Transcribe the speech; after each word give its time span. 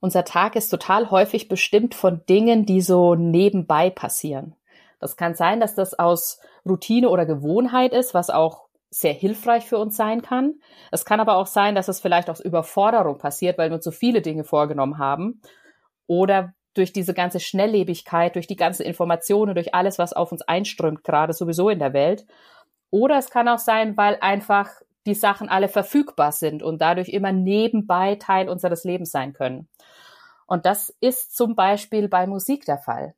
Unser 0.00 0.24
Tag 0.24 0.56
ist 0.56 0.70
total 0.70 1.10
häufig 1.10 1.48
bestimmt 1.48 1.94
von 1.94 2.24
Dingen, 2.26 2.64
die 2.64 2.80
so 2.80 3.14
nebenbei 3.14 3.90
passieren. 3.90 4.56
Das 4.98 5.16
kann 5.16 5.34
sein, 5.34 5.60
dass 5.60 5.74
das 5.74 5.98
aus 5.98 6.40
Routine 6.66 7.08
oder 7.08 7.26
Gewohnheit 7.26 7.92
ist, 7.92 8.14
was 8.14 8.30
auch 8.30 8.66
sehr 8.90 9.12
hilfreich 9.12 9.66
für 9.66 9.78
uns 9.78 9.96
sein 9.96 10.20
kann. 10.20 10.54
Es 10.90 11.04
kann 11.04 11.20
aber 11.20 11.36
auch 11.36 11.46
sein, 11.46 11.74
dass 11.74 11.88
es 11.88 12.00
vielleicht 12.00 12.28
aus 12.28 12.40
Überforderung 12.40 13.18
passiert, 13.18 13.56
weil 13.56 13.70
wir 13.70 13.80
zu 13.80 13.92
viele 13.92 14.20
Dinge 14.20 14.44
vorgenommen 14.44 14.98
haben 14.98 15.40
oder 16.06 16.54
durch 16.74 16.92
diese 16.92 17.14
ganze 17.14 17.40
Schnelllebigkeit, 17.40 18.34
durch 18.34 18.46
die 18.46 18.56
ganze 18.56 18.84
Informationen, 18.84 19.54
durch 19.54 19.74
alles, 19.74 19.98
was 19.98 20.12
auf 20.12 20.32
uns 20.32 20.42
einströmt, 20.42 21.04
gerade 21.04 21.32
sowieso 21.32 21.68
in 21.68 21.78
der 21.78 21.92
Welt. 21.92 22.26
Oder 22.90 23.18
es 23.18 23.30
kann 23.30 23.48
auch 23.48 23.58
sein, 23.58 23.96
weil 23.96 24.18
einfach 24.20 24.68
die 25.06 25.14
Sachen 25.14 25.48
alle 25.48 25.68
verfügbar 25.68 26.32
sind 26.32 26.62
und 26.62 26.80
dadurch 26.80 27.08
immer 27.08 27.32
nebenbei 27.32 28.16
Teil 28.16 28.48
unseres 28.48 28.84
Lebens 28.84 29.10
sein 29.10 29.32
können. 29.32 29.68
Und 30.50 30.66
das 30.66 30.92
ist 31.00 31.36
zum 31.36 31.54
Beispiel 31.54 32.08
bei 32.08 32.26
Musik 32.26 32.64
der 32.64 32.78
Fall. 32.78 33.14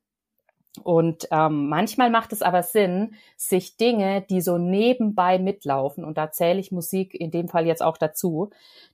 Und 0.83 1.27
ähm, 1.31 1.67
manchmal 1.67 2.11
macht 2.11 2.31
es 2.31 2.43
aber 2.43 2.61
Sinn, 2.61 3.15
sich 3.37 3.75
Dinge, 3.75 4.21
die 4.21 4.39
so 4.39 4.59
nebenbei 4.59 5.39
mitlaufen, 5.39 6.05
und 6.05 6.19
da 6.19 6.31
zähle 6.31 6.59
ich 6.59 6.71
Musik 6.71 7.15
in 7.15 7.31
dem 7.31 7.47
Fall 7.47 7.65
jetzt 7.65 7.81
auch 7.81 7.97
dazu, 7.97 8.51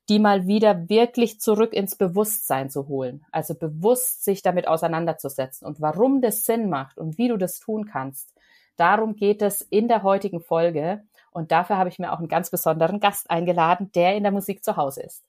die 0.08 0.20
mal 0.20 0.48
wieder 0.48 0.88
wirklich 0.88 1.42
zurück 1.42 1.74
ins 1.74 1.98
Bewusstsein 1.98 2.70
zu 2.70 2.88
holen. 2.88 3.26
Also 3.34 3.56
bewusst 3.56 4.24
sich 4.24 4.42
damit 4.42 4.70
auseinanderzusetzen 4.70 5.68
und 5.68 5.82
warum 5.82 6.22
das 6.22 6.46
Sinn 6.46 6.70
macht 6.70 6.98
und 6.98 7.18
wie 7.18 7.28
du 7.28 7.36
das 7.36 7.60
tun 7.60 7.88
kannst. 7.92 8.34
Darum 8.78 9.18
geht 9.18 9.42
es 9.42 9.62
in 9.62 9.90
der 9.90 10.04
heutigen 10.04 10.40
Folge. 10.40 11.04
Und 11.32 11.52
dafür 11.52 11.78
habe 11.78 11.90
ich 11.90 12.00
mir 12.00 12.14
auch 12.14 12.20
einen 12.20 12.30
ganz 12.30 12.50
besonderen 12.50 13.02
Gast 13.02 13.30
eingeladen, 13.30 13.92
der 13.94 14.16
in 14.16 14.24
der 14.24 14.32
Musik 14.32 14.64
zu 14.64 14.78
Hause 14.78 15.04
ist. 15.04 15.26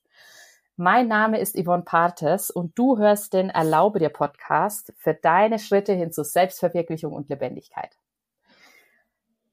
Mein 0.82 1.08
Name 1.08 1.38
ist 1.38 1.62
Yvonne 1.62 1.82
Partes 1.82 2.50
und 2.50 2.72
du 2.78 2.96
hörst 2.96 3.34
den 3.34 3.50
Erlaube 3.50 3.98
dir 3.98 4.08
Podcast 4.08 4.94
für 4.96 5.12
deine 5.12 5.58
Schritte 5.58 5.92
hin 5.92 6.10
zu 6.10 6.24
Selbstverwirklichung 6.24 7.12
und 7.12 7.28
Lebendigkeit. 7.28 7.98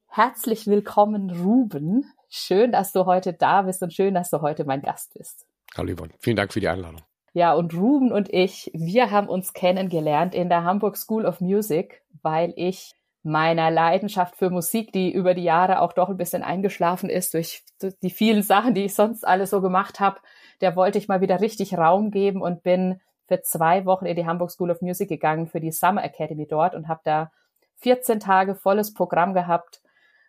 Herzlich 0.07 0.67
willkommen, 0.67 1.29
Ruben. 1.29 2.09
Schön, 2.29 2.71
dass 2.71 2.93
du 2.93 3.05
heute 3.05 3.33
da 3.33 3.63
bist 3.63 3.83
und 3.83 3.93
schön, 3.93 4.13
dass 4.13 4.29
du 4.29 4.39
heute 4.39 4.63
mein 4.63 4.81
Gast 4.81 5.15
bist. 5.15 5.45
Hallo 5.75 5.93
Yvonne, 5.93 6.13
vielen 6.19 6.37
Dank 6.37 6.53
für 6.53 6.61
die 6.61 6.69
Einladung. 6.69 7.01
Ja, 7.33 7.51
und 7.55 7.73
Ruben 7.73 8.13
und 8.13 8.33
ich, 8.33 8.71
wir 8.73 9.11
haben 9.11 9.27
uns 9.27 9.51
kennengelernt 9.51 10.33
in 10.33 10.47
der 10.47 10.63
Hamburg 10.63 10.95
School 10.95 11.25
of 11.25 11.41
Music, 11.41 12.03
weil 12.21 12.53
ich 12.55 12.95
meiner 13.21 13.69
Leidenschaft 13.69 14.37
für 14.37 14.49
Musik, 14.49 14.93
die 14.93 15.11
über 15.11 15.33
die 15.33 15.43
Jahre 15.43 15.81
auch 15.81 15.91
doch 15.91 16.07
ein 16.07 16.15
bisschen 16.15 16.41
eingeschlafen 16.41 17.09
ist 17.09 17.33
durch 17.33 17.65
die 18.01 18.11
vielen 18.11 18.43
Sachen, 18.43 18.73
die 18.73 18.85
ich 18.85 18.95
sonst 18.95 19.27
alles 19.27 19.49
so 19.49 19.59
gemacht 19.59 19.99
habe, 19.99 20.21
der 20.61 20.75
wollte 20.75 20.97
ich 20.97 21.07
mal 21.07 21.21
wieder 21.21 21.41
richtig 21.41 21.77
Raum 21.77 22.11
geben 22.11 22.41
und 22.41 22.63
bin 22.63 23.01
für 23.27 23.41
zwei 23.41 23.85
Wochen 23.85 24.05
in 24.05 24.15
die 24.15 24.25
Hamburg 24.25 24.51
School 24.51 24.71
of 24.71 24.81
Music 24.81 25.09
gegangen 25.09 25.47
für 25.47 25.59
die 25.59 25.71
Summer 25.71 26.03
Academy 26.03 26.47
dort 26.47 26.75
und 26.75 26.87
habe 26.87 27.01
da 27.03 27.31
14 27.77 28.19
Tage 28.19 28.55
volles 28.55 28.93
Programm 28.93 29.33
gehabt. 29.33 29.81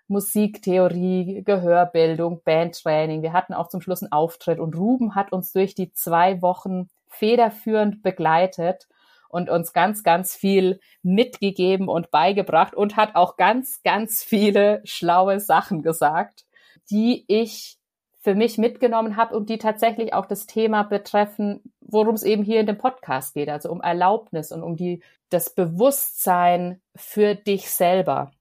Musiktheorie, 0.09 1.43
Gehörbildung, 1.45 2.41
Bandtraining. 2.43 3.23
Wir 3.23 3.35
hatten 3.35 3.53
auch 3.53 3.69
zum 3.69 3.83
Schluss 3.83 4.03
einen 4.03 4.13
Auftritt 4.13 4.59
und 4.59 4.75
Ruben 4.75 5.15
hat 5.15 5.33
uns 5.33 5.53
durch 5.53 5.75
die 5.75 5.93
zwei 5.93 6.41
Wochen 6.41 6.89
federführend 7.09 8.03
begleitet 8.03 8.89
und 9.29 9.51
uns 9.51 9.73
ganz, 9.75 10.03
ganz 10.03 10.35
viel 10.35 10.81
mitgegeben 11.03 11.89
und 11.89 12.11
beigebracht 12.11 12.75
und 12.75 12.97
hat 12.97 13.15
auch 13.15 13.37
ganz, 13.37 13.83
ganz 13.83 14.23
viele 14.23 14.81
schlaue 14.85 15.41
Sachen 15.41 15.83
gesagt, 15.83 16.47
die 16.91 17.25
ich 17.29 17.78
für 18.21 18.35
mich 18.35 18.59
mitgenommen 18.59 19.17
habe 19.17 19.37
und 19.37 19.49
die 19.49 19.59
tatsächlich 19.59 20.13
auch 20.13 20.27
das 20.27 20.47
Thema 20.47 20.83
betreffen, 20.83 21.73
worum 21.81 22.15
es 22.15 22.23
eben 22.23 22.43
hier 22.43 22.61
in 22.61 22.67
dem 22.67 22.79
Podcast 22.79 23.35
geht, 23.35 23.49
also 23.49 23.71
um 23.71 23.81
Erlaubnis 23.81 24.53
und 24.53 24.63
um 24.63 24.77
die, 24.77 25.03
das 25.31 25.55
Bewusstsein 25.55 26.81
für 26.97 27.35
dich 27.35 27.71
selber. 27.71 28.33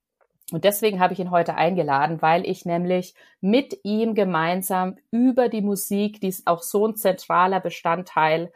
Und 0.50 0.64
deswegen 0.64 0.98
habe 0.98 1.12
ich 1.12 1.20
ihn 1.20 1.30
heute 1.30 1.54
eingeladen, 1.56 2.22
weil 2.22 2.46
ich 2.46 2.64
nämlich 2.64 3.14
mit 3.40 3.80
ihm 3.84 4.14
gemeinsam 4.14 4.96
über 5.10 5.48
die 5.48 5.60
Musik, 5.60 6.20
die 6.20 6.28
ist 6.28 6.46
auch 6.46 6.62
so 6.62 6.86
ein 6.86 6.96
zentraler 6.96 7.60
Bestandteil 7.60 8.50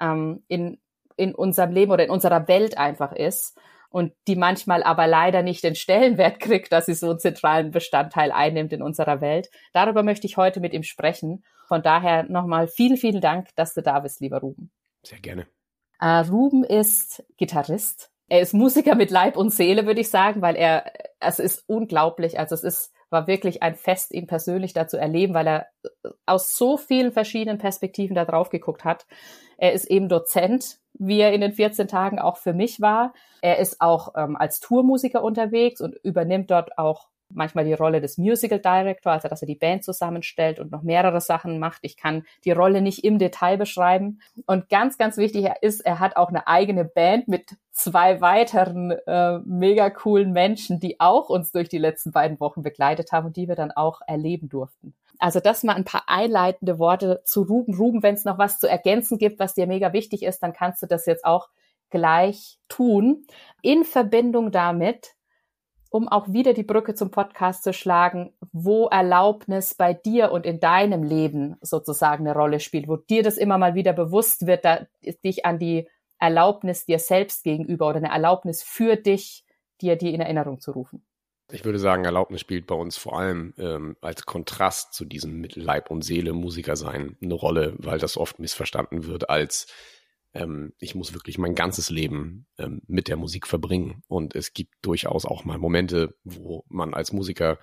ähm, 0.00 0.44
in, 0.46 0.78
in 1.16 1.34
unserem 1.34 1.72
Leben 1.72 1.90
oder 1.90 2.04
in 2.04 2.10
unserer 2.10 2.46
Welt 2.46 2.78
einfach 2.78 3.12
ist, 3.12 3.58
und 3.92 4.12
die 4.26 4.36
manchmal 4.36 4.82
aber 4.82 5.06
leider 5.06 5.42
nicht 5.42 5.62
den 5.62 5.74
Stellenwert 5.74 6.40
kriegt, 6.40 6.72
dass 6.72 6.86
sie 6.86 6.94
so 6.94 7.10
einen 7.10 7.18
zentralen 7.18 7.70
Bestandteil 7.70 8.32
einnimmt 8.32 8.72
in 8.72 8.82
unserer 8.82 9.20
Welt. 9.20 9.50
Darüber 9.72 10.02
möchte 10.02 10.26
ich 10.26 10.36
heute 10.36 10.60
mit 10.60 10.72
ihm 10.72 10.82
sprechen. 10.82 11.44
Von 11.68 11.82
daher 11.82 12.24
nochmal 12.24 12.68
vielen, 12.68 12.96
vielen 12.96 13.20
Dank, 13.20 13.48
dass 13.54 13.74
du 13.74 13.82
da 13.82 14.00
bist, 14.00 14.20
lieber 14.20 14.40
Ruben. 14.40 14.70
Sehr 15.04 15.20
gerne. 15.20 15.46
Äh, 16.00 16.20
Ruben 16.28 16.64
ist 16.64 17.22
Gitarrist. 17.36 18.10
Er 18.28 18.40
ist 18.40 18.54
Musiker 18.54 18.94
mit 18.94 19.10
Leib 19.10 19.36
und 19.36 19.50
Seele, 19.50 19.84
würde 19.84 20.00
ich 20.00 20.08
sagen, 20.08 20.40
weil 20.40 20.56
er, 20.56 20.90
es 21.20 21.38
ist 21.38 21.64
unglaublich. 21.66 22.38
Also 22.38 22.54
es 22.54 22.64
ist, 22.64 22.92
war 23.10 23.26
wirklich 23.26 23.62
ein 23.62 23.74
Fest, 23.74 24.12
ihn 24.12 24.26
persönlich 24.26 24.72
da 24.72 24.88
zu 24.88 24.96
erleben, 24.96 25.34
weil 25.34 25.46
er 25.46 25.66
aus 26.24 26.56
so 26.56 26.78
vielen 26.78 27.12
verschiedenen 27.12 27.58
Perspektiven 27.58 28.14
da 28.14 28.24
drauf 28.24 28.48
geguckt 28.48 28.84
hat. 28.84 29.06
Er 29.58 29.74
ist 29.74 29.84
eben 29.84 30.08
Dozent 30.08 30.78
wie 31.06 31.20
er 31.20 31.32
in 31.32 31.40
den 31.40 31.52
14 31.52 31.88
Tagen 31.88 32.18
auch 32.18 32.36
für 32.36 32.52
mich 32.52 32.80
war. 32.80 33.12
Er 33.40 33.58
ist 33.58 33.80
auch 33.80 34.14
ähm, 34.16 34.36
als 34.36 34.60
Tourmusiker 34.60 35.22
unterwegs 35.22 35.80
und 35.80 35.94
übernimmt 36.02 36.50
dort 36.50 36.78
auch 36.78 37.08
manchmal 37.34 37.64
die 37.64 37.72
Rolle 37.72 38.00
des 38.00 38.18
Musical 38.18 38.58
Director, 38.58 39.12
also 39.12 39.28
dass 39.28 39.42
er 39.42 39.46
die 39.46 39.54
Band 39.54 39.84
zusammenstellt 39.84 40.58
und 40.60 40.70
noch 40.70 40.82
mehrere 40.82 41.20
Sachen 41.20 41.58
macht. 41.58 41.80
Ich 41.82 41.96
kann 41.96 42.24
die 42.44 42.52
Rolle 42.52 42.82
nicht 42.82 43.04
im 43.04 43.18
Detail 43.18 43.56
beschreiben. 43.56 44.20
Und 44.46 44.68
ganz, 44.68 44.98
ganz 44.98 45.16
wichtig 45.16 45.48
ist, 45.60 45.80
er 45.80 45.98
hat 45.98 46.16
auch 46.16 46.28
eine 46.28 46.46
eigene 46.46 46.84
Band 46.84 47.28
mit 47.28 47.56
zwei 47.70 48.20
weiteren 48.20 48.92
äh, 49.06 49.38
mega 49.44 49.90
coolen 49.90 50.32
Menschen, 50.32 50.78
die 50.78 51.00
auch 51.00 51.28
uns 51.28 51.52
durch 51.52 51.68
die 51.68 51.78
letzten 51.78 52.12
beiden 52.12 52.38
Wochen 52.40 52.62
begleitet 52.62 53.12
haben 53.12 53.26
und 53.26 53.36
die 53.36 53.48
wir 53.48 53.56
dann 53.56 53.70
auch 53.70 54.00
erleben 54.06 54.48
durften. 54.48 54.94
Also 55.22 55.38
das 55.38 55.62
mal 55.62 55.74
ein 55.74 55.84
paar 55.84 56.08
einleitende 56.08 56.80
Worte 56.80 57.22
zu 57.24 57.42
Ruben. 57.42 57.76
Ruben, 57.76 58.02
wenn 58.02 58.16
es 58.16 58.24
noch 58.24 58.38
was 58.38 58.58
zu 58.58 58.66
ergänzen 58.66 59.18
gibt, 59.18 59.38
was 59.38 59.54
dir 59.54 59.68
mega 59.68 59.92
wichtig 59.92 60.24
ist, 60.24 60.40
dann 60.40 60.52
kannst 60.52 60.82
du 60.82 60.86
das 60.86 61.06
jetzt 61.06 61.24
auch 61.24 61.48
gleich 61.90 62.58
tun. 62.66 63.24
In 63.62 63.84
Verbindung 63.84 64.50
damit, 64.50 65.14
um 65.90 66.08
auch 66.08 66.32
wieder 66.32 66.54
die 66.54 66.64
Brücke 66.64 66.94
zum 66.94 67.12
Podcast 67.12 67.62
zu 67.62 67.72
schlagen, 67.72 68.34
wo 68.50 68.88
Erlaubnis 68.88 69.74
bei 69.74 69.94
dir 69.94 70.32
und 70.32 70.44
in 70.44 70.58
deinem 70.58 71.04
Leben 71.04 71.56
sozusagen 71.60 72.26
eine 72.26 72.36
Rolle 72.36 72.58
spielt, 72.58 72.88
wo 72.88 72.96
dir 72.96 73.22
das 73.22 73.36
immer 73.36 73.58
mal 73.58 73.76
wieder 73.76 73.92
bewusst 73.92 74.48
wird, 74.48 74.64
da, 74.64 74.88
dich 75.24 75.46
an 75.46 75.60
die 75.60 75.88
Erlaubnis 76.18 76.84
dir 76.84 76.98
selbst 76.98 77.44
gegenüber 77.44 77.86
oder 77.86 77.98
eine 77.98 78.10
Erlaubnis 78.10 78.64
für 78.64 78.96
dich, 78.96 79.44
dir 79.80 79.94
die 79.94 80.14
in 80.14 80.20
Erinnerung 80.20 80.60
zu 80.60 80.72
rufen. 80.72 81.06
Ich 81.52 81.64
würde 81.66 81.78
sagen, 81.78 82.04
Erlaubnis 82.04 82.40
spielt 82.40 82.66
bei 82.66 82.74
uns 82.74 82.96
vor 82.96 83.18
allem 83.18 83.52
ähm, 83.58 83.96
als 84.00 84.24
Kontrast 84.24 84.94
zu 84.94 85.04
diesem 85.04 85.38
mit 85.40 85.54
Leib 85.54 85.90
und 85.90 86.02
Seele 86.02 86.32
Musiker 86.32 86.76
sein 86.76 87.16
eine 87.20 87.34
Rolle, 87.34 87.74
weil 87.76 87.98
das 87.98 88.16
oft 88.16 88.38
missverstanden 88.38 89.04
wird 89.04 89.28
als 89.28 89.66
ähm, 90.34 90.72
ich 90.78 90.94
muss 90.94 91.12
wirklich 91.12 91.38
mein 91.38 91.54
ganzes 91.54 91.90
Leben 91.90 92.46
ähm, 92.58 92.80
mit 92.86 93.08
der 93.08 93.16
Musik 93.16 93.46
verbringen. 93.46 94.02
Und 94.08 94.34
es 94.34 94.54
gibt 94.54 94.74
durchaus 94.82 95.24
auch 95.26 95.44
mal 95.44 95.58
Momente, 95.58 96.14
wo 96.24 96.64
man 96.68 96.94
als 96.94 97.12
Musiker, 97.12 97.58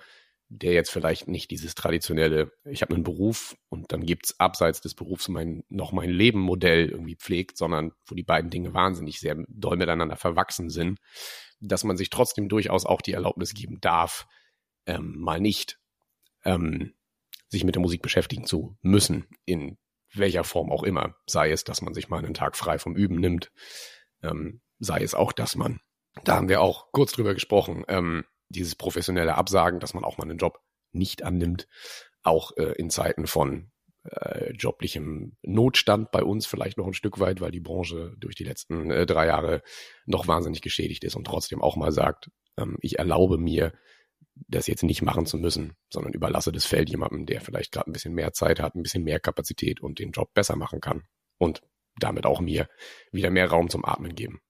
der 0.50 0.72
jetzt 0.72 0.90
vielleicht 0.90 1.28
nicht 1.28 1.50
dieses 1.50 1.74
traditionelle, 1.74 2.52
ich 2.64 2.82
habe 2.82 2.94
einen 2.94 3.04
Beruf 3.04 3.56
und 3.68 3.92
dann 3.92 4.04
gibt's 4.04 4.38
abseits 4.38 4.80
des 4.80 4.94
Berufs 4.94 5.28
mein, 5.28 5.62
noch 5.68 5.92
mein 5.92 6.10
Lebenmodell 6.10 6.88
irgendwie 6.90 7.16
pflegt, 7.16 7.56
sondern 7.56 7.92
wo 8.04 8.14
die 8.14 8.22
beiden 8.22 8.50
Dinge 8.50 8.74
wahnsinnig 8.74 9.20
sehr 9.20 9.36
doll 9.48 9.76
miteinander 9.76 10.16
verwachsen 10.16 10.68
sind 10.68 10.98
dass 11.60 11.84
man 11.84 11.96
sich 11.96 12.10
trotzdem 12.10 12.48
durchaus 12.48 12.86
auch 12.86 13.02
die 13.02 13.12
Erlaubnis 13.12 13.54
geben 13.54 13.80
darf, 13.80 14.26
ähm, 14.86 15.14
mal 15.18 15.40
nicht 15.40 15.78
ähm, 16.44 16.94
sich 17.48 17.64
mit 17.64 17.74
der 17.74 17.82
Musik 17.82 18.02
beschäftigen 18.02 18.46
zu 18.46 18.76
müssen, 18.80 19.26
in 19.44 19.78
welcher 20.14 20.44
Form 20.44 20.72
auch 20.72 20.82
immer. 20.82 21.14
Sei 21.26 21.50
es, 21.50 21.64
dass 21.64 21.82
man 21.82 21.94
sich 21.94 22.08
mal 22.08 22.18
einen 22.18 22.34
Tag 22.34 22.56
frei 22.56 22.78
vom 22.78 22.96
Üben 22.96 23.16
nimmt, 23.16 23.52
ähm, 24.22 24.62
sei 24.78 25.02
es 25.02 25.14
auch, 25.14 25.32
dass 25.32 25.54
man, 25.54 25.80
da 26.24 26.36
haben 26.36 26.48
wir 26.48 26.60
auch 26.60 26.90
kurz 26.92 27.12
drüber 27.12 27.34
gesprochen, 27.34 27.84
ähm, 27.88 28.24
dieses 28.50 28.74
professionelle 28.74 29.36
Absagen, 29.36 29.80
dass 29.80 29.94
man 29.94 30.04
auch 30.04 30.18
mal 30.18 30.24
einen 30.24 30.38
Job 30.38 30.60
nicht 30.92 31.22
annimmt, 31.22 31.68
auch 32.22 32.52
äh, 32.56 32.72
in 32.72 32.90
Zeiten 32.90 33.26
von 33.26 33.70
äh, 34.04 34.52
joblichem 34.52 35.36
Notstand 35.42 36.10
bei 36.10 36.22
uns 36.22 36.46
vielleicht 36.46 36.78
noch 36.78 36.86
ein 36.86 36.94
Stück 36.94 37.18
weit, 37.20 37.40
weil 37.40 37.50
die 37.50 37.60
Branche 37.60 38.14
durch 38.18 38.34
die 38.34 38.44
letzten 38.44 38.90
äh, 38.90 39.06
drei 39.06 39.26
Jahre 39.26 39.62
noch 40.06 40.26
wahnsinnig 40.26 40.62
geschädigt 40.62 41.04
ist 41.04 41.16
und 41.16 41.26
trotzdem 41.26 41.62
auch 41.62 41.76
mal 41.76 41.92
sagt, 41.92 42.30
ähm, 42.58 42.76
ich 42.80 42.98
erlaube 42.98 43.38
mir, 43.38 43.72
das 44.48 44.66
jetzt 44.66 44.82
nicht 44.82 45.02
machen 45.02 45.26
zu 45.26 45.38
müssen, 45.38 45.74
sondern 45.90 46.12
überlasse 46.12 46.52
das 46.52 46.64
Feld 46.64 46.88
jemandem, 46.88 47.26
der 47.26 47.40
vielleicht 47.40 47.72
gerade 47.72 47.90
ein 47.90 47.92
bisschen 47.92 48.14
mehr 48.14 48.32
Zeit 48.32 48.60
hat, 48.60 48.74
ein 48.74 48.82
bisschen 48.82 49.04
mehr 49.04 49.20
Kapazität 49.20 49.80
und 49.80 49.98
den 49.98 50.12
Job 50.12 50.32
besser 50.34 50.56
machen 50.56 50.80
kann 50.80 51.04
und 51.38 51.62
damit 51.98 52.26
auch 52.26 52.40
mir 52.40 52.68
wieder 53.12 53.30
mehr 53.30 53.50
Raum 53.50 53.68
zum 53.68 53.84
Atmen 53.84 54.14
geben. 54.14 54.40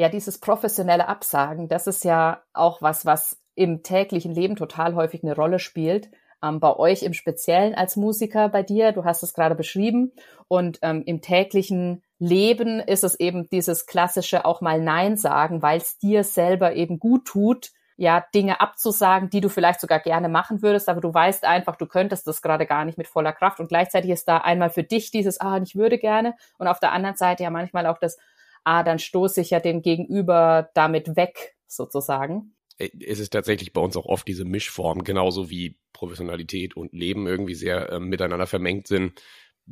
Ja, 0.00 0.08
dieses 0.08 0.38
professionelle 0.38 1.08
Absagen, 1.08 1.68
das 1.68 1.86
ist 1.86 2.04
ja 2.04 2.42
auch 2.54 2.80
was, 2.80 3.04
was 3.04 3.38
im 3.54 3.82
täglichen 3.82 4.34
Leben 4.34 4.56
total 4.56 4.94
häufig 4.94 5.22
eine 5.22 5.36
Rolle 5.36 5.58
spielt. 5.58 6.08
Ähm, 6.42 6.58
bei 6.58 6.74
euch 6.74 7.02
im 7.02 7.12
Speziellen 7.12 7.74
als 7.74 7.96
Musiker, 7.96 8.48
bei 8.48 8.62
dir, 8.62 8.92
du 8.92 9.04
hast 9.04 9.22
es 9.22 9.34
gerade 9.34 9.54
beschrieben, 9.54 10.12
und 10.48 10.78
ähm, 10.80 11.02
im 11.04 11.20
täglichen 11.20 12.02
Leben 12.18 12.80
ist 12.80 13.04
es 13.04 13.20
eben 13.20 13.50
dieses 13.50 13.84
klassische 13.84 14.46
auch 14.46 14.62
mal 14.62 14.80
Nein 14.80 15.18
sagen, 15.18 15.60
weil 15.60 15.76
es 15.76 15.98
dir 15.98 16.24
selber 16.24 16.72
eben 16.72 16.98
gut 16.98 17.26
tut, 17.26 17.70
ja, 17.98 18.24
Dinge 18.34 18.62
abzusagen, 18.62 19.28
die 19.28 19.42
du 19.42 19.50
vielleicht 19.50 19.78
sogar 19.78 20.00
gerne 20.00 20.30
machen 20.30 20.62
würdest, 20.62 20.88
aber 20.88 21.02
du 21.02 21.12
weißt 21.12 21.44
einfach, 21.44 21.76
du 21.76 21.84
könntest 21.84 22.26
das 22.26 22.40
gerade 22.40 22.64
gar 22.64 22.86
nicht 22.86 22.96
mit 22.96 23.06
voller 23.06 23.34
Kraft. 23.34 23.60
Und 23.60 23.68
gleichzeitig 23.68 24.10
ist 24.10 24.26
da 24.26 24.38
einmal 24.38 24.70
für 24.70 24.82
dich 24.82 25.10
dieses, 25.10 25.38
ah, 25.42 25.58
ich 25.62 25.76
würde 25.76 25.98
gerne. 25.98 26.34
Und 26.56 26.68
auf 26.68 26.80
der 26.80 26.92
anderen 26.92 27.16
Seite 27.16 27.42
ja 27.42 27.50
manchmal 27.50 27.86
auch 27.86 27.98
das, 27.98 28.16
ah, 28.64 28.82
dann 28.82 28.98
stoße 28.98 29.40
ich 29.40 29.50
ja 29.50 29.60
dem 29.60 29.82
Gegenüber 29.82 30.70
damit 30.74 31.16
weg, 31.16 31.56
sozusagen. 31.66 32.54
Es 32.78 33.18
ist 33.18 33.30
tatsächlich 33.30 33.72
bei 33.72 33.80
uns 33.80 33.96
auch 33.96 34.06
oft 34.06 34.26
diese 34.26 34.44
Mischform, 34.44 35.04
genauso 35.04 35.50
wie 35.50 35.78
Professionalität 35.92 36.76
und 36.76 36.92
Leben 36.92 37.26
irgendwie 37.26 37.54
sehr 37.54 37.90
äh, 37.90 38.00
miteinander 38.00 38.46
vermengt 38.46 38.86
sind 38.86 39.20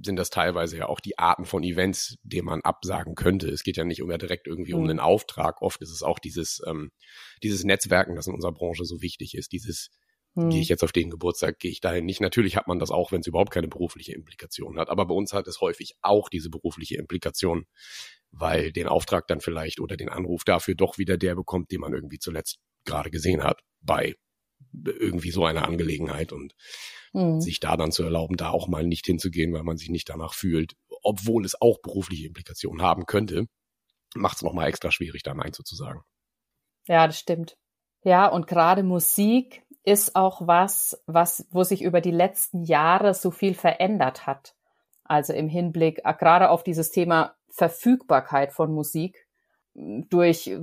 sind 0.04 0.16
das 0.16 0.30
teilweise 0.30 0.76
ja 0.76 0.86
auch 0.86 1.00
die 1.00 1.18
Arten 1.18 1.44
von 1.44 1.62
Events, 1.62 2.18
denen 2.22 2.46
man 2.46 2.60
absagen 2.62 3.14
könnte. 3.14 3.48
Es 3.48 3.62
geht 3.62 3.76
ja 3.76 3.84
nicht 3.84 4.00
immer 4.00 4.18
direkt 4.18 4.46
irgendwie 4.46 4.72
mhm. 4.72 4.78
um 4.78 4.84
einen 4.84 5.00
Auftrag. 5.00 5.62
Oft 5.62 5.80
ist 5.82 5.90
es 5.90 6.02
auch 6.02 6.18
dieses, 6.18 6.60
ähm, 6.66 6.90
dieses 7.42 7.64
Netzwerken, 7.64 8.14
das 8.14 8.26
in 8.26 8.34
unserer 8.34 8.52
Branche 8.52 8.84
so 8.84 9.00
wichtig 9.02 9.34
ist. 9.34 9.52
Dieses, 9.52 9.90
mhm. 10.34 10.50
gehe 10.50 10.60
ich 10.60 10.68
jetzt 10.68 10.84
auf 10.84 10.92
den 10.92 11.10
Geburtstag, 11.10 11.58
gehe 11.58 11.70
ich 11.70 11.80
dahin 11.80 12.04
nicht. 12.04 12.20
Natürlich 12.20 12.56
hat 12.56 12.68
man 12.68 12.78
das 12.78 12.90
auch, 12.90 13.12
wenn 13.12 13.20
es 13.20 13.26
überhaupt 13.26 13.50
keine 13.50 13.68
berufliche 13.68 14.12
Implikation 14.12 14.78
hat. 14.78 14.88
Aber 14.88 15.06
bei 15.06 15.14
uns 15.14 15.32
hat 15.32 15.46
es 15.46 15.60
häufig 15.60 15.94
auch 16.02 16.28
diese 16.28 16.50
berufliche 16.50 16.96
Implikation, 16.96 17.66
weil 18.30 18.72
den 18.72 18.88
Auftrag 18.88 19.26
dann 19.26 19.40
vielleicht 19.40 19.80
oder 19.80 19.96
den 19.96 20.08
Anruf 20.08 20.44
dafür 20.44 20.74
doch 20.74 20.98
wieder 20.98 21.16
der 21.16 21.34
bekommt, 21.34 21.70
den 21.70 21.80
man 21.80 21.92
irgendwie 21.92 22.18
zuletzt 22.18 22.58
gerade 22.84 23.10
gesehen 23.10 23.42
hat 23.42 23.60
bei 23.80 24.14
irgendwie 24.74 25.30
so 25.30 25.44
einer 25.44 25.66
Angelegenheit 25.66 26.32
und 26.32 26.54
mhm. 27.12 27.40
sich 27.40 27.60
da 27.60 27.76
dann 27.76 27.92
zu 27.92 28.02
erlauben, 28.02 28.36
da 28.36 28.50
auch 28.50 28.68
mal 28.68 28.84
nicht 28.84 29.06
hinzugehen, 29.06 29.52
weil 29.52 29.62
man 29.62 29.76
sich 29.76 29.88
nicht 29.88 30.08
danach 30.08 30.34
fühlt, 30.34 30.74
obwohl 31.02 31.44
es 31.44 31.60
auch 31.60 31.80
berufliche 31.80 32.26
Implikationen 32.26 32.82
haben 32.82 33.06
könnte, 33.06 33.46
macht 34.14 34.36
es 34.36 34.42
nochmal 34.42 34.68
extra 34.68 34.90
schwierig, 34.90 35.22
da 35.22 35.34
Nein 35.34 35.52
sozusagen. 35.52 36.02
Ja, 36.86 37.06
das 37.06 37.18
stimmt. 37.18 37.56
Ja, 38.02 38.26
und 38.26 38.46
gerade 38.46 38.82
Musik 38.82 39.62
ist 39.88 40.16
auch 40.16 40.46
was, 40.46 41.02
was, 41.06 41.46
wo 41.50 41.64
sich 41.64 41.82
über 41.82 42.00
die 42.00 42.10
letzten 42.10 42.62
Jahre 42.62 43.14
so 43.14 43.30
viel 43.30 43.54
verändert 43.54 44.26
hat. 44.26 44.54
Also 45.04 45.32
im 45.32 45.48
Hinblick 45.48 46.02
äh, 46.04 46.14
gerade 46.14 46.50
auf 46.50 46.62
dieses 46.62 46.90
Thema 46.90 47.34
Verfügbarkeit 47.50 48.52
von 48.52 48.72
Musik 48.72 49.26
durch 49.74 50.54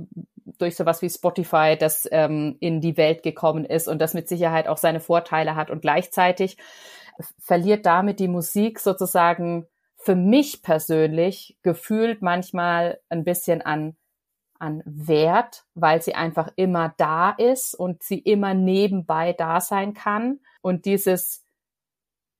durch 0.58 0.76
sowas 0.76 1.02
wie 1.02 1.10
Spotify, 1.10 1.76
das 1.78 2.08
ähm, 2.12 2.56
in 2.60 2.80
die 2.80 2.96
Welt 2.96 3.24
gekommen 3.24 3.64
ist 3.64 3.88
und 3.88 3.98
das 4.00 4.14
mit 4.14 4.28
Sicherheit 4.28 4.68
auch 4.68 4.76
seine 4.76 5.00
Vorteile 5.00 5.56
hat 5.56 5.70
und 5.70 5.82
gleichzeitig 5.82 6.56
verliert 7.38 7.84
damit 7.84 8.20
die 8.20 8.28
Musik 8.28 8.78
sozusagen 8.78 9.66
für 9.96 10.14
mich 10.14 10.62
persönlich 10.62 11.58
gefühlt 11.62 12.22
manchmal 12.22 13.00
ein 13.08 13.24
bisschen 13.24 13.60
an 13.60 13.96
an 14.58 14.82
Wert, 14.84 15.64
weil 15.74 16.02
sie 16.02 16.14
einfach 16.14 16.48
immer 16.56 16.94
da 16.96 17.30
ist 17.30 17.74
und 17.74 18.02
sie 18.02 18.18
immer 18.18 18.54
nebenbei 18.54 19.32
da 19.32 19.60
sein 19.60 19.94
kann 19.94 20.40
und 20.62 20.84
dieses 20.84 21.46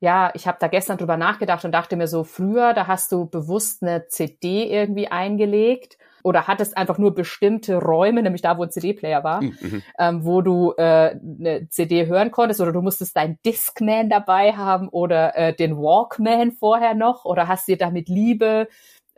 ja, 0.00 0.30
ich 0.34 0.46
habe 0.46 0.58
da 0.60 0.68
gestern 0.68 0.98
drüber 0.98 1.16
nachgedacht 1.16 1.64
und 1.64 1.72
dachte 1.72 1.96
mir 1.96 2.06
so, 2.06 2.22
früher, 2.22 2.74
da 2.74 2.86
hast 2.86 3.12
du 3.12 3.26
bewusst 3.26 3.82
eine 3.82 4.08
CD 4.08 4.70
irgendwie 4.70 5.08
eingelegt 5.08 5.96
oder 6.22 6.46
hattest 6.46 6.76
einfach 6.76 6.98
nur 6.98 7.14
bestimmte 7.14 7.76
Räume, 7.76 8.22
nämlich 8.22 8.42
da, 8.42 8.58
wo 8.58 8.64
ein 8.64 8.70
CD-Player 8.70 9.24
war, 9.24 9.42
mhm, 9.42 9.56
mhm. 9.60 9.82
ähm, 9.98 10.24
wo 10.24 10.42
du 10.42 10.74
äh, 10.76 11.12
eine 11.12 11.68
CD 11.70 12.06
hören 12.06 12.30
konntest 12.30 12.60
oder 12.60 12.72
du 12.72 12.82
musstest 12.82 13.16
deinen 13.16 13.38
Discman 13.46 14.10
dabei 14.10 14.52
haben 14.52 14.88
oder 14.88 15.36
äh, 15.36 15.54
den 15.54 15.76
Walkman 15.78 16.52
vorher 16.52 16.94
noch 16.94 17.24
oder 17.24 17.48
hast 17.48 17.68
dir 17.68 17.78
damit 17.78 18.08
Liebe 18.08 18.68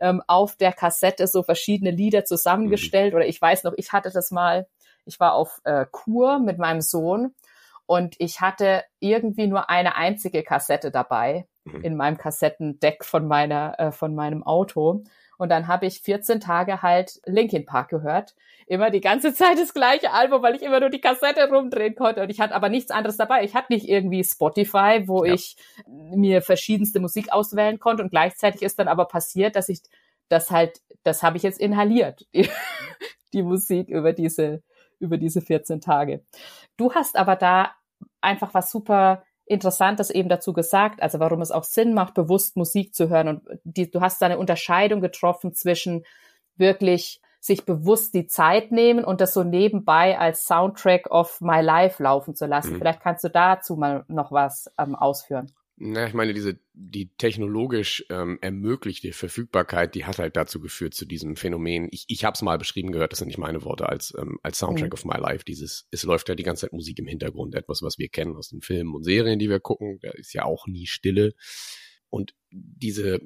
ähm, 0.00 0.22
auf 0.26 0.56
der 0.56 0.72
Kassette 0.72 1.26
so 1.26 1.42
verschiedene 1.42 1.90
Lieder 1.90 2.24
zusammengestellt 2.24 3.12
mhm. 3.12 3.18
oder 3.18 3.26
ich 3.26 3.40
weiß 3.40 3.64
noch, 3.64 3.72
ich 3.76 3.92
hatte 3.92 4.10
das 4.10 4.30
mal, 4.30 4.66
ich 5.04 5.18
war 5.20 5.34
auf 5.34 5.60
äh, 5.64 5.86
Kur 5.90 6.38
mit 6.38 6.58
meinem 6.58 6.80
Sohn 6.80 7.34
und 7.86 8.16
ich 8.18 8.40
hatte 8.40 8.84
irgendwie 9.00 9.46
nur 9.46 9.70
eine 9.70 9.96
einzige 9.96 10.42
Kassette 10.42 10.90
dabei 10.90 11.46
mhm. 11.64 11.82
in 11.82 11.96
meinem 11.96 12.18
Kassettendeck 12.18 13.04
von 13.04 13.26
meiner 13.26 13.78
äh, 13.78 13.92
von 13.92 14.14
meinem 14.14 14.42
Auto 14.42 15.04
und 15.38 15.48
dann 15.50 15.68
habe 15.68 15.86
ich 15.86 16.00
14 16.00 16.40
Tage 16.40 16.82
halt 16.82 17.20
Linkin 17.24 17.64
Park 17.64 17.88
gehört. 17.90 18.34
Immer 18.66 18.90
die 18.90 19.00
ganze 19.00 19.32
Zeit 19.34 19.58
das 19.58 19.72
gleiche 19.72 20.12
Album, 20.12 20.42
weil 20.42 20.56
ich 20.56 20.62
immer 20.62 20.80
nur 20.80 20.90
die 20.90 21.00
Kassette 21.00 21.48
rumdrehen 21.48 21.94
konnte. 21.94 22.22
Und 22.22 22.30
ich 22.30 22.40
hatte 22.40 22.54
aber 22.54 22.68
nichts 22.68 22.90
anderes 22.90 23.16
dabei. 23.16 23.44
Ich 23.44 23.54
hatte 23.54 23.72
nicht 23.72 23.88
irgendwie 23.88 24.22
Spotify, 24.24 25.04
wo 25.06 25.24
ja. 25.24 25.32
ich 25.32 25.56
mir 25.86 26.42
verschiedenste 26.42 26.98
Musik 27.00 27.32
auswählen 27.32 27.78
konnte. 27.78 28.02
Und 28.02 28.10
gleichzeitig 28.10 28.62
ist 28.62 28.78
dann 28.78 28.88
aber 28.88 29.06
passiert, 29.06 29.54
dass 29.54 29.68
ich 29.68 29.80
das 30.28 30.50
halt, 30.50 30.80
das 31.04 31.22
habe 31.22 31.36
ich 31.36 31.44
jetzt 31.44 31.60
inhaliert, 31.60 32.26
die, 32.34 32.50
die 33.32 33.42
Musik 33.42 33.88
über 33.88 34.12
diese, 34.12 34.62
über 34.98 35.18
diese 35.18 35.40
14 35.40 35.80
Tage. 35.80 36.24
Du 36.76 36.92
hast 36.94 37.16
aber 37.16 37.36
da 37.36 37.72
einfach 38.20 38.54
was 38.54 38.72
super 38.72 39.22
Interessantes 39.48 40.10
eben 40.10 40.28
dazu 40.28 40.52
gesagt, 40.52 41.02
also 41.02 41.20
warum 41.20 41.40
es 41.40 41.50
auch 41.50 41.64
Sinn 41.64 41.94
macht, 41.94 42.14
bewusst 42.14 42.56
Musik 42.56 42.94
zu 42.94 43.08
hören. 43.08 43.28
Und 43.28 43.42
die, 43.64 43.90
du 43.90 44.00
hast 44.00 44.20
da 44.20 44.26
eine 44.26 44.38
Unterscheidung 44.38 45.00
getroffen 45.00 45.52
zwischen 45.54 46.04
wirklich 46.56 47.20
sich 47.40 47.64
bewusst 47.64 48.14
die 48.14 48.26
Zeit 48.26 48.72
nehmen 48.72 49.04
und 49.04 49.20
das 49.20 49.32
so 49.32 49.44
nebenbei 49.44 50.18
als 50.18 50.44
Soundtrack 50.44 51.10
of 51.10 51.40
my 51.40 51.60
life 51.60 52.02
laufen 52.02 52.34
zu 52.34 52.46
lassen. 52.46 52.74
Mhm. 52.74 52.78
Vielleicht 52.78 53.00
kannst 53.00 53.24
du 53.24 53.30
dazu 53.30 53.76
mal 53.76 54.04
noch 54.08 54.32
was 54.32 54.70
ähm, 54.78 54.94
ausführen. 54.94 55.52
Na, 55.80 56.08
ich 56.08 56.14
meine, 56.14 56.34
diese, 56.34 56.58
die 56.72 57.14
technologisch 57.18 58.04
ähm, 58.10 58.38
ermöglichte 58.40 59.12
Verfügbarkeit, 59.12 59.94
die 59.94 60.06
hat 60.06 60.18
halt 60.18 60.36
dazu 60.36 60.58
geführt 60.58 60.92
zu 60.92 61.04
diesem 61.04 61.36
Phänomen. 61.36 61.86
Ich, 61.92 62.04
ich 62.08 62.24
habe 62.24 62.34
es 62.34 62.42
mal 62.42 62.58
beschrieben 62.58 62.90
gehört, 62.90 63.12
das 63.12 63.20
sind 63.20 63.28
nicht 63.28 63.38
meine 63.38 63.62
Worte, 63.62 63.88
als, 63.88 64.12
ähm, 64.18 64.40
als 64.42 64.58
Soundtrack 64.58 64.88
mhm. 64.88 64.94
of 64.94 65.04
my 65.04 65.16
life. 65.16 65.44
Dieses, 65.44 65.86
es 65.92 66.02
läuft 66.02 66.28
ja 66.28 66.34
die 66.34 66.42
ganze 66.42 66.62
Zeit 66.62 66.72
Musik 66.72 66.98
im 66.98 67.06
Hintergrund, 67.06 67.54
etwas, 67.54 67.80
was 67.80 67.96
wir 67.96 68.08
kennen 68.08 68.34
aus 68.34 68.48
den 68.48 68.60
Filmen 68.60 68.92
und 68.92 69.04
Serien, 69.04 69.38
die 69.38 69.48
wir 69.48 69.60
gucken. 69.60 70.00
Da 70.02 70.10
ist 70.10 70.32
ja 70.32 70.44
auch 70.44 70.66
nie 70.66 70.86
Stille. 70.86 71.34
Und 72.10 72.34
diese, 72.50 73.20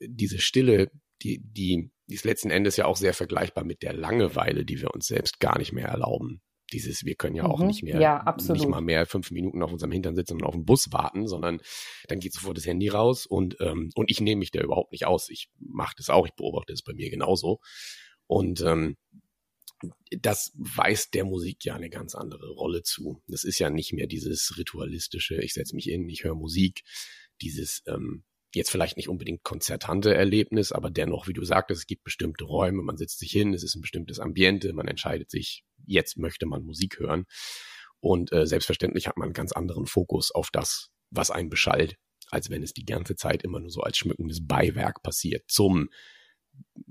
diese 0.00 0.40
Stille, 0.40 0.90
die, 1.22 1.40
die, 1.44 1.92
die 2.08 2.14
ist 2.14 2.24
letzten 2.24 2.50
Endes 2.50 2.76
ja 2.76 2.86
auch 2.86 2.96
sehr 2.96 3.14
vergleichbar 3.14 3.62
mit 3.62 3.82
der 3.82 3.92
Langeweile, 3.92 4.64
die 4.64 4.80
wir 4.80 4.92
uns 4.92 5.06
selbst 5.06 5.38
gar 5.38 5.56
nicht 5.56 5.72
mehr 5.72 5.86
erlauben 5.86 6.42
dieses, 6.72 7.04
wir 7.04 7.14
können 7.14 7.36
ja 7.36 7.44
auch 7.44 7.60
mhm. 7.60 7.66
nicht 7.66 7.82
mehr, 7.82 8.00
ja, 8.00 8.36
nicht 8.48 8.68
mal 8.68 8.80
mehr 8.80 9.06
fünf 9.06 9.30
Minuten 9.30 9.62
auf 9.62 9.72
unserem 9.72 9.92
Hintern 9.92 10.14
sitzen 10.14 10.34
und 10.34 10.44
auf 10.44 10.54
den 10.54 10.64
Bus 10.64 10.92
warten, 10.92 11.26
sondern 11.26 11.60
dann 12.08 12.20
geht 12.20 12.32
sofort 12.32 12.56
das 12.56 12.66
Handy 12.66 12.88
raus 12.88 13.26
und, 13.26 13.56
ähm, 13.60 13.90
und 13.94 14.10
ich 14.10 14.20
nehme 14.20 14.40
mich 14.40 14.50
da 14.50 14.60
überhaupt 14.60 14.92
nicht 14.92 15.06
aus. 15.06 15.28
Ich 15.28 15.50
mache 15.58 15.94
das 15.96 16.08
auch, 16.08 16.26
ich 16.26 16.34
beobachte 16.34 16.72
es 16.72 16.82
bei 16.82 16.94
mir 16.94 17.10
genauso. 17.10 17.60
Und 18.26 18.60
ähm, 18.62 18.96
das 20.20 20.52
weist 20.54 21.14
der 21.14 21.24
Musik 21.24 21.64
ja 21.64 21.74
eine 21.74 21.90
ganz 21.90 22.14
andere 22.14 22.50
Rolle 22.50 22.82
zu. 22.82 23.22
Das 23.26 23.44
ist 23.44 23.58
ja 23.58 23.70
nicht 23.70 23.92
mehr 23.92 24.06
dieses 24.06 24.56
ritualistische, 24.56 25.42
ich 25.42 25.54
setze 25.54 25.74
mich 25.74 25.88
in, 25.88 26.08
ich 26.08 26.24
höre 26.24 26.34
Musik, 26.34 26.82
dieses 27.40 27.82
ähm, 27.86 28.24
jetzt 28.54 28.70
vielleicht 28.70 28.96
nicht 28.96 29.08
unbedingt 29.08 29.42
konzertante 29.42 30.14
Erlebnis, 30.14 30.72
aber 30.72 30.90
dennoch, 30.90 31.26
wie 31.26 31.32
du 31.32 31.44
sagtest, 31.44 31.80
es 31.80 31.86
gibt 31.86 32.04
bestimmte 32.04 32.44
Räume, 32.44 32.82
man 32.82 32.96
setzt 32.96 33.18
sich 33.18 33.30
hin, 33.30 33.54
es 33.54 33.62
ist 33.62 33.74
ein 33.74 33.80
bestimmtes 33.80 34.18
Ambiente, 34.18 34.72
man 34.72 34.88
entscheidet 34.88 35.30
sich, 35.30 35.64
jetzt 35.86 36.18
möchte 36.18 36.46
man 36.46 36.64
Musik 36.64 36.98
hören. 36.98 37.24
Und 38.00 38.32
äh, 38.32 38.46
selbstverständlich 38.46 39.06
hat 39.06 39.16
man 39.16 39.26
einen 39.26 39.34
ganz 39.34 39.52
anderen 39.52 39.86
Fokus 39.86 40.32
auf 40.32 40.50
das, 40.50 40.90
was 41.10 41.30
einen 41.30 41.50
beschallt, 41.50 41.96
als 42.30 42.50
wenn 42.50 42.62
es 42.62 42.72
die 42.72 42.84
ganze 42.84 43.14
Zeit 43.14 43.42
immer 43.42 43.60
nur 43.60 43.70
so 43.70 43.82
als 43.82 43.96
schmückendes 43.98 44.46
Beiwerk 44.46 45.02
passiert 45.02 45.44
zum 45.48 45.88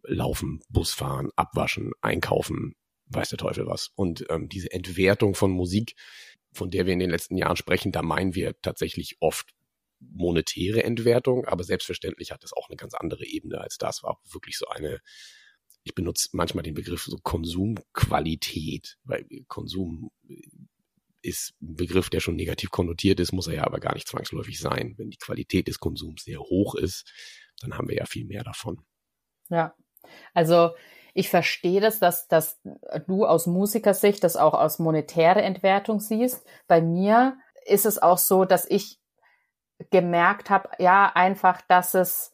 Laufen, 0.04 0.62
Busfahren, 0.70 1.30
Abwaschen, 1.36 1.92
Einkaufen, 2.02 2.76
weiß 3.08 3.30
der 3.30 3.38
Teufel 3.38 3.68
was. 3.68 3.92
Und 3.96 4.26
ähm, 4.30 4.48
diese 4.50 4.72
Entwertung 4.72 5.36
von 5.36 5.52
Musik, 5.52 5.96
von 6.54 6.70
der 6.70 6.86
wir 6.86 6.94
in 6.94 7.00
den 7.00 7.10
letzten 7.10 7.38
Jahren 7.38 7.58
sprechen, 7.58 7.92
da 7.92 8.02
meinen 8.02 8.36
wir 8.36 8.60
tatsächlich 8.62 9.18
oft 9.20 9.54
monetäre 10.00 10.84
Entwertung, 10.84 11.46
aber 11.46 11.64
selbstverständlich 11.64 12.32
hat 12.32 12.44
es 12.44 12.54
auch 12.54 12.70
eine 12.70 12.76
ganz 12.76 12.94
andere 12.94 13.26
Ebene 13.26 13.62
als 13.62 13.78
das. 13.78 14.04
War 14.04 14.20
wirklich 14.32 14.58
so 14.58 14.68
eine, 14.68 15.00
ich 15.84 15.96
benutze 15.96 16.30
manchmal 16.34 16.64
den 16.64 16.76
Begriff 16.76 17.04
so 17.04 17.18
Konsumqualität, 17.18 18.98
weil 19.04 19.26
Konsum 19.48 20.12
ist 21.22 21.54
ein 21.62 21.76
Begriff, 21.76 22.10
der 22.10 22.20
schon 22.20 22.36
negativ 22.36 22.72
konnotiert 22.72 23.20
ist, 23.20 23.32
muss 23.32 23.48
er 23.48 23.56
ja 23.56 23.64
aber 23.64 23.80
gar 23.80 23.94
nicht 23.94 24.08
zwangsläufig 24.08 24.60
sein. 24.60 24.96
Wenn 24.98 25.10
die 25.10 25.18
Qualität 25.18 25.68
des 25.68 25.80
Konsums 25.80 26.24
sehr 26.24 26.40
hoch 26.40 26.76
ist, 26.76 27.12
dann 27.62 27.78
haben 27.78 27.88
wir 27.88 27.96
ja 27.96 28.06
viel 28.06 28.26
mehr 28.26 28.44
davon. 28.44 28.84
Ja, 29.50 29.76
also 30.34 30.72
ich 31.14 31.30
verstehe 31.30 31.82
das, 31.82 32.00
dass, 32.00 32.28
dass 32.28 32.62
du 33.08 33.26
aus 33.26 33.46
Musikersicht 33.46 34.24
das 34.24 34.38
auch 34.38 34.54
aus 34.54 34.80
monetäre 34.80 35.42
Entwertung 35.42 36.00
siehst. 36.00 36.46
Bei 36.68 36.82
mir 36.82 37.38
ist 37.66 37.86
es 37.86 38.02
auch 38.02 38.18
so, 38.18 38.46
dass 38.46 38.66
ich 38.70 39.00
gemerkt 39.90 40.50
habe, 40.50 40.70
ja, 40.80 41.12
einfach, 41.14 41.62
dass 41.62 41.94
es, 41.94 42.31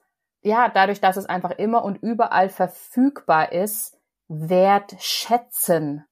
ja, 0.48 0.70
dadurch, 0.70 1.02
dass 1.02 1.18
es 1.18 1.26
einfach 1.26 1.52
immer 1.52 1.84
und 1.84 2.02
überall 2.02 2.50
verfügbar 2.50 3.52
ist, 3.52 3.98
wertschätzen 4.28 6.06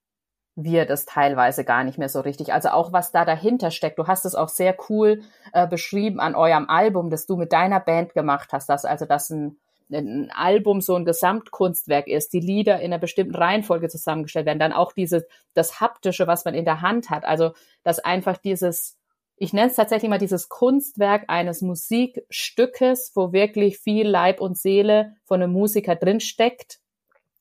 wir 0.55 0.85
das 0.85 1.05
teilweise 1.05 1.65
gar 1.65 1.83
nicht 1.83 1.97
mehr 1.97 2.07
so 2.07 2.21
richtig. 2.21 2.53
Also 2.53 2.69
auch 2.69 2.93
was 2.93 3.11
da 3.11 3.25
dahinter 3.25 3.71
steckt. 3.71 3.99
Du 3.99 4.07
hast 4.07 4.25
es 4.25 4.35
auch 4.35 4.47
sehr 4.47 4.75
cool 4.89 5.23
äh, 5.51 5.67
beschrieben 5.67 6.19
an 6.19 6.35
eurem 6.35 6.69
Album, 6.69 7.09
das 7.09 7.25
du 7.25 7.35
mit 7.35 7.51
deiner 7.51 7.79
Band 7.79 8.13
gemacht 8.13 8.53
hast, 8.53 8.69
dass 8.69 8.85
also 8.85 9.05
das 9.05 9.29
ein 9.29 9.57
ein 9.91 10.31
Album 10.31 10.81
so 10.81 10.95
ein 10.95 11.05
Gesamtkunstwerk 11.05 12.07
ist, 12.07 12.33
die 12.33 12.39
Lieder 12.39 12.79
in 12.79 12.85
einer 12.85 12.99
bestimmten 12.99 13.35
Reihenfolge 13.35 13.87
zusammengestellt 13.87 14.45
werden, 14.45 14.59
dann 14.59 14.73
auch 14.73 14.93
dieses, 14.93 15.25
das 15.53 15.79
Haptische, 15.79 16.27
was 16.27 16.45
man 16.45 16.55
in 16.55 16.65
der 16.65 16.81
Hand 16.81 17.09
hat. 17.09 17.23
Also, 17.23 17.53
dass 17.83 17.99
einfach 17.99 18.37
dieses, 18.37 18.97
ich 19.37 19.53
nenne 19.53 19.69
es 19.69 19.75
tatsächlich 19.75 20.09
mal 20.09 20.17
dieses 20.17 20.47
Kunstwerk 20.49 21.25
eines 21.27 21.61
Musikstückes, 21.61 23.11
wo 23.15 23.33
wirklich 23.33 23.79
viel 23.79 24.07
Leib 24.07 24.39
und 24.39 24.57
Seele 24.57 25.15
von 25.25 25.41
einem 25.41 25.51
Musiker 25.51 25.95
drinsteckt. 25.95 26.79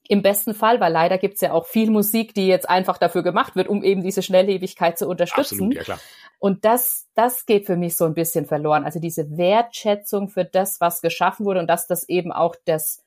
Im 0.06 0.20
besten 0.20 0.54
Fall, 0.54 0.80
weil 0.80 0.92
leider 0.92 1.16
gibt's 1.16 1.40
ja 1.40 1.52
auch 1.52 1.66
viel 1.66 1.90
Musik, 1.90 2.34
die 2.34 2.46
jetzt 2.46 2.68
einfach 2.68 2.98
dafür 2.98 3.22
gemacht 3.22 3.56
wird, 3.56 3.68
um 3.68 3.82
eben 3.82 4.02
diese 4.02 4.22
Schnelllebigkeit 4.22 4.98
zu 4.98 5.08
unterstützen. 5.08 5.54
Absolut, 5.54 5.74
ja 5.74 5.82
klar. 5.82 6.00
Und 6.38 6.66
das, 6.66 7.06
das 7.14 7.46
geht 7.46 7.64
für 7.64 7.76
mich 7.76 7.96
so 7.96 8.04
ein 8.04 8.12
bisschen 8.12 8.44
verloren. 8.44 8.84
Also 8.84 9.00
diese 9.00 9.38
Wertschätzung 9.38 10.28
für 10.28 10.44
das, 10.44 10.78
was 10.78 11.00
geschaffen 11.00 11.46
wurde 11.46 11.60
und 11.60 11.68
dass 11.68 11.86
das 11.86 12.06
eben 12.06 12.32
auch 12.32 12.54
das, 12.66 13.02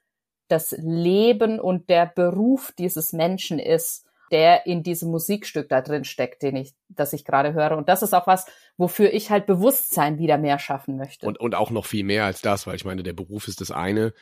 das 0.47 0.71
Leben 0.79 1.59
und 1.59 1.89
der 1.89 2.07
Beruf 2.07 2.71
dieses 2.71 3.13
Menschen 3.13 3.59
ist, 3.59 4.06
der 4.31 4.65
in 4.65 4.83
diesem 4.83 5.09
Musikstück 5.09 5.69
da 5.69 5.81
drin 5.81 6.03
steckt, 6.03 6.43
den 6.43 6.55
ich, 6.55 6.73
das 6.89 7.13
ich 7.13 7.25
gerade 7.25 7.53
höre. 7.53 7.77
Und 7.77 7.89
das 7.89 8.03
ist 8.03 8.13
auch 8.13 8.27
was, 8.27 8.45
wofür 8.77 9.13
ich 9.13 9.29
halt 9.29 9.45
Bewusstsein 9.45 10.19
wieder 10.19 10.37
mehr 10.37 10.59
schaffen 10.59 10.97
möchte. 10.97 11.25
Und, 11.25 11.39
und 11.39 11.55
auch 11.55 11.71
noch 11.71 11.85
viel 11.85 12.03
mehr 12.03 12.25
als 12.25 12.41
das, 12.41 12.67
weil 12.67 12.75
ich 12.75 12.85
meine, 12.85 13.03
der 13.03 13.13
Beruf 13.13 13.47
ist 13.47 13.61
das 13.61 13.71
eine, 13.71 14.13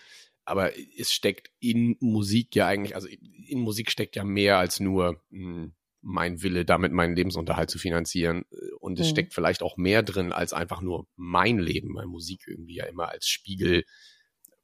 aber 0.45 0.71
es 0.97 1.11
steckt 1.11 1.49
in 1.59 1.97
Musik 1.99 2.55
ja 2.55 2.67
eigentlich, 2.67 2.95
also 2.95 3.07
in 3.07 3.59
Musik 3.59 3.89
steckt 3.89 4.15
ja 4.15 4.23
mehr 4.23 4.57
als 4.57 4.79
nur 4.79 5.21
mh, 5.29 5.63
hm, 5.63 5.75
mein 6.05 6.43
Wille, 6.43 6.65
damit 6.65 6.91
meinen 6.91 7.15
Lebensunterhalt 7.15 7.71
zu 7.71 7.79
finanzieren. 7.79 8.45
Und 8.79 8.99
es 8.99 9.07
mhm. 9.07 9.11
steckt 9.11 9.33
vielleicht 9.33 9.63
auch 9.63 9.75
mehr 9.75 10.03
drin 10.03 10.31
als 10.31 10.53
einfach 10.53 10.81
nur 10.81 11.07
mein 11.15 11.57
Leben, 11.57 11.95
weil 11.95 12.05
Musik 12.05 12.43
irgendwie 12.47 12.75
ja 12.75 12.85
immer 12.85 13.09
als 13.09 13.27
Spiegel 13.27 13.85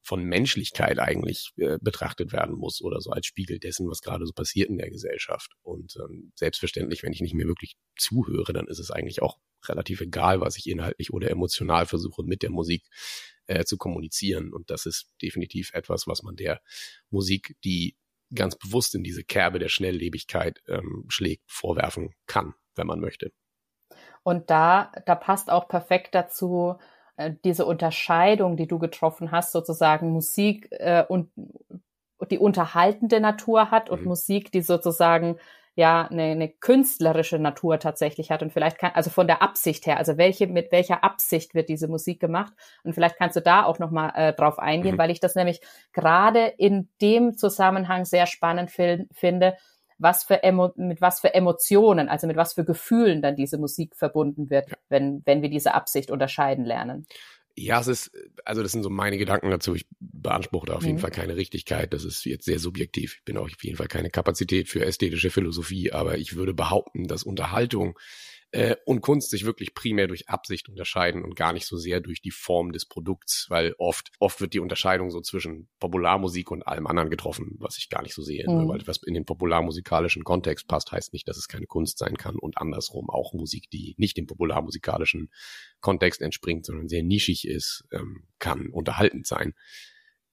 von 0.01 0.23
Menschlichkeit 0.23 0.99
eigentlich 0.99 1.51
äh, 1.57 1.77
betrachtet 1.79 2.33
werden 2.33 2.55
muss 2.55 2.81
oder 2.81 3.01
so 3.01 3.11
als 3.11 3.27
Spiegel 3.27 3.59
dessen, 3.59 3.87
was 3.89 4.01
gerade 4.01 4.25
so 4.25 4.33
passiert 4.33 4.69
in 4.69 4.77
der 4.77 4.89
Gesellschaft. 4.89 5.51
Und 5.61 5.95
ähm, 5.97 6.31
selbstverständlich, 6.35 7.03
wenn 7.03 7.13
ich 7.13 7.21
nicht 7.21 7.35
mehr 7.35 7.47
wirklich 7.47 7.75
zuhöre, 7.97 8.51
dann 8.51 8.67
ist 8.67 8.79
es 8.79 8.91
eigentlich 8.91 9.21
auch 9.21 9.37
relativ 9.67 10.01
egal, 10.01 10.41
was 10.41 10.57
ich 10.57 10.67
inhaltlich 10.67 11.13
oder 11.13 11.29
emotional 11.29 11.85
versuche 11.85 12.23
mit 12.23 12.41
der 12.41 12.49
Musik 12.49 12.83
äh, 13.45 13.63
zu 13.63 13.77
kommunizieren. 13.77 14.53
Und 14.53 14.69
das 14.71 14.85
ist 14.85 15.07
definitiv 15.21 15.71
etwas, 15.73 16.07
was 16.07 16.23
man 16.23 16.35
der 16.35 16.61
Musik, 17.09 17.55
die 17.63 17.95
ganz 18.33 18.55
bewusst 18.55 18.95
in 18.95 19.03
diese 19.03 19.23
Kerbe 19.23 19.59
der 19.59 19.69
Schnelllebigkeit 19.69 20.61
ähm, 20.67 21.05
schlägt, 21.09 21.43
vorwerfen 21.51 22.15
kann, 22.25 22.55
wenn 22.75 22.87
man 22.87 22.99
möchte. 22.99 23.31
Und 24.23 24.49
da, 24.49 24.91
da 25.05 25.15
passt 25.15 25.49
auch 25.49 25.67
perfekt 25.67 26.15
dazu 26.15 26.77
diese 27.29 27.65
Unterscheidung, 27.65 28.57
die 28.57 28.67
du 28.67 28.79
getroffen 28.79 29.31
hast, 29.31 29.51
sozusagen 29.51 30.11
Musik 30.11 30.67
äh, 30.71 31.03
und 31.07 31.29
die 32.29 32.39
unterhaltende 32.39 33.19
Natur 33.19 33.71
hat 33.71 33.89
und 33.89 34.01
mhm. 34.01 34.09
Musik, 34.09 34.51
die 34.51 34.61
sozusagen 34.61 35.37
ja 35.75 36.07
eine, 36.07 36.23
eine 36.23 36.49
künstlerische 36.49 37.39
Natur 37.39 37.79
tatsächlich 37.79 38.29
hat 38.29 38.43
und 38.43 38.51
vielleicht 38.51 38.77
kann 38.77 38.91
also 38.93 39.09
von 39.09 39.27
der 39.27 39.41
Absicht 39.41 39.85
her, 39.85 39.97
also 39.97 40.17
welche 40.17 40.47
mit 40.47 40.71
welcher 40.71 41.03
Absicht 41.03 41.55
wird 41.55 41.69
diese 41.69 41.87
Musik 41.87 42.19
gemacht 42.19 42.53
und 42.83 42.93
vielleicht 42.93 43.17
kannst 43.17 43.37
du 43.37 43.41
da 43.41 43.63
auch 43.63 43.79
noch 43.79 43.89
mal 43.89 44.11
äh, 44.15 44.33
drauf 44.33 44.59
eingehen, 44.59 44.95
mhm. 44.95 44.99
weil 44.99 45.11
ich 45.11 45.21
das 45.21 45.35
nämlich 45.35 45.61
gerade 45.93 46.45
in 46.57 46.89
dem 47.01 47.37
Zusammenhang 47.37 48.03
sehr 48.03 48.27
spannend 48.27 48.69
finde, 48.69 49.55
was 50.01 50.23
für 50.23 50.43
Emo 50.43 50.71
mit 50.75 51.01
was 51.01 51.19
für 51.19 51.33
Emotionen, 51.33 52.09
also 52.09 52.27
mit 52.27 52.37
was 52.37 52.53
für 52.53 52.65
Gefühlen 52.65 53.21
dann 53.21 53.35
diese 53.35 53.57
Musik 53.57 53.95
verbunden 53.95 54.49
wird, 54.49 54.71
wenn 54.89 55.21
wenn 55.25 55.41
wir 55.41 55.49
diese 55.49 55.73
Absicht 55.73 56.11
unterscheiden 56.11 56.65
lernen. 56.65 57.05
Ja, 57.57 57.81
es 57.81 57.87
ist, 57.87 58.11
also 58.45 58.63
das 58.63 58.71
sind 58.71 58.83
so 58.83 58.89
meine 58.89 59.17
Gedanken 59.17 59.49
dazu. 59.49 59.75
Ich 59.75 59.85
beanspruche 59.99 60.67
da 60.67 60.73
auf 60.75 60.83
jeden 60.83 60.95
mhm. 60.95 61.01
Fall 61.01 61.11
keine 61.11 61.35
Richtigkeit. 61.35 61.93
Das 61.93 62.05
ist 62.05 62.25
jetzt 62.25 62.45
sehr 62.45 62.59
subjektiv. 62.59 63.15
Ich 63.17 63.25
bin 63.25 63.37
auch 63.37 63.43
auf 63.43 63.63
jeden 63.63 63.75
Fall 63.75 63.87
keine 63.87 64.09
Kapazität 64.09 64.69
für 64.69 64.85
ästhetische 64.85 65.29
Philosophie, 65.29 65.91
aber 65.91 66.17
ich 66.17 66.35
würde 66.35 66.53
behaupten, 66.53 67.07
dass 67.07 67.23
Unterhaltung 67.23 67.97
äh, 68.51 68.75
und 68.85 69.01
Kunst 69.01 69.29
sich 69.29 69.45
wirklich 69.45 69.73
primär 69.73 70.07
durch 70.07 70.27
Absicht 70.27 70.67
unterscheiden 70.67 71.23
und 71.23 71.35
gar 71.35 71.53
nicht 71.53 71.65
so 71.65 71.77
sehr 71.77 72.01
durch 72.01 72.21
die 72.21 72.31
Form 72.31 72.73
des 72.73 72.85
Produkts, 72.85 73.45
weil 73.49 73.73
oft, 73.77 74.11
oft 74.19 74.41
wird 74.41 74.53
die 74.53 74.59
Unterscheidung 74.59 75.09
so 75.09 75.21
zwischen 75.21 75.69
Popularmusik 75.79 76.51
und 76.51 76.67
allem 76.67 76.85
anderen 76.87 77.09
getroffen, 77.09 77.55
was 77.59 77.77
ich 77.77 77.89
gar 77.89 78.01
nicht 78.01 78.13
so 78.13 78.21
sehe. 78.21 78.45
Mhm. 78.47 78.67
Weil 78.67 78.85
was 78.85 79.01
in 79.03 79.13
den 79.13 79.25
popularmusikalischen 79.25 80.23
Kontext 80.23 80.67
passt, 80.67 80.91
heißt 80.91 81.13
nicht, 81.13 81.27
dass 81.27 81.37
es 81.37 81.47
keine 81.47 81.65
Kunst 81.65 81.97
sein 81.97 82.17
kann 82.17 82.35
und 82.35 82.57
andersrum 82.57 83.09
auch 83.09 83.33
Musik, 83.33 83.69
die 83.69 83.95
nicht 83.97 84.17
dem 84.17 84.27
popularmusikalischen 84.27 85.29
Kontext 85.79 86.21
entspringt, 86.21 86.65
sondern 86.65 86.89
sehr 86.89 87.03
nischig 87.03 87.47
ist, 87.47 87.85
ähm, 87.91 88.27
kann 88.39 88.67
unterhaltend 88.67 89.27
sein. 89.27 89.53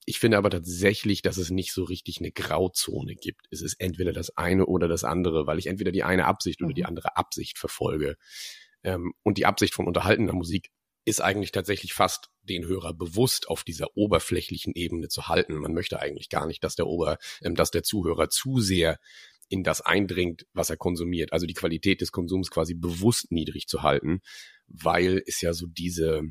Ich 0.08 0.20
finde 0.20 0.38
aber 0.38 0.48
tatsächlich, 0.48 1.20
dass 1.20 1.36
es 1.36 1.50
nicht 1.50 1.74
so 1.74 1.84
richtig 1.84 2.20
eine 2.20 2.32
Grauzone 2.32 3.14
gibt. 3.14 3.44
Es 3.50 3.60
ist 3.60 3.74
entweder 3.78 4.14
das 4.14 4.34
eine 4.38 4.64
oder 4.64 4.88
das 4.88 5.04
andere, 5.04 5.46
weil 5.46 5.58
ich 5.58 5.66
entweder 5.66 5.92
die 5.92 6.02
eine 6.02 6.24
Absicht 6.24 6.62
oder 6.62 6.72
die 6.72 6.80
mhm. 6.80 6.88
andere 6.88 7.18
Absicht 7.18 7.58
verfolge. 7.58 8.16
Ähm, 8.82 9.12
und 9.22 9.36
die 9.36 9.44
Absicht 9.44 9.74
von 9.74 9.86
unterhaltender 9.86 10.32
Musik 10.32 10.70
ist 11.04 11.20
eigentlich 11.20 11.52
tatsächlich 11.52 11.92
fast 11.92 12.30
den 12.40 12.64
Hörer 12.64 12.94
bewusst 12.94 13.48
auf 13.48 13.64
dieser 13.64 13.98
oberflächlichen 13.98 14.72
Ebene 14.74 15.08
zu 15.08 15.28
halten. 15.28 15.58
Man 15.58 15.74
möchte 15.74 16.00
eigentlich 16.00 16.30
gar 16.30 16.46
nicht, 16.46 16.64
dass 16.64 16.74
der 16.74 16.86
Ober, 16.86 17.18
ähm, 17.42 17.54
dass 17.54 17.70
der 17.70 17.82
Zuhörer 17.82 18.30
zu 18.30 18.60
sehr 18.60 18.98
in 19.50 19.62
das 19.62 19.82
eindringt, 19.82 20.46
was 20.54 20.70
er 20.70 20.78
konsumiert. 20.78 21.34
Also 21.34 21.44
die 21.44 21.52
Qualität 21.52 22.00
des 22.00 22.12
Konsums 22.12 22.50
quasi 22.50 22.72
bewusst 22.72 23.30
niedrig 23.30 23.66
zu 23.66 23.82
halten, 23.82 24.20
weil 24.68 25.22
es 25.26 25.42
ja 25.42 25.52
so 25.52 25.66
diese 25.66 26.22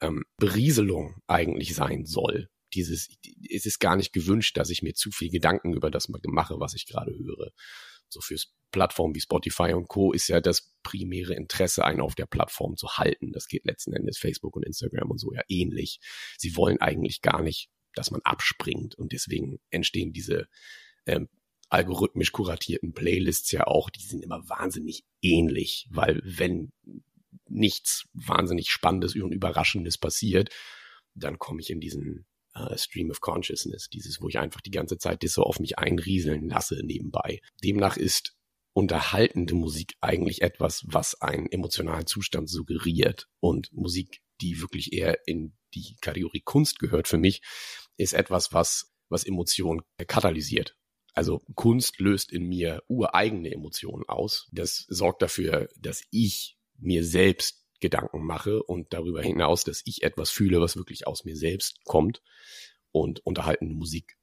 ähm, 0.00 0.24
Berieselung 0.36 1.14
eigentlich 1.28 1.76
sein 1.76 2.06
soll 2.06 2.48
dieses, 2.74 3.08
es 3.50 3.66
ist 3.66 3.78
gar 3.78 3.96
nicht 3.96 4.12
gewünscht, 4.12 4.56
dass 4.56 4.70
ich 4.70 4.82
mir 4.82 4.94
zu 4.94 5.10
viel 5.10 5.30
Gedanken 5.30 5.74
über 5.74 5.90
das 5.90 6.08
mache, 6.08 6.60
was 6.60 6.74
ich 6.74 6.86
gerade 6.86 7.16
höre. 7.16 7.52
So 8.08 8.20
fürs 8.20 8.52
Plattformen 8.70 9.14
wie 9.14 9.20
Spotify 9.20 9.72
und 9.72 9.88
Co. 9.88 10.12
ist 10.12 10.28
ja 10.28 10.40
das 10.40 10.74
primäre 10.82 11.34
Interesse, 11.34 11.84
einen 11.84 12.00
auf 12.00 12.14
der 12.14 12.26
Plattform 12.26 12.76
zu 12.76 12.98
halten. 12.98 13.32
Das 13.32 13.46
geht 13.46 13.64
letzten 13.64 13.92
Endes 13.92 14.18
Facebook 14.18 14.56
und 14.56 14.64
Instagram 14.64 15.10
und 15.10 15.18
so 15.18 15.32
ja 15.32 15.42
ähnlich. 15.48 16.00
Sie 16.38 16.56
wollen 16.56 16.80
eigentlich 16.80 17.22
gar 17.22 17.42
nicht, 17.42 17.70
dass 17.94 18.10
man 18.10 18.20
abspringt 18.22 18.96
und 18.96 19.12
deswegen 19.12 19.58
entstehen 19.70 20.12
diese 20.12 20.48
ähm, 21.06 21.28
algorithmisch 21.68 22.32
kuratierten 22.32 22.92
Playlists 22.92 23.50
ja 23.52 23.66
auch, 23.66 23.90
die 23.90 24.02
sind 24.02 24.22
immer 24.22 24.48
wahnsinnig 24.48 25.04
ähnlich, 25.22 25.86
weil 25.90 26.20
wenn 26.24 26.72
nichts 27.48 28.08
wahnsinnig 28.12 28.70
Spannendes 28.70 29.14
und 29.14 29.32
Überraschendes 29.32 29.98
passiert, 29.98 30.50
dann 31.14 31.38
komme 31.38 31.60
ich 31.60 31.70
in 31.70 31.80
diesen 31.80 32.26
uh, 32.56 32.76
Stream 32.76 33.10
of 33.10 33.20
Consciousness, 33.20 33.88
dieses, 33.88 34.20
wo 34.20 34.28
ich 34.28 34.38
einfach 34.38 34.60
die 34.60 34.70
ganze 34.70 34.98
Zeit 34.98 35.22
das 35.22 35.32
so 35.32 35.42
auf 35.42 35.60
mich 35.60 35.78
einrieseln 35.78 36.48
lasse 36.48 36.80
nebenbei. 36.84 37.40
Demnach 37.62 37.96
ist 37.96 38.36
unterhaltende 38.72 39.54
Musik 39.54 39.94
eigentlich 40.00 40.42
etwas, 40.42 40.84
was 40.86 41.20
einen 41.20 41.50
emotionalen 41.50 42.06
Zustand 42.06 42.50
suggeriert 42.50 43.28
und 43.40 43.72
Musik, 43.72 44.20
die 44.40 44.60
wirklich 44.60 44.92
eher 44.92 45.26
in 45.26 45.56
die 45.74 45.96
Kategorie 46.00 46.42
Kunst 46.44 46.78
gehört 46.78 47.08
für 47.08 47.18
mich, 47.18 47.42
ist 47.96 48.14
etwas, 48.14 48.52
was, 48.52 48.92
was 49.08 49.24
Emotionen 49.24 49.82
katalysiert. 50.06 50.76
Also 51.14 51.42
Kunst 51.54 52.00
löst 52.00 52.32
in 52.32 52.48
mir 52.48 52.82
ureigene 52.88 53.52
Emotionen 53.52 54.04
aus. 54.08 54.48
Das 54.50 54.84
sorgt 54.88 55.22
dafür, 55.22 55.68
dass 55.78 56.02
ich 56.10 56.58
mir 56.76 57.04
selbst 57.04 57.63
Gedanken 57.80 58.24
mache 58.24 58.62
und 58.62 58.92
darüber 58.92 59.22
hinaus, 59.22 59.64
dass 59.64 59.82
ich 59.84 60.02
etwas 60.02 60.30
fühle, 60.30 60.60
was 60.60 60.76
wirklich 60.76 61.06
aus 61.06 61.24
mir 61.24 61.36
selbst 61.36 61.84
kommt 61.84 62.22
und 62.92 63.20
unterhaltende 63.26 63.74
Musik, 63.74 64.16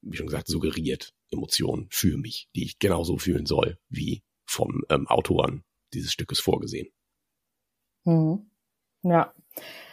wie 0.00 0.16
schon 0.16 0.26
gesagt, 0.26 0.48
suggeriert 0.48 1.14
Emotionen 1.30 1.88
für 1.90 2.16
mich, 2.16 2.48
die 2.54 2.64
ich 2.64 2.78
genauso 2.78 3.18
fühlen 3.18 3.46
soll, 3.46 3.78
wie 3.88 4.22
vom 4.44 4.82
ähm, 4.88 5.06
Autoren 5.08 5.64
dieses 5.92 6.12
Stückes 6.12 6.40
vorgesehen. 6.40 6.88
Mhm. 8.04 8.50
Ja. 9.02 9.32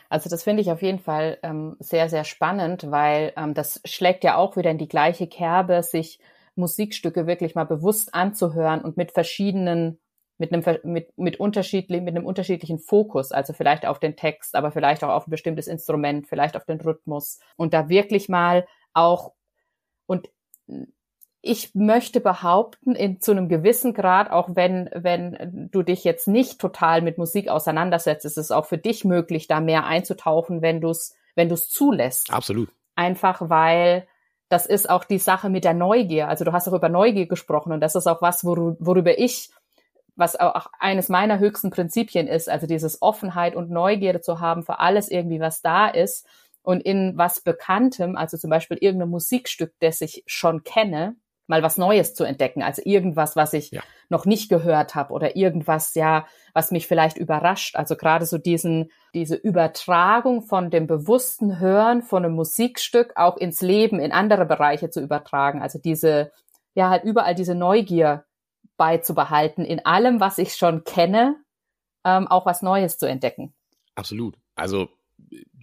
Also 0.10 0.29
das 0.29 0.43
finde 0.43 0.62
ich 0.62 0.72
auf 0.72 0.83
jeden 0.83 1.00
Fall 1.00 1.39
ähm, 1.41 1.75
sehr, 1.79 2.07
sehr 2.07 2.24
spannend, 2.24 2.91
weil 2.91 3.33
ähm, 3.36 3.55
das 3.55 3.81
schlägt 3.83 4.24
ja 4.24 4.38
auch 4.38 4.55
wieder 4.55 4.69
in 4.69 4.77
die 4.77 4.88
gleiche 4.88 5.27
Kerbe, 5.27 5.81
sich 5.81 6.19
Musikstücke 6.55 7.25
wirklich 7.25 7.55
mal 7.55 7.63
bewusst 7.63 8.13
anzuhören 8.13 8.81
und 8.81 8.95
mit 8.95 9.12
verschiedenen 9.12 10.00
mit 10.37 10.51
einem 10.51 10.63
mit 10.83 11.17
mit 11.17 11.39
unterschiedlich 11.39 12.01
mit 12.01 12.15
einem 12.15 12.25
unterschiedlichen 12.25 12.79
Fokus, 12.79 13.31
also 13.31 13.53
vielleicht 13.53 13.85
auf 13.85 13.99
den 13.99 14.15
Text, 14.15 14.55
aber 14.55 14.71
vielleicht 14.71 15.03
auch 15.03 15.09
auf 15.09 15.27
ein 15.27 15.31
bestimmtes 15.31 15.67
Instrument, 15.67 16.27
vielleicht 16.27 16.55
auf 16.55 16.65
den 16.65 16.81
Rhythmus 16.81 17.39
und 17.55 17.73
da 17.73 17.89
wirklich 17.89 18.29
mal 18.29 18.65
auch 18.93 19.33
und 20.05 20.29
ich 21.45 21.75
möchte 21.75 22.21
behaupten, 22.21 22.95
in, 22.95 23.19
zu 23.19 23.31
einem 23.31 23.49
gewissen 23.49 23.93
Grad, 23.93 24.31
auch 24.31 24.55
wenn, 24.55 24.89
wenn 24.93 25.69
du 25.71 25.83
dich 25.83 26.05
jetzt 26.05 26.25
nicht 26.25 26.59
total 26.59 27.01
mit 27.01 27.17
Musik 27.17 27.49
auseinandersetzt, 27.49 28.23
ist 28.25 28.37
es 28.37 28.49
auch 28.49 28.65
für 28.65 28.77
dich 28.77 29.03
möglich, 29.03 29.47
da 29.47 29.59
mehr 29.59 29.85
einzutauchen, 29.85 30.61
wenn 30.61 30.79
du 30.79 30.89
es, 30.89 31.15
wenn 31.35 31.49
du 31.49 31.55
es 31.55 31.67
zulässt. 31.67 32.31
Absolut. 32.31 32.69
Einfach 32.95 33.49
weil 33.49 34.07
das 34.47 34.65
ist 34.67 34.89
auch 34.89 35.03
die 35.03 35.19
Sache 35.19 35.49
mit 35.49 35.65
der 35.65 35.73
Neugier. 35.73 36.29
Also 36.29 36.45
du 36.45 36.53
hast 36.53 36.69
auch 36.69 36.73
über 36.73 36.87
Neugier 36.87 37.27
gesprochen 37.27 37.73
und 37.73 37.81
das 37.81 37.95
ist 37.95 38.07
auch 38.07 38.21
was, 38.21 38.45
worüber 38.45 39.17
ich 39.17 39.49
was 40.15 40.36
auch 40.39 40.67
eines 40.79 41.10
meiner 41.10 41.39
höchsten 41.39 41.70
Prinzipien 41.70 42.27
ist, 42.27 42.50
also 42.50 42.67
dieses 42.67 43.01
Offenheit 43.01 43.55
und 43.55 43.70
Neugierde 43.72 44.22
zu 44.22 44.39
haben 44.39 44.63
für 44.63 44.79
alles 44.79 45.10
irgendwie, 45.10 45.39
was 45.39 45.62
da 45.62 45.88
ist, 45.88 46.27
und 46.63 46.79
in 46.82 47.17
was 47.17 47.41
Bekanntem, 47.41 48.15
also 48.15 48.38
zum 48.38 48.50
Beispiel 48.50 48.77
irgendein 48.79 49.10
Musikstück, 49.10 49.74
das 49.79 50.01
ich 50.01 50.24
schon 50.25 50.63
kenne, 50.63 51.15
mal 51.46 51.62
was 51.62 51.77
Neues 51.77 52.13
zu 52.13 52.24
entdecken, 52.24 52.63
also 52.63 52.82
irgendwas, 52.86 53.36
was 53.36 53.51
ich 53.51 53.72
ja. 53.72 53.82
noch 54.08 54.25
nicht 54.25 54.50
gehört 54.50 54.96
habe 54.96 55.13
oder 55.13 55.36
irgendwas, 55.36 55.93
ja, 55.93 56.25
was 56.53 56.72
mich 56.72 56.88
vielleicht 56.88 57.17
überrascht. 57.17 57.75
Also 57.75 57.98
gerade 57.98 58.25
so 58.25 58.38
diesen, 58.38 58.91
diese 59.13 59.36
Übertragung 59.36 60.41
von 60.41 60.70
dem 60.72 60.88
bewussten 60.88 61.60
Hören 61.60 62.01
von 62.01 62.24
einem 62.24 62.36
Musikstück 62.36 63.12
auch 63.17 63.36
ins 63.36 63.62
Leben, 63.62 64.00
in 64.00 64.13
andere 64.13 64.46
Bereiche 64.46 64.89
zu 64.89 65.01
übertragen. 65.01 65.62
Also 65.62 65.79
diese, 65.79 66.32
ja, 66.75 66.89
halt 66.89 67.03
überall 67.03 67.36
diese 67.36 67.55
Neugier 67.55 68.24
beizubehalten, 68.77 69.65
in 69.65 69.86
allem, 69.86 70.20
was 70.20 70.38
ich 70.38 70.56
schon 70.56 70.84
kenne, 70.84 71.36
ähm, 72.03 72.27
auch 72.27 72.46
was 72.46 72.62
Neues 72.62 72.98
zu 72.98 73.06
entdecken. 73.08 73.53
Absolut. 73.96 74.38
Also 74.56 74.89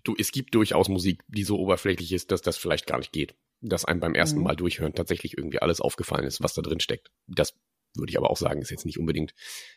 du, 0.04 0.14
es 0.18 0.32
gibt 0.32 0.54
durchaus 0.54 0.88
Musik, 0.88 1.22
die 1.28 1.44
so 1.44 1.58
oberflächlich 1.58 2.12
ist, 2.12 2.30
dass 2.30 2.42
das 2.42 2.56
vielleicht 2.56 2.86
gar 2.86 2.98
nicht 2.98 3.12
geht. 3.12 3.34
Dass 3.60 3.84
einem 3.84 4.00
beim 4.00 4.14
ersten 4.14 4.38
mhm. 4.38 4.44
Mal 4.44 4.56
durchhören 4.56 4.94
tatsächlich 4.94 5.36
irgendwie 5.36 5.60
alles 5.60 5.80
aufgefallen 5.80 6.24
ist, 6.24 6.42
was 6.42 6.54
da 6.54 6.62
drin 6.62 6.80
steckt. 6.80 7.10
Das 7.26 7.54
würde 7.94 8.10
ich 8.10 8.16
aber 8.16 8.30
auch 8.30 8.36
sagen, 8.36 8.62
ist 8.62 8.70
jetzt 8.70 8.86
nicht 8.86 8.98
unbedingt 8.98 9.34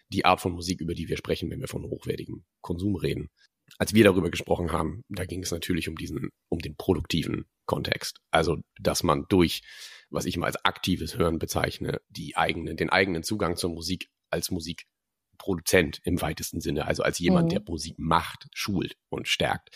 die 0.10 0.26
Art 0.26 0.40
von 0.40 0.54
Musik, 0.54 0.82
über 0.82 0.94
die 0.94 1.10
wir 1.10 1.18
sprechen, 1.18 1.50
wenn 1.50 1.60
wir 1.60 1.68
von 1.68 1.84
hochwertigem 1.84 2.46
Konsum 2.62 2.96
reden. 2.96 3.30
Als 3.78 3.94
wir 3.94 4.04
darüber 4.04 4.30
gesprochen 4.30 4.72
haben, 4.72 5.04
da 5.10 5.26
ging 5.26 5.44
es 5.44 5.52
natürlich 5.52 5.90
um 5.90 5.96
diesen, 5.96 6.30
um 6.50 6.60
den 6.60 6.76
produktiven 6.76 7.46
Kontext. 7.66 8.20
Also, 8.32 8.58
dass 8.80 9.04
man 9.04 9.26
durch, 9.30 9.62
was 10.10 10.26
ich 10.26 10.38
mal 10.38 10.48
als 10.48 10.64
aktives 10.64 11.18
Hören 11.18 11.40
bezeichne, 11.40 12.00
die 12.10 12.38
eigene, 12.38 12.76
den 12.76 12.90
eigenen 12.90 13.24
Zugang 13.24 13.56
zur 13.56 13.72
Musik 13.72 14.10
als 14.30 14.52
Musikproduzent 14.52 16.02
im 16.04 16.22
weitesten 16.22 16.62
Sinne, 16.62 16.86
also 16.86 17.04
als 17.04 17.20
jemand, 17.20 17.46
mhm. 17.46 17.50
der 17.50 17.62
Musik 17.68 17.96
macht, 17.98 18.48
schult 18.54 18.96
und 19.10 19.28
stärkt. 19.28 19.70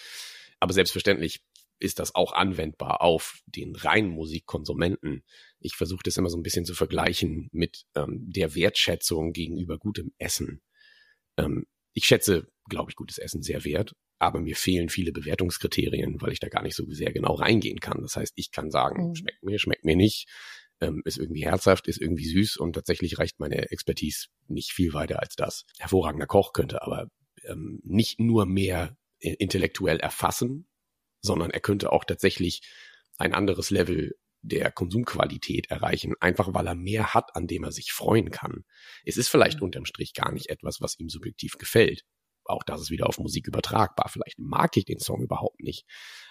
Aber 0.59 0.73
selbstverständlich 0.73 1.43
ist 1.79 1.99
das 1.99 2.15
auch 2.15 2.33
anwendbar 2.33 3.01
auf 3.01 3.41
den 3.45 3.75
reinen 3.75 4.09
Musikkonsumenten. 4.09 5.23
Ich 5.59 5.75
versuche 5.75 6.03
das 6.03 6.17
immer 6.17 6.29
so 6.29 6.37
ein 6.37 6.43
bisschen 6.43 6.65
zu 6.65 6.73
vergleichen 6.73 7.49
mit 7.51 7.85
ähm, 7.95 8.25
der 8.31 8.55
Wertschätzung 8.55 9.33
gegenüber 9.33 9.77
gutem 9.77 10.11
Essen. 10.17 10.61
Ähm, 11.37 11.67
ich 11.93 12.05
schätze, 12.05 12.47
glaube 12.69 12.91
ich, 12.91 12.95
gutes 12.95 13.17
Essen 13.17 13.41
sehr 13.41 13.63
wert, 13.65 13.93
aber 14.19 14.39
mir 14.39 14.55
fehlen 14.55 14.89
viele 14.89 15.11
Bewertungskriterien, 15.11 16.21
weil 16.21 16.31
ich 16.31 16.39
da 16.39 16.49
gar 16.49 16.63
nicht 16.63 16.75
so 16.75 16.85
sehr 16.89 17.11
genau 17.11 17.33
reingehen 17.33 17.79
kann. 17.79 18.01
Das 18.01 18.15
heißt, 18.15 18.33
ich 18.35 18.51
kann 18.51 18.71
sagen, 18.71 19.09
mhm. 19.09 19.15
schmeckt 19.15 19.43
mir, 19.43 19.59
schmeckt 19.59 19.85
mir 19.85 19.95
nicht, 19.95 20.27
ähm, 20.81 21.01
ist 21.05 21.17
irgendwie 21.17 21.45
herzhaft, 21.45 21.87
ist 21.87 22.01
irgendwie 22.01 22.25
süß 22.25 22.57
und 22.57 22.73
tatsächlich 22.73 23.17
reicht 23.19 23.39
meine 23.39 23.71
Expertise 23.71 24.27
nicht 24.47 24.71
viel 24.71 24.93
weiter 24.93 25.21
als 25.21 25.35
das. 25.35 25.65
Hervorragender 25.79 26.27
Koch 26.27 26.53
könnte 26.53 26.81
aber 26.81 27.09
ähm, 27.43 27.79
nicht 27.83 28.19
nur 28.19 28.45
mehr 28.45 28.95
intellektuell 29.19 29.99
erfassen, 29.99 30.67
sondern 31.21 31.49
er 31.49 31.59
könnte 31.59 31.91
auch 31.91 32.03
tatsächlich 32.03 32.61
ein 33.17 33.33
anderes 33.33 33.71
Level 33.71 34.15
der 34.41 34.71
Konsumqualität 34.71 35.69
erreichen, 35.69 36.13
einfach 36.19 36.53
weil 36.53 36.67
er 36.67 36.75
mehr 36.75 37.13
hat, 37.13 37.35
an 37.35 37.47
dem 37.47 37.63
er 37.63 37.71
sich 37.71 37.91
freuen 37.91 38.31
kann. 38.31 38.63
Es 39.03 39.17
ist 39.17 39.27
vielleicht 39.27 39.57
mhm. 39.57 39.65
unterm 39.65 39.85
Strich 39.85 40.13
gar 40.13 40.31
nicht 40.31 40.49
etwas, 40.49 40.79
was 40.79 40.99
ihm 40.99 41.09
subjektiv 41.09 41.57
gefällt. 41.57 42.03
Auch 42.49 42.63
das 42.63 42.81
ist 42.81 42.91
wieder 42.91 43.07
auf 43.07 43.19
Musik 43.19 43.47
übertragbar. 43.47 44.09
Vielleicht 44.09 44.39
mag 44.39 44.75
ich 44.77 44.85
den 44.85 44.99
Song 44.99 45.21
überhaupt 45.21 45.61
nicht. 45.61 45.85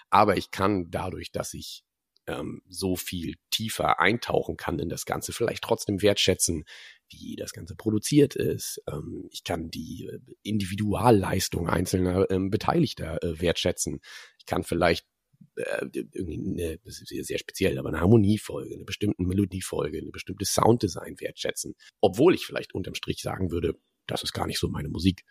Aber 0.09 0.37
ich 0.37 0.51
kann 0.51 0.89
dadurch, 0.89 1.31
dass 1.31 1.53
ich 1.53 1.83
ähm, 2.27 2.61
so 2.67 2.95
viel 2.95 3.35
tiefer 3.49 3.99
eintauchen 3.99 4.57
kann 4.57 4.79
in 4.79 4.89
das 4.89 5.05
Ganze, 5.05 5.31
vielleicht 5.31 5.63
trotzdem 5.63 6.01
wertschätzen, 6.01 6.65
wie 7.09 7.35
das 7.37 7.53
Ganze 7.53 7.75
produziert 7.75 8.35
ist. 8.35 8.81
Ähm, 8.87 9.27
ich 9.31 9.43
kann 9.43 9.69
die 9.69 10.09
äh, 10.11 10.19
Individualleistung 10.43 11.69
einzelner 11.69 12.29
ähm, 12.29 12.49
Beteiligter 12.49 13.23
äh, 13.23 13.39
wertschätzen. 13.39 14.01
Ich 14.39 14.45
kann 14.45 14.63
vielleicht 14.63 15.07
äh, 15.55 15.85
irgendwie 15.93 16.63
eine, 16.63 16.77
das 16.79 17.01
ist 17.01 17.27
sehr 17.27 17.39
speziell, 17.39 17.77
aber 17.79 17.89
eine 17.89 18.01
Harmoniefolge, 18.01 18.75
eine 18.75 18.85
bestimmte 18.85 19.23
Melodiefolge, 19.23 19.97
eine 19.99 20.11
bestimmte 20.11 20.45
Sounddesign 20.45 21.19
wertschätzen. 21.19 21.75
Obwohl 22.01 22.35
ich 22.35 22.45
vielleicht 22.45 22.75
unterm 22.75 22.95
Strich 22.95 23.21
sagen 23.21 23.51
würde, 23.51 23.75
das 24.05 24.23
ist 24.23 24.33
gar 24.33 24.47
nicht 24.47 24.59
so 24.59 24.67
meine 24.67 24.89
Musik. 24.89 25.23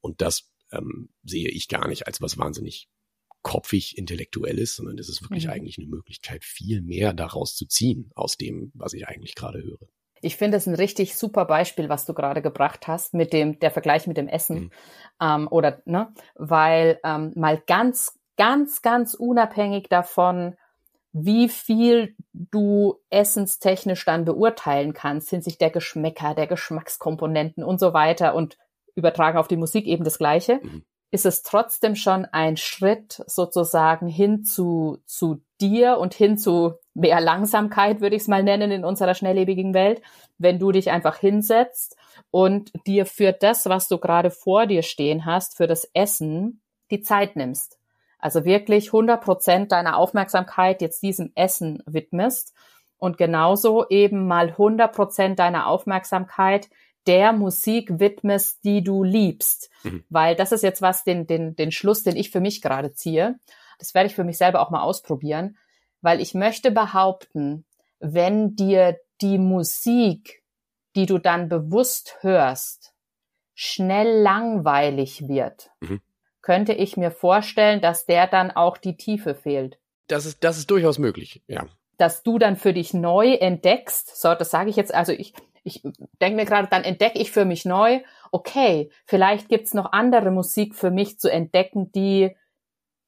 Und 0.00 0.20
das 0.20 0.50
ähm, 0.72 1.10
sehe 1.24 1.48
ich 1.48 1.68
gar 1.68 1.88
nicht 1.88 2.06
als 2.06 2.20
was 2.20 2.38
wahnsinnig 2.38 2.88
kopfig 3.42 3.96
intellektuelles, 3.96 4.76
sondern 4.76 4.96
das 4.96 5.08
ist 5.08 5.22
wirklich 5.22 5.46
mhm. 5.46 5.52
eigentlich 5.52 5.78
eine 5.78 5.86
Möglichkeit, 5.86 6.44
viel 6.44 6.82
mehr 6.82 7.12
daraus 7.12 7.54
zu 7.54 7.66
ziehen, 7.66 8.10
aus 8.14 8.36
dem, 8.36 8.72
was 8.74 8.92
ich 8.92 9.06
eigentlich 9.08 9.34
gerade 9.34 9.62
höre. 9.62 9.88
Ich 10.20 10.36
finde 10.36 10.56
es 10.56 10.66
ein 10.66 10.74
richtig 10.74 11.16
super 11.16 11.44
Beispiel, 11.44 11.88
was 11.88 12.04
du 12.04 12.12
gerade 12.12 12.42
gebracht 12.42 12.88
hast, 12.88 13.14
mit 13.14 13.32
dem, 13.32 13.58
der 13.60 13.70
Vergleich 13.70 14.06
mit 14.06 14.16
dem 14.16 14.28
Essen. 14.28 14.58
Mhm. 14.58 14.70
Ähm, 15.22 15.48
oder, 15.50 15.80
ne, 15.84 16.12
weil 16.34 16.98
ähm, 17.04 17.32
mal 17.36 17.62
ganz, 17.66 18.18
ganz, 18.36 18.82
ganz 18.82 19.14
unabhängig 19.14 19.88
davon, 19.88 20.56
wie 21.12 21.48
viel 21.48 22.14
du 22.32 23.00
essenstechnisch 23.10 24.04
dann 24.04 24.24
beurteilen 24.24 24.92
kannst, 24.92 25.30
hinsichtlich 25.30 25.58
der 25.58 25.70
Geschmäcker, 25.70 26.34
der 26.34 26.46
Geschmackskomponenten 26.46 27.64
und 27.64 27.80
so 27.80 27.92
weiter 27.92 28.34
und 28.34 28.58
übertragen 28.98 29.38
auf 29.38 29.48
die 29.48 29.56
Musik 29.56 29.86
eben 29.86 30.04
das 30.04 30.18
Gleiche. 30.18 30.60
Mhm 30.62 30.82
ist 31.10 31.26
es 31.26 31.42
trotzdem 31.42 31.96
schon 31.96 32.26
ein 32.26 32.56
Schritt 32.56 33.22
sozusagen 33.26 34.08
hin 34.08 34.44
zu, 34.44 34.98
zu 35.06 35.42
dir 35.60 35.98
und 35.98 36.12
hin 36.12 36.36
zu 36.36 36.74
mehr 36.94 37.20
Langsamkeit, 37.20 38.00
würde 38.00 38.16
ich 38.16 38.22
es 38.22 38.28
mal 38.28 38.42
nennen, 38.42 38.70
in 38.70 38.84
unserer 38.84 39.14
schnelllebigen 39.14 39.72
Welt, 39.72 40.02
wenn 40.36 40.58
du 40.58 40.70
dich 40.70 40.90
einfach 40.90 41.16
hinsetzt 41.16 41.96
und 42.30 42.70
dir 42.86 43.06
für 43.06 43.32
das, 43.32 43.66
was 43.66 43.88
du 43.88 43.98
gerade 43.98 44.30
vor 44.30 44.66
dir 44.66 44.82
stehen 44.82 45.24
hast, 45.24 45.56
für 45.56 45.66
das 45.66 45.84
Essen, 45.94 46.60
die 46.90 47.00
Zeit 47.00 47.36
nimmst. 47.36 47.78
Also 48.18 48.44
wirklich 48.44 48.88
100 48.88 49.22
Prozent 49.22 49.72
deiner 49.72 49.96
Aufmerksamkeit 49.96 50.82
jetzt 50.82 51.02
diesem 51.02 51.32
Essen 51.34 51.82
widmest 51.86 52.52
und 52.98 53.16
genauso 53.16 53.88
eben 53.88 54.26
mal 54.26 54.48
100 54.48 54.92
Prozent 54.94 55.38
deiner 55.38 55.68
Aufmerksamkeit 55.68 56.68
der 57.08 57.32
Musik 57.32 57.98
widmest, 57.98 58.62
die 58.64 58.84
du 58.84 59.02
liebst. 59.02 59.70
Mhm. 59.82 60.04
Weil 60.10 60.36
das 60.36 60.52
ist 60.52 60.62
jetzt 60.62 60.82
was, 60.82 61.02
den, 61.02 61.26
den, 61.26 61.56
den 61.56 61.72
Schluss, 61.72 62.02
den 62.02 62.16
ich 62.16 62.30
für 62.30 62.40
mich 62.40 62.62
gerade 62.62 62.92
ziehe. 62.92 63.40
Das 63.78 63.94
werde 63.94 64.08
ich 64.08 64.14
für 64.14 64.24
mich 64.24 64.38
selber 64.38 64.60
auch 64.60 64.70
mal 64.70 64.82
ausprobieren, 64.82 65.56
weil 66.02 66.20
ich 66.20 66.34
möchte 66.34 66.70
behaupten, 66.70 67.64
wenn 67.98 68.54
dir 68.54 68.98
die 69.20 69.38
Musik, 69.38 70.42
die 70.94 71.06
du 71.06 71.18
dann 71.18 71.48
bewusst 71.48 72.18
hörst, 72.20 72.92
schnell 73.54 74.22
langweilig 74.22 75.26
wird, 75.26 75.70
mhm. 75.80 76.00
könnte 76.42 76.72
ich 76.72 76.96
mir 76.96 77.10
vorstellen, 77.10 77.80
dass 77.80 78.06
der 78.06 78.26
dann 78.26 78.50
auch 78.50 78.76
die 78.76 78.96
Tiefe 78.96 79.34
fehlt. 79.34 79.78
Das 80.06 80.26
ist, 80.26 80.44
das 80.44 80.58
ist 80.58 80.70
durchaus 80.70 80.98
möglich, 80.98 81.42
ja. 81.46 81.66
Dass 81.96 82.22
du 82.22 82.38
dann 82.38 82.56
für 82.56 82.72
dich 82.72 82.94
neu 82.94 83.34
entdeckst, 83.34 84.16
so, 84.20 84.32
das 84.34 84.52
sage 84.52 84.70
ich 84.70 84.76
jetzt, 84.76 84.94
also 84.94 85.12
ich, 85.12 85.34
ich 85.64 85.82
denke 86.20 86.36
mir 86.36 86.44
gerade, 86.44 86.68
dann 86.68 86.84
entdecke 86.84 87.18
ich 87.18 87.30
für 87.30 87.44
mich 87.44 87.64
neu, 87.64 88.00
okay, 88.30 88.90
vielleicht 89.06 89.48
gibt's 89.48 89.74
noch 89.74 89.92
andere 89.92 90.30
Musik 90.30 90.74
für 90.74 90.90
mich 90.90 91.18
zu 91.18 91.30
entdecken, 91.30 91.92
die, 91.92 92.36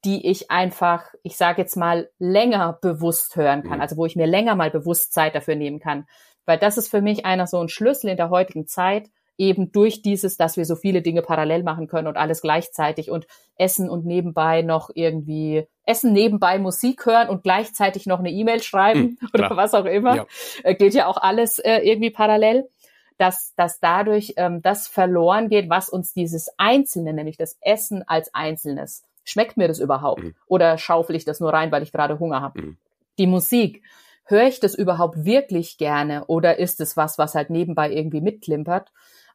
die 0.03 0.27
ich 0.27 0.51
einfach, 0.51 1.05
ich 1.23 1.37
sage 1.37 1.61
jetzt 1.61 1.75
mal, 1.77 2.09
länger 2.17 2.79
bewusst 2.81 3.35
hören 3.35 3.63
kann, 3.63 3.75
mhm. 3.75 3.81
also 3.81 3.97
wo 3.97 4.05
ich 4.05 4.15
mir 4.15 4.27
länger 4.27 4.55
mal 4.55 4.71
bewusst 4.71 5.13
Zeit 5.13 5.35
dafür 5.35 5.55
nehmen 5.55 5.79
kann. 5.79 6.07
Weil 6.45 6.57
das 6.57 6.77
ist 6.77 6.89
für 6.89 7.01
mich 7.01 7.25
einer 7.25 7.47
so 7.47 7.59
ein 7.59 7.69
Schlüssel 7.69 8.09
in 8.09 8.17
der 8.17 8.29
heutigen 8.29 8.67
Zeit, 8.67 9.09
eben 9.37 9.71
durch 9.71 10.01
dieses, 10.01 10.37
dass 10.37 10.57
wir 10.57 10.65
so 10.65 10.75
viele 10.75 11.01
Dinge 11.01 11.21
parallel 11.21 11.63
machen 11.63 11.87
können 11.87 12.07
und 12.07 12.17
alles 12.17 12.41
gleichzeitig 12.41 13.09
und 13.09 13.27
essen 13.55 13.89
und 13.89 14.05
nebenbei 14.05 14.61
noch 14.61 14.89
irgendwie 14.93 15.67
essen, 15.83 16.13
nebenbei 16.13 16.59
Musik 16.59 17.05
hören 17.05 17.29
und 17.29 17.43
gleichzeitig 17.43 18.05
noch 18.05 18.19
eine 18.19 18.31
E-Mail 18.31 18.61
schreiben 18.61 19.17
hm, 19.19 19.29
oder 19.33 19.57
was 19.57 19.73
auch 19.73 19.85
immer. 19.85 20.15
Ja. 20.15 20.25
Äh, 20.63 20.75
geht 20.75 20.93
ja 20.93 21.07
auch 21.07 21.17
alles 21.17 21.59
äh, 21.59 21.79
irgendwie 21.79 22.11
parallel. 22.11 22.69
Dass, 23.17 23.53
dass 23.53 23.79
dadurch 23.79 24.33
ähm, 24.37 24.63
das 24.63 24.87
verloren 24.87 25.47
geht, 25.47 25.69
was 25.69 25.89
uns 25.89 26.11
dieses 26.11 26.49
Einzelne, 26.57 27.13
nämlich 27.13 27.37
das 27.37 27.55
Essen 27.61 28.03
als 28.07 28.33
Einzelnes. 28.33 29.03
Schmeckt 29.23 29.57
mir 29.57 29.67
das 29.67 29.77
überhaupt? 29.77 30.23
Mhm. 30.23 30.35
Oder 30.47 30.79
schaufel 30.79 31.15
ich 31.15 31.23
das 31.23 31.39
nur 31.39 31.53
rein, 31.53 31.71
weil 31.71 31.83
ich 31.83 31.91
gerade 31.91 32.17
Hunger 32.17 32.41
habe? 32.41 32.59
Mhm. 32.59 32.77
Die 33.19 33.27
Musik, 33.27 33.83
höre 34.31 34.47
ich 34.47 34.59
das 34.59 34.73
überhaupt 34.73 35.25
wirklich 35.25 35.77
gerne 35.77 36.25
oder 36.25 36.57
ist 36.57 36.81
es 36.81 36.97
was, 36.97 37.17
was 37.17 37.35
halt 37.35 37.49
nebenbei 37.49 37.91
irgendwie 37.91 38.21
mitklimpert? 38.21 38.91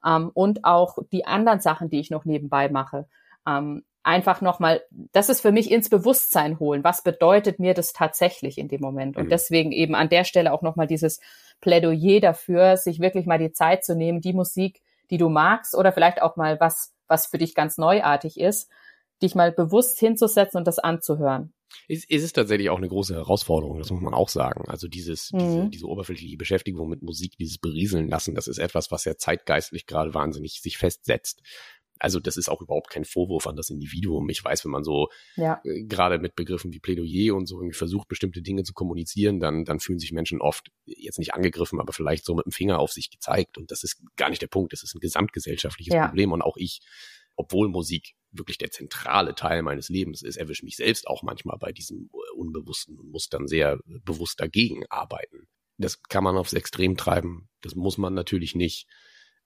Ähm, 0.07 0.31
und 0.33 0.64
auch 0.64 0.99
die 1.12 1.27
anderen 1.27 1.61
Sachen, 1.61 1.90
die 1.90 2.01
ich 2.01 2.11
noch 2.11 2.25
nebenbei 2.25 2.69
mache. 2.69 3.07
Ähm, 3.47 3.85
einfach 4.03 4.40
nochmal, 4.40 4.83
das 4.90 5.29
ist 5.29 5.40
für 5.40 5.51
mich 5.51 5.71
ins 5.71 5.88
Bewusstsein 5.88 6.61
holen. 6.61 6.85
Was 6.85 7.03
bedeutet 7.03 7.59
mir 7.59 7.75
das 7.75 7.92
tatsächlich 7.92 8.57
in 8.57 8.69
dem 8.69 8.81
Moment? 8.81 9.16
Und 9.16 9.25
mhm. 9.25 9.31
deswegen 9.31 9.73
eben 9.73 9.97
an 9.97 10.09
der 10.09 10.25
Stelle 10.25 10.53
auch 10.53 10.62
nochmal 10.62 10.87
dieses 10.87 11.21
Plädoyer 11.61 12.21
dafür, 12.21 12.77
sich 12.77 13.01
wirklich 13.01 13.27
mal 13.27 13.38
die 13.38 13.53
Zeit 13.53 13.85
zu 13.85 13.97
nehmen, 13.97 14.21
die 14.21 14.33
Musik, 14.33 14.81
die 15.11 15.19
du 15.19 15.29
magst 15.29 15.75
oder 15.75 15.90
vielleicht 15.90 16.23
auch 16.23 16.37
mal 16.37 16.61
was, 16.61 16.95
was 17.09 17.27
für 17.27 17.38
dich 17.38 17.55
ganz 17.55 17.79
neuartig 17.79 18.38
ist, 18.38 18.71
dich 19.23 19.35
mal 19.35 19.51
bewusst 19.51 19.99
hinzusetzen 19.99 20.59
und 20.59 20.69
das 20.69 20.79
anzuhören. 20.79 21.53
Es, 21.89 22.05
es 22.09 22.23
ist 22.23 22.33
tatsächlich 22.33 22.71
auch 22.71 22.79
eine 22.79 22.89
große 22.89 23.15
Herausforderung, 23.15 23.79
das 23.79 23.91
muss 23.91 24.01
man 24.01 24.15
auch 24.15 24.29
sagen. 24.29 24.69
Also 24.69 24.89
dieses, 24.89 25.33
mhm. 25.33 25.39
diese, 25.39 25.69
diese 25.71 25.87
oberflächliche 25.87 26.37
Beschäftigung 26.37 26.89
mit 26.89 27.03
Musik, 27.03 27.37
dieses 27.39 27.59
Berieseln 27.59 28.09
lassen, 28.09 28.35
das 28.35 28.49
ist 28.49 28.59
etwas, 28.59 28.91
was 28.91 29.05
ja 29.05 29.17
zeitgeistlich 29.17 29.87
gerade 29.87 30.15
wahnsinnig 30.15 30.61
sich 30.61 30.79
festsetzt. 30.79 31.43
Also 31.99 32.21
das 32.21 32.37
ist 32.37 32.49
auch 32.49 32.61
überhaupt 32.61 32.91
kein 32.91 33.05
Vorwurf 33.05 33.47
an 33.47 33.57
das 33.57 33.71
Individuum. 33.71 34.29
Ich 34.29 34.45
weiß, 34.45 34.65
wenn 34.65 34.71
man 34.73 34.85
so 34.85 35.09
ja. 35.37 35.61
äh, 35.65 35.85
gerade 35.85 36.19
mit 36.19 36.37
Begriffen 36.37 36.73
wie 36.73 36.81
Plädoyer 36.81 37.35
und 37.35 37.47
so 37.47 37.57
irgendwie 37.57 37.77
versucht, 37.77 38.09
bestimmte 38.09 38.43
Dinge 38.43 38.65
zu 38.65 38.75
kommunizieren, 38.75 39.41
dann, 39.41 39.65
dann 39.65 39.81
fühlen 39.81 39.99
sich 39.99 40.12
Menschen 40.12 40.41
oft 40.41 40.69
jetzt 40.85 41.19
nicht 41.19 41.35
angegriffen, 41.35 41.81
aber 41.81 41.93
vielleicht 41.93 42.25
so 42.25 42.35
mit 42.35 42.45
dem 42.45 42.53
Finger 42.53 42.79
auf 42.79 42.93
sich 42.93 43.11
gezeigt. 43.11 43.57
Und 43.57 43.71
das 43.71 43.83
ist 43.83 44.03
gar 44.17 44.31
nicht 44.31 44.43
der 44.43 44.49
Punkt. 44.49 44.73
Das 44.73 44.83
ist 44.83 44.95
ein 44.95 45.01
gesamtgesellschaftliches 45.01 45.95
ja. 45.95 46.07
Problem. 46.09 46.33
Und 46.33 46.43
auch 46.43 46.57
ich, 46.57 46.81
obwohl 47.37 47.68
Musik 47.68 48.14
wirklich 48.31 48.59
der 48.59 48.70
zentrale 48.70 49.35
Teil 49.35 49.62
meines 49.62 49.88
Lebens 49.88 50.22
ist, 50.22 50.37
erwische 50.37 50.64
mich 50.64 50.77
selbst 50.77 51.07
auch 51.07 51.22
manchmal 51.22 51.59
bei 51.59 51.72
diesem 51.72 52.11
äh, 52.12 52.37
Unbewussten 52.37 52.99
und 52.99 53.11
muss 53.11 53.29
dann 53.29 53.46
sehr 53.46 53.79
bewusst 53.87 54.40
dagegen 54.40 54.85
arbeiten. 54.88 55.49
Das 55.79 56.03
kann 56.03 56.25
man 56.25 56.37
aufs 56.37 56.55
Extrem 56.55 56.96
treiben. 56.96 57.49
Das 57.61 57.75
muss 57.75 57.99
man 57.99 58.14
natürlich 58.14 58.55
nicht. 58.55 58.87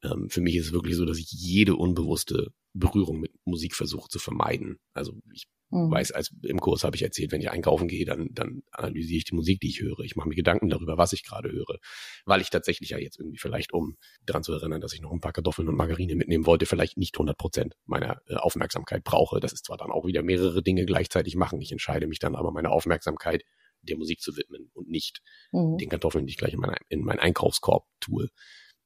Ähm, 0.03 0.29
für 0.31 0.41
mich 0.41 0.57
ist 0.57 0.67
es 0.67 0.73
wirklich 0.73 0.97
so, 0.97 1.05
dass 1.05 1.19
ich 1.19 1.31
jede 1.31 1.77
unbewusste 1.77 2.53
Berührung 2.73 3.21
mit 3.21 3.33
Musik 3.45 3.75
versuche 3.75 4.09
zu 4.09 4.19
vermeiden. 4.19 4.79
Also 4.95 5.19
ich 5.33 5.47
mhm. 5.71 5.91
weiß, 5.91 6.13
als 6.13 6.35
im 6.43 6.61
Kurs 6.61 6.85
habe 6.85 6.97
ich 6.97 7.03
erzählt, 7.03 7.33
wenn 7.33 7.41
ich 7.41 7.51
einkaufen 7.51 7.89
gehe, 7.89 8.05
dann, 8.05 8.29
dann 8.33 8.63
analysiere 8.71 9.19
ich 9.19 9.25
die 9.25 9.35
Musik, 9.35 9.61
die 9.61 9.69
ich 9.69 9.81
höre. 9.81 10.01
Ich 10.01 10.17
mache 10.17 10.29
mir 10.29 10.35
Gedanken 10.35 10.69
darüber, 10.69 10.99
was 10.99 11.13
ich 11.13 11.25
gerade 11.25 11.51
höre. 11.51 11.79
Weil 12.25 12.41
ich 12.41 12.51
tatsächlich 12.51 12.91
ja 12.91 12.99
jetzt 12.99 13.19
irgendwie 13.19 13.39
vielleicht, 13.39 13.73
um 13.73 13.97
daran 14.27 14.43
zu 14.43 14.53
erinnern, 14.53 14.81
dass 14.81 14.93
ich 14.93 15.01
noch 15.01 15.13
ein 15.13 15.21
paar 15.21 15.33
Kartoffeln 15.33 15.69
und 15.69 15.77
Margarine 15.77 16.15
mitnehmen 16.15 16.47
wollte, 16.47 16.67
vielleicht 16.67 16.97
nicht 16.97 17.17
100 17.17 17.37
Prozent 17.37 17.75
meiner 17.87 18.21
äh, 18.27 18.35
Aufmerksamkeit 18.35 19.05
brauche. 19.05 19.41
Das 19.41 19.53
ist 19.53 19.67
zwar 19.67 19.77
dann 19.77 19.91
auch 19.91 20.07
wieder 20.07 20.23
mehrere 20.23 20.63
Dinge 20.63 20.85
gleichzeitig 20.85 21.37
machen. 21.37 21.61
Ich 21.61 21.73
entscheide 21.73 22.07
mich 22.07 22.19
dann 22.19 22.37
aber 22.37 22.53
meine 22.53 22.71
Aufmerksamkeit 22.71 23.43
der 23.83 23.97
Musik 23.97 24.21
zu 24.21 24.37
widmen 24.37 24.71
und 24.75 24.89
nicht 24.89 25.23
mhm. 25.53 25.79
den 25.79 25.89
Kartoffeln, 25.89 26.27
die 26.27 26.33
ich 26.33 26.37
gleich 26.37 26.53
in, 26.53 26.61
mein, 26.61 26.77
in 26.89 27.03
meinen 27.03 27.19
Einkaufskorb 27.19 27.87
tue 27.99 28.29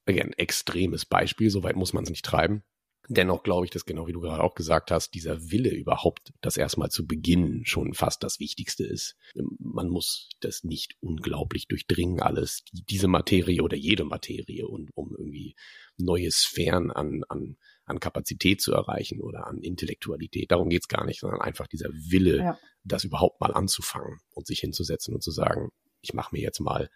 again, 0.06 0.32
extremes 0.34 1.06
Beispiel, 1.06 1.50
soweit 1.50 1.76
muss 1.76 1.92
man 1.92 2.04
es 2.04 2.10
nicht 2.10 2.24
treiben. 2.24 2.62
Dennoch 3.08 3.42
glaube 3.42 3.66
ich, 3.66 3.70
dass 3.70 3.84
genau 3.84 4.06
wie 4.06 4.12
du 4.12 4.20
gerade 4.20 4.42
auch 4.42 4.54
gesagt 4.54 4.90
hast, 4.90 5.12
dieser 5.12 5.50
Wille 5.50 5.70
überhaupt, 5.70 6.32
das 6.40 6.56
erstmal 6.56 6.90
zu 6.90 7.06
beginnen, 7.06 7.66
schon 7.66 7.92
fast 7.92 8.22
das 8.22 8.40
Wichtigste 8.40 8.84
ist. 8.84 9.16
Man 9.58 9.88
muss 9.88 10.30
das 10.40 10.64
nicht 10.64 10.96
unglaublich 11.00 11.68
durchdringen, 11.68 12.20
alles, 12.20 12.64
diese 12.72 13.08
Materie 13.08 13.62
oder 13.62 13.76
jede 13.76 14.04
Materie, 14.04 14.66
und 14.66 14.90
um 14.94 15.14
irgendwie 15.16 15.54
neue 15.98 16.30
Sphären 16.30 16.90
an, 16.90 17.24
an, 17.28 17.56
an 17.84 18.00
Kapazität 18.00 18.62
zu 18.62 18.72
erreichen 18.72 19.20
oder 19.20 19.46
an 19.46 19.58
Intellektualität. 19.58 20.50
Darum 20.50 20.70
geht's 20.70 20.88
gar 20.88 21.04
nicht, 21.04 21.20
sondern 21.20 21.42
einfach 21.42 21.66
dieser 21.66 21.90
Wille, 21.90 22.38
ja. 22.38 22.58
das 22.84 23.04
überhaupt 23.04 23.40
mal 23.40 23.52
anzufangen 23.52 24.20
und 24.30 24.46
sich 24.46 24.60
hinzusetzen 24.60 25.14
und 25.14 25.22
zu 25.22 25.30
sagen, 25.30 25.70
ich 26.00 26.14
mache 26.14 26.34
mir 26.34 26.42
jetzt 26.42 26.60
mal 26.60 26.88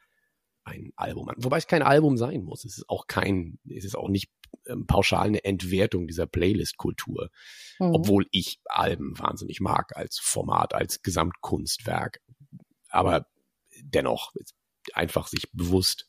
ein 0.65 0.93
Album 0.97 1.29
an. 1.29 1.37
Wobei 1.39 1.59
es 1.59 1.67
kein 1.67 1.83
Album 1.83 2.17
sein 2.17 2.43
muss. 2.43 2.65
Es 2.65 2.79
ist 2.79 2.89
auch 2.89 3.07
kein, 3.07 3.59
es 3.69 3.85
ist 3.85 3.97
auch 3.97 4.09
nicht 4.09 4.31
ähm, 4.31 4.38
pauschal 4.87 5.27
eine 5.27 5.45
Entwertung 5.45 6.07
dieser 6.07 6.27
Playlist-Kultur. 6.27 7.31
Mhm. 7.79 7.95
Obwohl 7.95 8.27
ich 8.31 8.61
Alben 8.67 9.19
wahnsinnig 9.19 9.61
mag 9.61 9.97
als 9.97 10.19
Format, 10.19 10.75
als 10.75 11.03
Gesamtkunstwerk. 11.03 12.21
Aber 12.91 13.27
dennoch 13.83 14.33
einfach 14.93 15.29
sich 15.29 15.51
bewusst 15.53 16.09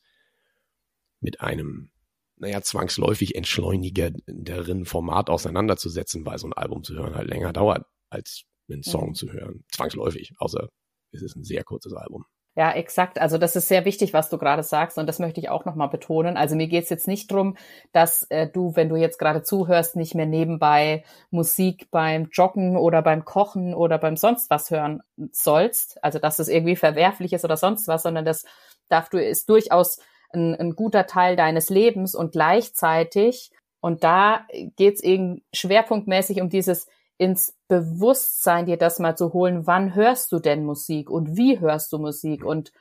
mit 1.20 1.40
einem, 1.40 1.90
naja, 2.36 2.62
zwangsläufig 2.62 3.34
entschleunigenderen 3.34 4.86
Format 4.86 5.28
auseinanderzusetzen, 5.28 6.24
weil 6.24 6.38
so 6.38 6.46
ein 6.46 6.54
Album 6.54 6.82
zu 6.82 6.94
hören 6.94 7.14
halt 7.14 7.28
länger 7.28 7.52
dauert, 7.52 7.86
als 8.08 8.44
einen 8.70 8.82
Song 8.82 9.10
mhm. 9.10 9.14
zu 9.14 9.32
hören. 9.32 9.64
Zwangsläufig, 9.70 10.32
außer 10.38 10.68
es 11.12 11.22
ist 11.22 11.36
ein 11.36 11.44
sehr 11.44 11.64
kurzes 11.64 11.92
Album. 11.92 12.24
Ja, 12.56 12.72
exakt. 12.72 13.20
Also 13.20 13.38
das 13.38 13.54
ist 13.54 13.68
sehr 13.68 13.84
wichtig, 13.84 14.12
was 14.12 14.28
du 14.28 14.36
gerade 14.36 14.64
sagst 14.64 14.98
und 14.98 15.06
das 15.06 15.20
möchte 15.20 15.40
ich 15.40 15.48
auch 15.48 15.64
nochmal 15.64 15.88
betonen. 15.88 16.36
Also 16.36 16.56
mir 16.56 16.66
geht 16.66 16.84
es 16.84 16.90
jetzt 16.90 17.06
nicht 17.06 17.30
drum, 17.30 17.56
dass 17.92 18.24
äh, 18.30 18.48
du, 18.48 18.74
wenn 18.74 18.88
du 18.88 18.96
jetzt 18.96 19.18
gerade 19.18 19.42
zuhörst, 19.42 19.94
nicht 19.94 20.16
mehr 20.16 20.26
nebenbei 20.26 21.04
Musik 21.30 21.88
beim 21.92 22.28
Joggen 22.32 22.76
oder 22.76 23.02
beim 23.02 23.24
Kochen 23.24 23.72
oder 23.72 23.98
beim 23.98 24.16
sonst 24.16 24.50
was 24.50 24.70
hören 24.70 25.00
sollst. 25.32 26.02
Also 26.02 26.18
dass 26.18 26.40
es 26.40 26.48
irgendwie 26.48 26.76
verwerflich 26.76 27.32
ist 27.32 27.44
oder 27.44 27.56
sonst 27.56 27.86
was, 27.86 28.02
sondern 28.02 28.24
das 28.24 28.44
darf 28.88 29.08
du 29.08 29.18
ist 29.22 29.48
durchaus 29.48 30.00
ein, 30.32 30.54
ein 30.56 30.74
guter 30.74 31.06
Teil 31.06 31.36
deines 31.36 31.70
Lebens 31.70 32.16
und 32.16 32.32
gleichzeitig 32.32 33.52
und 33.80 34.02
da 34.04 34.46
geht 34.76 34.96
es 34.96 35.02
eben 35.02 35.42
schwerpunktmäßig 35.54 36.40
um 36.40 36.50
dieses 36.50 36.88
ins 37.20 37.54
Bewusstsein, 37.68 38.64
dir 38.64 38.78
das 38.78 38.98
mal 38.98 39.14
zu 39.14 39.34
holen, 39.34 39.66
wann 39.66 39.94
hörst 39.94 40.32
du 40.32 40.38
denn 40.38 40.64
Musik 40.64 41.10
und 41.10 41.36
wie 41.36 41.60
hörst 41.60 41.92
du 41.92 41.98
Musik 41.98 42.46
und 42.46 42.72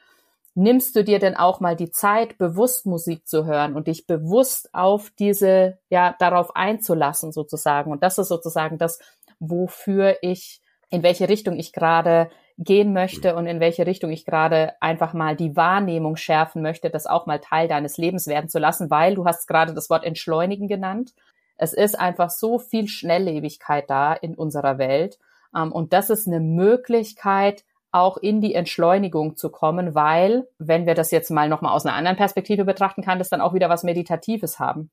nimmst 0.55 0.95
du 0.95 1.03
dir 1.03 1.19
denn 1.19 1.35
auch 1.35 1.59
mal 1.59 1.75
die 1.75 1.91
Zeit, 1.91 2.37
bewusst 2.37 2.85
Musik 2.85 3.27
zu 3.27 3.45
hören 3.45 3.75
und 3.75 3.87
dich 3.87 4.07
bewusst 4.07 4.73
auf 4.73 5.11
diese, 5.19 5.77
ja, 5.89 6.15
darauf 6.19 6.55
einzulassen 6.55 7.33
sozusagen. 7.33 7.91
Und 7.91 8.01
das 8.01 8.17
ist 8.17 8.29
sozusagen 8.29 8.77
das, 8.77 8.99
wofür 9.41 10.15
ich, 10.21 10.61
in 10.89 11.03
welche 11.03 11.27
Richtung 11.27 11.59
ich 11.59 11.73
gerade 11.73 12.29
gehen 12.57 12.93
möchte 12.93 13.35
und 13.35 13.45
in 13.45 13.59
welche 13.59 13.85
Richtung 13.85 14.09
ich 14.09 14.23
gerade 14.25 14.73
einfach 14.79 15.11
mal 15.11 15.35
die 15.35 15.57
Wahrnehmung 15.57 16.15
schärfen 16.15 16.61
möchte, 16.61 16.89
das 16.89 17.07
auch 17.07 17.25
mal 17.25 17.39
Teil 17.39 17.67
deines 17.67 17.97
Lebens 17.97 18.27
werden 18.27 18.49
zu 18.49 18.59
lassen, 18.59 18.89
weil 18.89 19.15
du 19.15 19.25
hast 19.25 19.47
gerade 19.49 19.73
das 19.73 19.89
Wort 19.89 20.05
entschleunigen 20.05 20.69
genannt. 20.69 21.13
Es 21.59 21.73
ist 21.73 21.99
einfach 21.99 22.29
so 22.29 22.57
viel 22.57 22.87
Schnelllebigkeit 22.87 23.89
da 23.89 24.13
in 24.13 24.33
unserer 24.33 24.77
Welt. 24.77 25.19
Ähm, 25.55 25.71
und 25.71 25.93
das 25.93 26.09
ist 26.09 26.25
eine 26.25 26.39
Möglichkeit, 26.39 27.65
auch 27.91 28.17
in 28.17 28.39
die 28.39 28.53
Entschleunigung 28.53 29.35
zu 29.35 29.49
kommen, 29.49 29.93
weil, 29.95 30.47
wenn 30.57 30.85
wir 30.85 30.93
das 30.93 31.11
jetzt 31.11 31.31
mal 31.31 31.49
nochmal 31.49 31.73
aus 31.73 31.85
einer 31.85 31.95
anderen 31.95 32.17
Perspektive 32.17 32.63
betrachten, 32.63 33.01
kann 33.01 33.19
das 33.19 33.29
dann 33.29 33.41
auch 33.41 33.53
wieder 33.53 33.67
was 33.67 33.83
Meditatives 33.83 34.59
haben. 34.59 34.89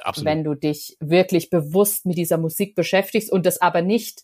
Absolut. 0.00 0.26
Wenn 0.26 0.44
du 0.44 0.54
dich 0.54 0.96
wirklich 1.00 1.50
bewusst 1.50 2.06
mit 2.06 2.18
dieser 2.18 2.38
Musik 2.38 2.74
beschäftigst 2.74 3.32
und 3.32 3.44
das 3.44 3.60
aber 3.60 3.82
nicht 3.82 4.22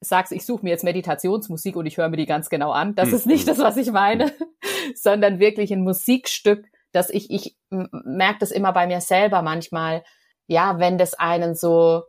sagst, 0.00 0.32
ich 0.32 0.44
suche 0.44 0.64
mir 0.64 0.70
jetzt 0.70 0.84
Meditationsmusik 0.84 1.74
und 1.74 1.86
ich 1.86 1.96
höre 1.96 2.08
mir 2.08 2.16
die 2.16 2.26
ganz 2.26 2.50
genau 2.50 2.70
an. 2.70 2.94
Das 2.94 3.08
hm. 3.08 3.14
ist 3.14 3.26
nicht 3.26 3.48
das, 3.48 3.58
was 3.58 3.76
ich 3.76 3.90
meine, 3.92 4.32
sondern 4.94 5.38
wirklich 5.38 5.72
ein 5.72 5.82
Musikstück, 5.82 6.66
dass 6.92 7.08
ich, 7.08 7.30
ich 7.30 7.56
merke 7.70 8.40
das 8.40 8.50
immer 8.50 8.72
bei 8.72 8.86
mir 8.86 9.00
selber 9.00 9.42
manchmal, 9.42 10.02
ja, 10.48 10.80
wenn 10.80 10.98
das 10.98 11.14
einen 11.14 11.54
so, 11.54 12.02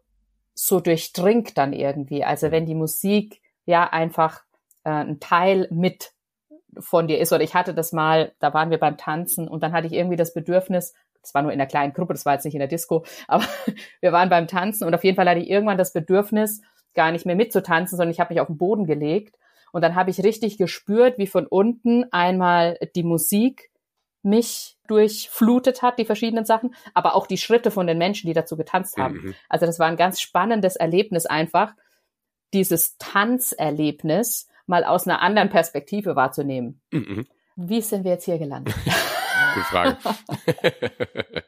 so 0.55 0.79
durchdringt 0.79 1.57
dann 1.57 1.73
irgendwie. 1.73 2.23
Also 2.23 2.49
wenn 2.51 2.65
die 2.65 2.75
Musik 2.75 3.41
ja 3.65 3.83
einfach 3.83 4.41
äh, 4.83 4.89
ein 4.89 5.19
Teil 5.19 5.67
mit 5.69 6.13
von 6.77 7.07
dir 7.07 7.19
ist. 7.19 7.31
Oder 7.33 7.43
ich 7.43 7.53
hatte 7.53 7.73
das 7.73 7.91
mal, 7.91 8.33
da 8.39 8.53
waren 8.53 8.71
wir 8.71 8.79
beim 8.79 8.97
Tanzen 8.97 9.47
und 9.47 9.61
dann 9.61 9.73
hatte 9.73 9.87
ich 9.87 9.93
irgendwie 9.93 10.15
das 10.15 10.33
Bedürfnis, 10.33 10.93
das 11.21 11.33
war 11.33 11.41
nur 11.41 11.51
in 11.51 11.59
einer 11.59 11.67
kleinen 11.67 11.93
Gruppe, 11.93 12.13
das 12.13 12.25
war 12.25 12.33
jetzt 12.33 12.45
nicht 12.45 12.53
in 12.53 12.59
der 12.59 12.67
Disco, 12.67 13.03
aber 13.27 13.43
wir 13.99 14.11
waren 14.11 14.29
beim 14.29 14.47
Tanzen 14.47 14.85
und 14.85 14.93
auf 14.93 15.03
jeden 15.03 15.15
Fall 15.15 15.27
hatte 15.27 15.41
ich 15.41 15.49
irgendwann 15.49 15.77
das 15.77 15.93
Bedürfnis, 15.93 16.61
gar 16.95 17.11
nicht 17.11 17.25
mehr 17.25 17.35
mitzutanzen, 17.35 17.97
sondern 17.97 18.11
ich 18.11 18.19
habe 18.19 18.33
mich 18.33 18.41
auf 18.41 18.47
den 18.47 18.57
Boden 18.57 18.85
gelegt 18.85 19.37
und 19.71 19.83
dann 19.83 19.95
habe 19.95 20.09
ich 20.09 20.23
richtig 20.23 20.57
gespürt, 20.57 21.17
wie 21.17 21.27
von 21.27 21.45
unten 21.45 22.05
einmal 22.11 22.77
die 22.95 23.03
Musik 23.03 23.69
mich 24.21 24.77
durchflutet 24.87 25.81
hat, 25.81 25.99
die 25.99 26.05
verschiedenen 26.05 26.45
Sachen, 26.45 26.75
aber 26.93 27.15
auch 27.15 27.27
die 27.27 27.37
Schritte 27.37 27.71
von 27.71 27.87
den 27.87 27.97
Menschen, 27.97 28.27
die 28.27 28.33
dazu 28.33 28.57
getanzt 28.57 28.97
haben. 28.97 29.15
Mhm. 29.15 29.35
Also 29.47 29.65
das 29.65 29.79
war 29.79 29.87
ein 29.87 29.97
ganz 29.97 30.19
spannendes 30.19 30.75
Erlebnis 30.75 31.25
einfach, 31.25 31.73
dieses 32.53 32.97
Tanzerlebnis 32.97 34.47
mal 34.65 34.83
aus 34.83 35.07
einer 35.07 35.21
anderen 35.21 35.49
Perspektive 35.49 36.15
wahrzunehmen. 36.15 36.81
Mhm. 36.91 37.27
Wie 37.55 37.81
sind 37.81 38.03
wir 38.03 38.11
jetzt 38.11 38.25
hier 38.25 38.37
gelandet? 38.37 38.73
Gute 39.53 39.65
Frage. 39.65 39.97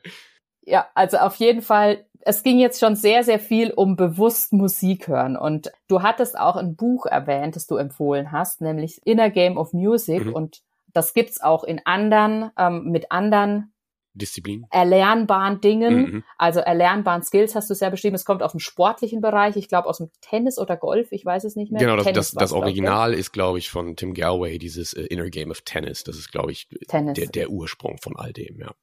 ja, 0.62 0.88
also 0.94 1.18
auf 1.18 1.36
jeden 1.36 1.62
Fall, 1.62 2.06
es 2.22 2.44
ging 2.44 2.60
jetzt 2.60 2.80
schon 2.80 2.96
sehr, 2.96 3.24
sehr 3.24 3.40
viel 3.40 3.72
um 3.72 3.96
bewusst 3.96 4.54
Musik 4.54 5.08
hören. 5.08 5.38
Und 5.38 5.72
du 5.88 6.02
hattest 6.02 6.38
auch 6.38 6.56
ein 6.56 6.76
Buch 6.76 7.06
erwähnt, 7.06 7.56
das 7.56 7.68
du 7.68 7.78
empfohlen 7.78 8.32
hast, 8.32 8.62
nämlich 8.62 9.06
Inner 9.06 9.30
Game 9.30 9.58
of 9.58 9.74
Music. 9.74 10.26
Mhm. 10.26 10.34
Und 10.34 10.62
das 10.94 11.14
gibt's 11.14 11.42
auch 11.42 11.64
in 11.64 11.82
anderen, 11.86 12.52
ähm, 12.58 12.86
mit 12.86 13.12
anderen 13.12 13.74
Disziplin. 14.14 14.66
Erlernbaren 14.72 15.62
Dingen, 15.62 15.96
mhm. 15.96 16.24
also 16.38 16.60
erlernbaren 16.60 17.24
Skills 17.24 17.56
hast 17.56 17.70
du 17.70 17.74
es 17.74 17.80
ja 17.80 17.90
beschrieben. 17.90 18.16
Es 18.16 18.26
kommt 18.26 18.44
aus 18.44 18.52
dem 18.52 18.60
sportlichen 18.60 19.22
Bereich, 19.22 19.56
ich 19.56 19.70
glaube 19.70 19.88
aus 19.88 20.00
dem 20.00 20.10
Tennis 20.20 20.58
oder 20.58 20.76
Golf, 20.76 21.12
ich 21.12 21.26
weiß 21.26 21.46
es 21.46 21.56
nicht 21.56 21.72
mehr. 21.72 21.80
Genau, 21.80 21.96
das, 21.96 22.12
das, 22.12 22.32
das 22.32 22.52
Original 22.52 23.14
ist, 23.14 23.32
glaube 23.32 23.60
ich, 23.60 23.70
von 23.70 23.96
Tim 23.96 24.14
Galway, 24.14 24.58
dieses 24.58 24.94
uh, 24.94 25.02
Inner 25.02 25.30
Game 25.30 25.50
of 25.52 25.62
Tennis. 25.62 26.04
Das 26.04 26.18
ist, 26.18 26.32
glaube 26.32 26.52
ich, 26.52 26.68
Tennis. 26.88 27.14
Der, 27.14 27.28
der 27.28 27.50
Ursprung 27.50 27.98
von 28.02 28.18
all 28.18 28.34
dem, 28.34 28.60
ja. 28.60 28.74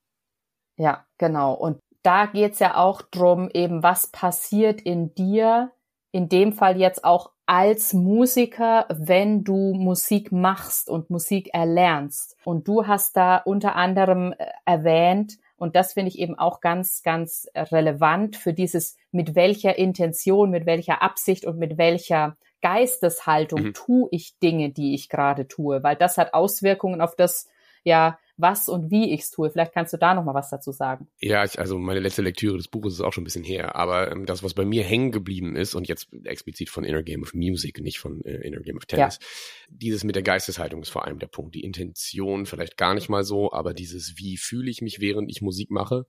Ja, 0.77 1.07
genau. 1.19 1.53
Und 1.55 1.81
da 2.03 2.27
geht's 2.27 2.61
ja 2.61 2.77
auch 2.77 3.03
drum, 3.03 3.51
eben 3.53 3.83
was 3.83 4.07
passiert 4.11 4.81
in 4.81 5.15
dir, 5.15 5.73
in 6.11 6.29
dem 6.29 6.53
Fall 6.53 6.79
jetzt 6.79 7.05
auch 7.05 7.31
als 7.47 7.93
Musiker, 7.95 8.87
wenn 8.91 9.45
du 9.45 9.73
Musik 9.75 10.33
machst 10.33 10.91
und 10.91 11.11
Musik 11.11 11.51
erlernst. 11.55 12.37
Und 12.45 12.69
du 12.69 12.87
hast 12.87 13.17
da 13.17 13.39
unter 13.39 13.75
anderem 13.75 14.33
äh, 14.33 14.47
erwähnt, 14.65 15.39
und 15.57 15.75
das 15.75 15.95
finde 15.95 16.11
ich 16.11 16.19
eben 16.21 16.39
auch 16.39 16.61
ganz, 16.61 17.03
ganz 17.03 17.49
relevant 17.55 18.37
für 18.37 18.53
dieses, 18.53 18.97
mit 19.11 19.35
welcher 19.35 19.77
Intention, 19.77 20.51
mit 20.51 20.67
welcher 20.67 21.03
Absicht 21.03 21.45
und 21.45 21.59
mit 21.59 21.79
welcher 21.79 22.37
Geisteshaltung 22.63 23.63
mhm. 23.63 23.75
tue 23.75 24.09
ich 24.13 24.39
Dinge, 24.39 24.71
die 24.71 24.95
ich 24.95 25.09
gerade 25.09 25.49
tue, 25.49 25.83
weil 25.83 25.97
das 25.97 26.17
hat 26.17 26.33
Auswirkungen 26.35 27.01
auf 27.01 27.17
das, 27.17 27.49
ja, 27.89 28.19
was 28.37 28.69
und 28.69 28.91
wie 28.91 29.13
ich 29.13 29.23
es 29.23 29.31
tue. 29.31 29.51
Vielleicht 29.51 29.73
kannst 29.73 29.93
du 29.93 29.97
da 29.97 30.15
noch 30.15 30.25
mal 30.25 30.35
was 30.35 30.49
dazu 30.51 30.71
sagen. 30.71 31.09
Ja, 31.19 31.45
ich, 31.45 31.59
also 31.59 31.77
meine 31.79 31.99
letzte 31.99 32.23
Lektüre 32.23 32.57
des 32.57 32.69
Buches 32.69 32.95
ist 32.95 33.01
auch 33.01 33.13
schon 33.13 33.23
ein 33.23 33.25
bisschen 33.25 33.43
her, 33.43 33.75
aber 33.75 34.13
ähm, 34.13 34.27
das, 34.27 34.45
was 34.45 34.55
bei 34.55 34.65
mir 34.65 34.85
hängen 34.85 35.11
geblieben 35.11 35.57
ist 35.57 35.75
und 35.75 35.89
jetzt 35.89 36.09
explizit 36.25 36.71
von 36.71 36.85
Inner 36.85 37.03
Game 37.03 37.23
of 37.23 37.35
Music, 37.35 37.81
nicht 37.81 37.99
von 37.99 38.25
äh, 38.25 38.47
Inner 38.47 38.61
Game 38.61 38.77
of 38.77 38.87
Tennis, 38.87 39.19
ja. 39.21 39.27
dieses 39.71 40.05
mit 40.05 40.15
der 40.15 40.23
Geisteshaltung 40.23 40.83
ist 40.83 40.91
vor 40.91 41.05
allem 41.05 41.19
der 41.19 41.27
Punkt. 41.27 41.57
Die 41.57 41.65
Intention 41.65 42.47
vielleicht 42.47 42.77
gar 42.77 42.95
nicht 42.95 43.09
mal 43.09 43.25
so, 43.25 43.53
aber 43.53 43.75
dieses, 43.75 44.15
wie 44.17 44.37
fühle 44.37 44.71
ich 44.71 44.83
mich, 44.83 45.01
während 45.01 45.31
ich 45.31 45.43
Musik 45.43 45.71
mache 45.71 46.07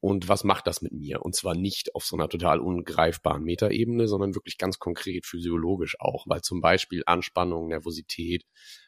und 0.00 0.28
was 0.28 0.44
macht 0.44 0.66
das 0.66 0.82
mit 0.82 0.92
mir? 0.92 1.22
Und 1.22 1.34
zwar 1.34 1.54
nicht 1.54 1.94
auf 1.94 2.04
so 2.04 2.16
einer 2.16 2.28
total 2.28 2.60
ungreifbaren 2.60 3.44
Metaebene, 3.44 4.08
sondern 4.08 4.34
wirklich 4.34 4.58
ganz 4.58 4.78
konkret 4.78 5.26
physiologisch 5.26 5.96
auch, 6.00 6.24
weil 6.26 6.40
zum 6.40 6.60
Beispiel 6.60 7.02
Anspannung, 7.06 7.68
Nervosität, 7.68 8.44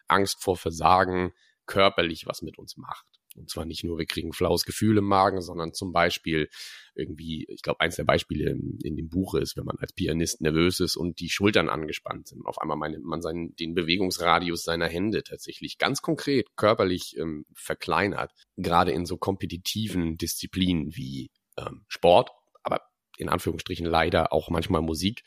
Angst 0.07 0.43
vor 0.43 0.57
Versagen 0.57 1.33
körperlich 1.71 2.27
was 2.27 2.43
mit 2.43 2.59
uns 2.59 2.77
macht. 2.77 3.07
Und 3.37 3.49
zwar 3.49 3.65
nicht 3.65 3.85
nur, 3.85 3.97
wir 3.97 4.07
kriegen 4.07 4.33
flaues 4.33 4.65
Gefühl 4.65 4.99
im 4.99 5.05
Magen, 5.05 5.41
sondern 5.41 5.73
zum 5.73 5.93
Beispiel 5.93 6.49
irgendwie, 6.97 7.47
ich 7.49 7.63
glaube, 7.63 7.79
eins 7.79 7.95
der 7.95 8.03
Beispiele 8.03 8.51
in, 8.51 8.79
in, 8.83 8.97
dem 8.97 9.09
Buch 9.09 9.35
ist, 9.35 9.57
wenn 9.57 9.65
man 9.65 9.79
als 9.79 9.93
Pianist 9.93 10.41
nervös 10.41 10.81
ist 10.81 10.97
und 10.97 11.21
die 11.21 11.29
Schultern 11.29 11.69
angespannt 11.69 12.27
sind. 12.27 12.45
Auf 12.45 12.59
einmal 12.59 12.77
meint 12.77 13.01
man 13.05 13.23
seinen, 13.23 13.55
den 13.55 13.75
Bewegungsradius 13.75 14.65
seiner 14.65 14.89
Hände 14.89 15.23
tatsächlich 15.23 15.79
ganz 15.79 16.03
konkret 16.03 16.49
körperlich 16.57 17.17
ähm, 17.19 17.47
verkleinert. 17.55 18.33
Gerade 18.57 18.91
in 18.91 19.07
so 19.07 19.17
kompetitiven 19.17 20.17
Disziplinen 20.17 20.97
wie 20.97 21.31
ähm, 21.57 21.85
Sport, 21.87 22.31
aber 22.65 22.81
in 23.17 23.29
Anführungsstrichen 23.29 23.87
leider 23.87 24.33
auch 24.33 24.51
manchmal 24.51 24.83
Musik. 24.83 25.23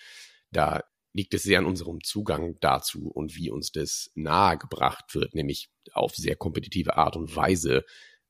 Da 0.52 0.82
liegt 1.14 1.34
es 1.34 1.44
sehr 1.44 1.60
an 1.60 1.66
unserem 1.66 2.04
Zugang 2.04 2.58
dazu 2.60 3.08
und 3.08 3.36
wie 3.36 3.50
uns 3.50 3.72
das 3.72 4.12
nahegebracht 4.16 5.14
wird, 5.14 5.36
nämlich 5.36 5.70
auf 5.94 6.16
sehr 6.16 6.36
kompetitive 6.36 6.98
Art 6.98 7.16
und 7.16 7.36
Weise, 7.36 7.86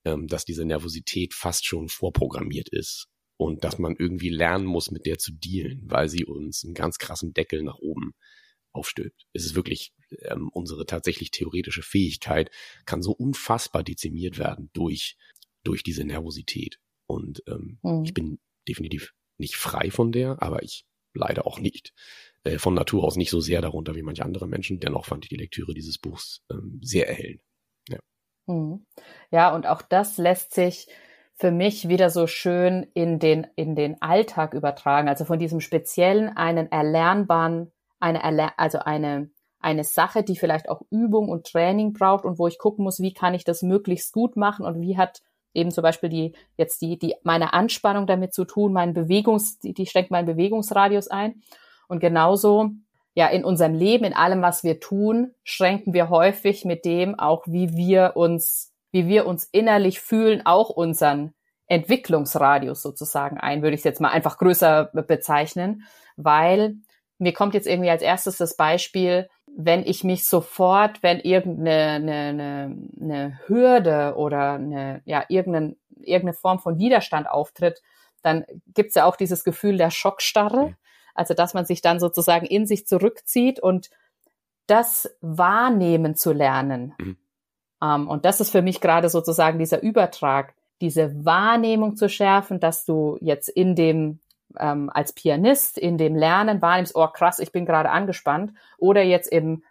ähm, 0.06 0.28
dass 0.28 0.46
diese 0.46 0.66
Nervosität 0.66 1.34
fast 1.34 1.66
schon 1.66 1.90
vorprogrammiert 1.90 2.70
ist 2.70 3.08
und 3.38 3.64
dass 3.64 3.80
man 3.80 3.96
irgendwie 3.98 4.30
lernen 4.30 4.66
muss, 4.66 4.92
mit 4.92 5.06
der 5.06 5.18
zu 5.18 5.32
dealen, 5.32 5.82
weil 5.90 6.10
sie 6.10 6.26
uns 6.26 6.64
einen 6.64 6.74
ganz 6.74 6.98
krassen 6.98 7.34
Deckel 7.34 7.64
nach 7.64 7.78
oben 7.80 8.14
aufstülpt. 8.74 9.26
Es 9.34 9.46
ist 9.46 9.56
wirklich 9.56 9.94
ähm, 10.24 10.50
unsere 10.52 10.86
tatsächlich 10.86 11.32
theoretische 11.32 11.84
Fähigkeit 11.84 12.52
kann 12.86 13.02
so 13.02 13.12
unfassbar 13.12 13.84
dezimiert 13.84 14.38
werden 14.38 14.70
durch 14.74 15.16
durch 15.64 15.84
diese 15.84 16.04
Nervosität. 16.04 16.80
Und 17.06 17.44
ähm, 17.48 17.80
mhm. 17.82 18.04
ich 18.04 18.14
bin 18.14 18.40
definitiv 18.68 19.14
nicht 19.38 19.56
frei 19.56 19.92
von 19.92 20.12
der, 20.12 20.42
aber 20.42 20.64
ich 20.64 20.86
leider 21.14 21.46
auch 21.46 21.60
nicht 21.60 21.94
äh, 22.44 22.58
von 22.58 22.74
Natur 22.74 23.04
aus 23.04 23.16
nicht 23.16 23.30
so 23.30 23.40
sehr 23.40 23.62
darunter 23.62 23.96
wie 23.96 24.04
manche 24.04 24.24
andere 24.24 24.48
Menschen. 24.48 24.80
Dennoch 24.80 25.06
fand 25.06 25.26
ich 25.26 25.30
die 25.30 25.38
Lektüre 25.38 25.74
dieses 25.74 25.98
Buchs 25.98 26.44
ähm, 26.52 26.80
sehr 26.84 27.08
erhellend. 27.08 27.42
Ja. 27.90 28.00
Mhm. 28.48 28.86
ja, 29.32 29.54
und 29.56 29.68
auch 29.68 29.82
das 29.82 30.18
lässt 30.18 30.54
sich 30.54 30.88
für 31.36 31.52
mich 31.52 31.88
wieder 31.88 32.10
so 32.10 32.28
schön 32.28 32.88
in 32.94 33.20
den, 33.20 33.48
in 33.56 33.76
den 33.76 34.02
Alltag 34.02 34.54
übertragen. 34.54 35.08
Also 35.08 35.26
von 35.26 35.40
diesem 35.40 35.62
speziellen, 35.62 36.30
einen 36.30 36.72
erlernbaren, 36.72 37.72
eine, 38.00 38.22
Erler 38.22 38.54
also 38.58 38.80
eine, 38.80 39.32
eine 39.60 39.84
Sache, 39.84 40.24
die 40.24 40.36
vielleicht 40.36 40.70
auch 40.70 40.82
Übung 40.92 41.30
und 41.30 41.48
Training 41.48 41.94
braucht 41.94 42.26
und 42.26 42.38
wo 42.38 42.48
ich 42.48 42.60
gucken 42.60 42.84
muss, 42.84 43.00
wie 43.00 43.14
kann 43.14 43.34
ich 43.34 43.46
das 43.46 43.64
möglichst 43.64 44.14
gut 44.14 44.36
machen 44.36 44.66
und 44.66 44.82
wie 44.82 44.98
hat 44.98 45.22
eben 45.54 45.72
zum 45.72 45.84
Beispiel 45.84 46.10
die, 46.10 46.36
jetzt 46.58 46.82
die, 46.82 46.98
die, 47.00 47.16
meine 47.24 47.54
Anspannung 47.54 48.08
damit 48.08 48.34
zu 48.34 48.46
tun, 48.46 48.74
mein 48.74 48.94
Bewegungs, 48.94 49.60
die, 49.60 49.74
die 49.74 49.86
steckt 49.86 50.12
meinen 50.12 50.26
Bewegungsradius 50.26 51.08
ein. 51.08 51.42
Und 51.88 52.00
genauso, 52.00 52.72
ja, 53.16 53.28
in 53.28 53.46
unserem 53.46 53.74
Leben, 53.74 54.06
in 54.06 54.14
allem, 54.14 54.42
was 54.42 54.64
wir 54.64 54.80
tun, 54.80 55.34
schränken 55.44 55.94
wir 55.94 56.10
häufig 56.10 56.66
mit 56.66 56.86
dem 56.86 57.18
auch, 57.20 57.44
wie 57.48 57.76
wir 57.76 58.14
uns, 58.16 58.74
wie 58.92 59.08
wir 59.08 59.26
uns 59.26 59.46
innerlich 59.52 60.00
fühlen, 60.00 60.46
auch 60.46 60.70
unseren 60.70 61.34
Entwicklungsradius 61.68 62.82
sozusagen 62.82 63.38
ein, 63.38 63.62
würde 63.62 63.76
ich 63.76 63.80
es 63.82 63.86
jetzt 63.86 64.02
mal 64.02 64.10
einfach 64.10 64.38
größer 64.38 64.92
bezeichnen, 64.94 65.84
weil 66.18 66.76
mir 67.18 67.34
kommt 67.34 67.54
jetzt 67.54 67.68
irgendwie 67.68 67.90
als 67.90 68.02
erstes 68.02 68.38
das 68.38 68.56
Beispiel, 68.56 69.30
wenn 69.56 69.86
ich 69.86 70.04
mich 70.04 70.26
sofort, 70.26 71.04
wenn 71.04 71.20
irgendeine 71.20 71.92
eine, 71.92 72.14
eine, 72.14 72.78
eine 73.00 73.40
Hürde 73.48 74.16
oder 74.18 74.54
eine, 74.54 75.02
ja, 75.06 75.24
irgendeine, 75.30 75.76
irgendeine 75.96 76.34
Form 76.34 76.60
von 76.60 76.78
Widerstand 76.78 77.30
auftritt, 77.30 77.82
dann 78.24 78.46
gibt's 78.74 78.96
ja 78.96 79.06
auch 79.06 79.16
dieses 79.16 79.44
Gefühl 79.44 79.78
der 79.78 79.92
Schockstarre. 79.92 80.76
Also 81.14 81.34
dass 81.34 81.54
man 81.54 81.66
sich 81.66 81.82
dann 81.82 82.00
sozusagen 82.00 82.46
in 82.46 82.66
sich 82.66 82.88
zurückzieht 82.88 83.60
und 83.60 83.90
das 84.68 85.16
wahrnehmen 85.22 86.16
zu 86.16 86.32
lernen. 86.32 86.94
Mhm. 86.98 87.18
Um, 87.82 87.90
ähm, 87.90 88.08
und 88.08 88.24
das 88.24 88.40
ist 88.40 88.52
für 88.52 88.62
mich 88.62 88.80
gerade 88.80 89.10
sozusagen 89.10 89.60
dieser 89.60 89.84
Übertrag, 89.84 90.54
diese 90.80 91.26
Wahrnehmung 91.26 91.98
zu 91.98 92.08
schärfen, 92.08 92.62
dass 92.62 92.86
du 92.86 93.18
jetzt 93.20 93.50
in 93.50 93.76
dem 93.76 94.20
ähm, 94.58 94.90
als 94.94 95.12
Pianist 95.14 95.78
in 95.78 95.98
dem 95.98 96.16
Lernen 96.16 96.62
wahrnimmst, 96.62 96.96
oh 96.96 97.08
krass, 97.08 97.40
ich 97.40 97.52
bin 97.52 97.66
gerade 97.66 97.90
angespannt, 97.90 98.54
oder 98.78 99.02
jetzt 99.02 99.28
im 99.32 99.64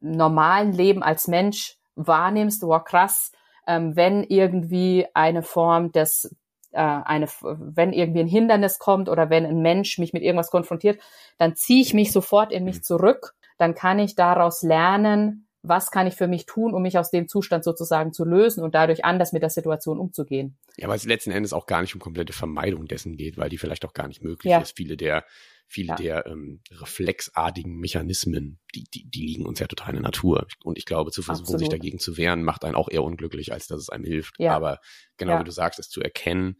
normalen 0.00 0.72
Leben 0.72 1.02
als 1.02 1.28
Mensch 1.28 1.76
wahrnimmst, 1.96 2.64
oh 2.64 2.78
krass, 2.78 3.32
ähm, 3.66 3.96
wenn 3.96 4.24
irgendwie 4.24 5.06
eine 5.14 5.42
Form 5.42 5.92
des 5.92 6.34
äh, 6.72 6.80
eine, 6.80 7.28
wenn 7.42 7.92
irgendwie 7.92 8.20
ein 8.20 8.28
Hindernis 8.28 8.78
kommt 8.78 9.08
oder 9.08 9.30
wenn 9.30 9.46
ein 9.46 9.62
Mensch 9.62 9.98
mich 9.98 10.12
mit 10.12 10.22
irgendwas 10.22 10.50
konfrontiert, 10.50 11.00
dann 11.38 11.54
ziehe 11.54 11.82
ich 11.82 11.94
mich 11.94 12.12
sofort 12.12 12.52
in 12.52 12.64
mich 12.64 12.76
mhm. 12.76 12.82
zurück. 12.82 13.34
Dann 13.58 13.74
kann 13.74 13.98
ich 13.98 14.14
daraus 14.14 14.62
lernen, 14.62 15.46
was 15.62 15.90
kann 15.90 16.06
ich 16.06 16.14
für 16.14 16.26
mich 16.26 16.46
tun, 16.46 16.74
um 16.74 16.82
mich 16.82 16.98
aus 16.98 17.10
dem 17.10 17.28
Zustand 17.28 17.64
sozusagen 17.64 18.12
zu 18.12 18.24
lösen 18.24 18.64
und 18.64 18.74
dadurch 18.74 19.04
anders 19.04 19.32
mit 19.32 19.42
der 19.42 19.50
Situation 19.50 19.98
umzugehen. 19.98 20.58
Ja, 20.76 20.88
weil 20.88 20.96
es 20.96 21.04
letzten 21.04 21.30
Endes 21.30 21.52
auch 21.52 21.66
gar 21.66 21.82
nicht 21.82 21.94
um 21.94 22.00
komplette 22.00 22.32
Vermeidung 22.32 22.86
dessen 22.86 23.16
geht, 23.16 23.36
weil 23.36 23.48
die 23.48 23.58
vielleicht 23.58 23.84
auch 23.84 23.92
gar 23.92 24.08
nicht 24.08 24.22
möglich 24.22 24.50
ja. 24.50 24.60
ist. 24.60 24.76
Viele 24.76 24.96
der 24.96 25.24
viele 25.68 25.88
ja. 25.88 25.94
der 25.96 26.26
ähm, 26.26 26.60
reflexartigen 26.70 27.74
Mechanismen, 27.76 28.60
die, 28.74 28.84
die, 28.92 29.08
die 29.08 29.24
liegen 29.24 29.46
uns 29.46 29.58
ja 29.58 29.66
total 29.66 29.90
in 29.90 29.96
der 29.96 30.02
Natur. 30.02 30.46
Und 30.62 30.76
ich 30.76 30.84
glaube, 30.84 31.10
zu 31.12 31.22
versuchen, 31.22 31.44
Absolut. 31.44 31.60
sich 31.60 31.68
dagegen 31.70 31.98
zu 31.98 32.18
wehren, 32.18 32.42
macht 32.42 32.64
einen 32.64 32.74
auch 32.74 32.90
eher 32.90 33.02
unglücklich, 33.02 33.52
als 33.52 33.68
dass 33.68 33.80
es 33.80 33.88
einem 33.88 34.04
hilft. 34.04 34.38
Ja. 34.38 34.54
Aber 34.54 34.80
genau 35.16 35.40
wie 35.40 35.44
du 35.44 35.50
sagst, 35.50 35.78
es 35.78 35.88
zu 35.88 36.02
erkennen 36.02 36.56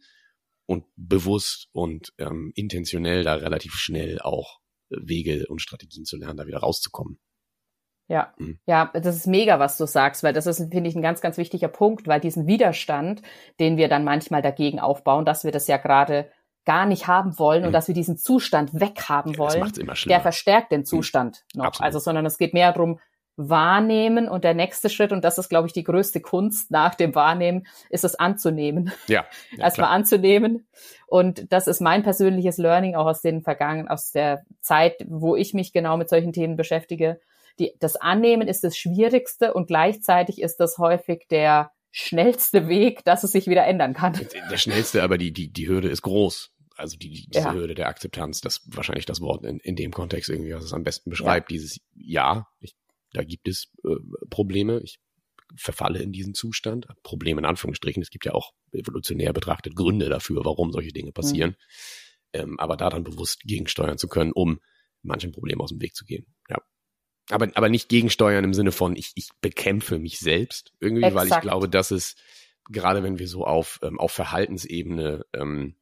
und 0.65 0.85
bewusst 0.95 1.67
und 1.73 2.13
ähm, 2.17 2.51
intentionell 2.55 3.23
da 3.23 3.35
relativ 3.35 3.75
schnell 3.75 4.19
auch 4.19 4.59
Wege 4.89 5.45
und 5.47 5.61
Strategien 5.61 6.05
zu 6.05 6.17
lernen, 6.17 6.37
da 6.37 6.47
wieder 6.47 6.59
rauszukommen. 6.59 7.19
Ja, 8.07 8.33
mhm. 8.37 8.59
ja, 8.65 8.91
das 8.93 9.15
ist 9.15 9.27
mega, 9.27 9.59
was 9.59 9.77
du 9.77 9.85
sagst, 9.85 10.23
weil 10.23 10.33
das 10.33 10.45
ist, 10.45 10.57
finde 10.71 10.89
ich, 10.89 10.95
ein 10.95 11.01
ganz, 11.01 11.21
ganz 11.21 11.37
wichtiger 11.37 11.69
Punkt, 11.69 12.07
weil 12.07 12.19
diesen 12.19 12.47
Widerstand, 12.47 13.21
den 13.59 13.77
wir 13.77 13.87
dann 13.87 14.03
manchmal 14.03 14.41
dagegen 14.41 14.79
aufbauen, 14.79 15.25
dass 15.25 15.43
wir 15.43 15.51
das 15.51 15.67
ja 15.67 15.77
gerade 15.77 16.29
gar 16.65 16.85
nicht 16.85 17.07
haben 17.07 17.37
wollen 17.39 17.61
mhm. 17.61 17.67
und 17.67 17.73
dass 17.73 17.87
wir 17.87 17.95
diesen 17.95 18.17
Zustand 18.17 18.73
weghaben 18.73 19.37
wollen, 19.37 19.71
der 20.07 20.21
verstärkt 20.21 20.71
den 20.71 20.81
mhm. 20.81 20.85
Zustand 20.85 21.43
mhm. 21.53 21.59
noch. 21.59 21.65
Absolut. 21.67 21.85
Also, 21.85 21.99
sondern 21.99 22.25
es 22.25 22.37
geht 22.37 22.53
mehr 22.53 22.71
darum, 22.71 22.99
wahrnehmen 23.35 24.29
und 24.29 24.43
der 24.43 24.53
nächste 24.53 24.89
Schritt, 24.89 25.11
und 25.11 25.23
das 25.23 25.37
ist, 25.37 25.49
glaube 25.49 25.67
ich, 25.67 25.73
die 25.73 25.83
größte 25.83 26.21
Kunst 26.21 26.69
nach 26.69 26.93
dem 26.93 27.15
Wahrnehmen, 27.15 27.65
ist 27.89 28.03
es 28.03 28.15
anzunehmen. 28.15 28.91
Ja. 29.07 29.25
ja 29.51 29.57
Erstmal 29.63 29.89
anzunehmen. 29.89 30.67
Und 31.07 31.51
das 31.51 31.67
ist 31.67 31.81
mein 31.81 32.03
persönliches 32.03 32.57
Learning 32.57 32.95
auch 32.95 33.07
aus 33.07 33.21
den 33.21 33.41
vergangenen, 33.41 33.87
aus 33.87 34.11
der 34.11 34.43
Zeit, 34.61 35.03
wo 35.07 35.35
ich 35.35 35.53
mich 35.53 35.73
genau 35.73 35.97
mit 35.97 36.09
solchen 36.09 36.31
Themen 36.31 36.55
beschäftige. 36.55 37.19
Die, 37.59 37.73
das 37.79 37.95
Annehmen 37.95 38.47
ist 38.47 38.63
das 38.63 38.77
Schwierigste 38.77 39.53
und 39.53 39.67
gleichzeitig 39.67 40.41
ist 40.41 40.57
das 40.57 40.77
häufig 40.77 41.27
der 41.29 41.71
schnellste 41.91 42.67
Weg, 42.67 43.03
dass 43.05 43.23
es 43.23 43.31
sich 43.31 43.47
wieder 43.47 43.65
ändern 43.65 43.93
kann. 43.93 44.19
Der 44.49 44.57
schnellste, 44.57 45.03
aber 45.03 45.19
die, 45.19 45.31
die, 45.31 45.53
die 45.53 45.67
Hürde 45.67 45.89
ist 45.89 46.01
groß 46.01 46.53
also 46.75 46.97
die, 46.97 47.09
die 47.09 47.27
diese 47.27 47.45
ja. 47.45 47.53
Hürde 47.53 47.75
der 47.75 47.87
Akzeptanz, 47.87 48.41
das 48.41 48.61
wahrscheinlich 48.65 49.05
das 49.05 49.21
Wort 49.21 49.45
in, 49.45 49.59
in 49.59 49.75
dem 49.75 49.91
Kontext 49.91 50.29
irgendwie, 50.29 50.53
was 50.53 50.63
es 50.63 50.73
am 50.73 50.83
besten 50.83 51.09
beschreibt, 51.09 51.51
ja. 51.51 51.55
dieses 51.55 51.79
Ja, 51.95 52.47
ich, 52.59 52.75
da 53.11 53.23
gibt 53.23 53.47
es 53.47 53.71
äh, 53.83 53.95
Probleme, 54.29 54.81
ich 54.83 54.99
verfalle 55.55 55.99
in 55.99 56.11
diesen 56.11 56.33
Zustand, 56.33 56.87
Probleme 57.03 57.39
in 57.39 57.45
Anführungsstrichen, 57.45 58.01
es 58.01 58.09
gibt 58.09 58.25
ja 58.25 58.33
auch 58.33 58.53
evolutionär 58.71 59.33
betrachtet 59.33 59.75
Gründe 59.75 60.09
dafür, 60.09 60.43
warum 60.45 60.71
solche 60.71 60.91
Dinge 60.91 61.11
passieren, 61.11 61.51
mhm. 62.33 62.39
ähm, 62.39 62.59
aber 62.59 62.75
da 62.75 62.89
dann 62.89 63.03
bewusst 63.03 63.41
gegensteuern 63.41 63.97
zu 63.97 64.07
können, 64.07 64.31
um 64.31 64.59
manchen 65.03 65.31
Problemen 65.31 65.61
aus 65.61 65.69
dem 65.69 65.81
Weg 65.81 65.95
zu 65.95 66.05
gehen, 66.05 66.25
ja. 66.49 66.57
Aber, 67.29 67.47
aber 67.55 67.69
nicht 67.69 67.89
gegensteuern 67.89 68.43
im 68.43 68.53
Sinne 68.53 68.71
von, 68.71 68.95
ich, 68.95 69.11
ich 69.15 69.29
bekämpfe 69.41 69.99
mich 69.99 70.19
selbst 70.19 70.73
irgendwie, 70.79 71.03
Exakt. 71.03 71.29
weil 71.29 71.37
ich 71.37 71.41
glaube, 71.41 71.69
dass 71.69 71.91
es, 71.91 72.15
gerade 72.69 73.03
wenn 73.03 73.19
wir 73.19 73.27
so 73.27 73.45
auf, 73.45 73.79
ähm, 73.81 73.99
auf 73.99 74.11
Verhaltensebene 74.11 75.25
ähm, 75.33 75.75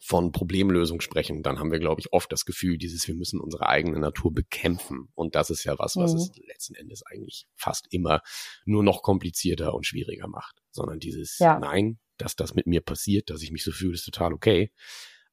von 0.00 0.32
Problemlösung 0.32 1.00
sprechen, 1.00 1.42
dann 1.42 1.58
haben 1.58 1.70
wir, 1.70 1.78
glaube 1.78 2.00
ich, 2.00 2.12
oft 2.12 2.30
das 2.32 2.44
Gefühl, 2.44 2.78
dieses, 2.78 3.06
wir 3.06 3.14
müssen 3.14 3.40
unsere 3.40 3.68
eigene 3.68 3.98
Natur 3.98 4.32
bekämpfen. 4.32 5.08
Und 5.14 5.34
das 5.34 5.50
ist 5.50 5.64
ja 5.64 5.78
was, 5.78 5.96
was 5.96 6.12
mhm. 6.12 6.18
es 6.18 6.30
letzten 6.46 6.74
Endes 6.74 7.02
eigentlich 7.06 7.46
fast 7.54 7.86
immer 7.92 8.20
nur 8.64 8.82
noch 8.82 9.02
komplizierter 9.02 9.74
und 9.74 9.86
schwieriger 9.86 10.28
macht. 10.28 10.62
Sondern 10.70 10.98
dieses, 10.98 11.38
ja. 11.38 11.58
nein, 11.58 11.98
dass 12.16 12.36
das 12.36 12.54
mit 12.54 12.66
mir 12.66 12.80
passiert, 12.80 13.30
dass 13.30 13.42
ich 13.42 13.50
mich 13.50 13.64
so 13.64 13.72
fühle, 13.72 13.94
ist 13.94 14.04
total 14.04 14.32
okay. 14.32 14.72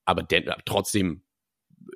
Aber 0.06 0.23
denn, 0.23 0.51
trotzdem 0.65 1.23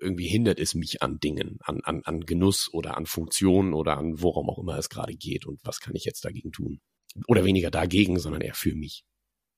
irgendwie 0.01 0.27
hindert 0.27 0.59
es 0.59 0.75
mich 0.75 1.01
an 1.01 1.19
Dingen, 1.19 1.59
an, 1.61 1.81
an, 1.83 2.01
an 2.03 2.21
Genuss 2.21 2.69
oder 2.73 2.97
an 2.97 3.05
Funktionen 3.05 3.73
oder 3.73 3.97
an 3.97 4.21
worum 4.21 4.49
auch 4.49 4.59
immer 4.59 4.77
es 4.77 4.89
gerade 4.89 5.15
geht. 5.15 5.45
Und 5.45 5.59
was 5.63 5.79
kann 5.79 5.95
ich 5.95 6.05
jetzt 6.05 6.25
dagegen 6.25 6.51
tun? 6.51 6.79
oder 7.27 7.45
weniger 7.45 7.71
dagegen, 7.71 8.19
sondern 8.19 8.41
eher 8.41 8.53
für 8.53 8.75
mich. 8.75 9.05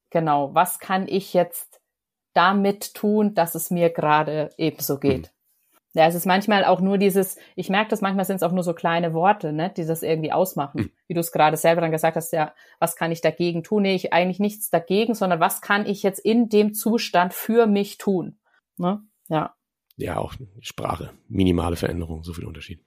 Genau. 0.09 0.53
Was 0.53 0.79
kann 0.79 1.07
ich 1.07 1.33
jetzt 1.33 1.81
damit 2.33 2.93
tun, 2.93 3.33
dass 3.33 3.55
es 3.55 3.71
mir 3.71 3.89
gerade 3.89 4.51
ebenso 4.57 4.99
geht? 4.99 5.23
Mhm. 5.23 5.31
Ja, 5.93 6.05
es 6.05 6.15
ist 6.15 6.27
manchmal 6.27 6.63
auch 6.63 6.79
nur 6.79 6.99
dieses, 6.99 7.37
ich 7.55 7.69
merke 7.69 7.89
das, 7.89 8.01
manchmal 8.01 8.25
sind 8.25 8.35
es 8.35 8.43
auch 8.43 8.51
nur 8.51 8.63
so 8.63 8.73
kleine 8.73 9.13
Worte, 9.13 9.51
ne, 9.51 9.73
die 9.75 9.85
das 9.85 10.03
irgendwie 10.03 10.31
ausmachen. 10.31 10.81
Mhm. 10.81 10.91
Wie 11.07 11.13
du 11.15 11.19
es 11.19 11.31
gerade 11.31 11.57
selber 11.57 11.81
dann 11.81 11.91
gesagt 11.91 12.15
hast, 12.15 12.31
ja, 12.33 12.53
was 12.79 12.95
kann 12.95 13.11
ich 13.11 13.21
dagegen 13.21 13.63
tun? 13.63 13.81
Nee, 13.81 13.95
ich 13.95 14.13
eigentlich 14.13 14.39
nichts 14.39 14.69
dagegen, 14.69 15.15
sondern 15.15 15.39
was 15.39 15.61
kann 15.61 15.87
ich 15.87 16.03
jetzt 16.03 16.19
in 16.19 16.49
dem 16.49 16.75
Zustand 16.75 17.33
für 17.33 17.65
mich 17.65 17.97
tun? 17.97 18.39
Ne? 18.77 19.01
Ja. 19.27 19.55
Ja, 19.97 20.17
auch 20.17 20.33
Sprache. 20.61 21.11
Minimale 21.27 21.75
Veränderung, 21.75 22.23
so 22.23 22.33
viel 22.33 22.45
Unterschied. 22.45 22.83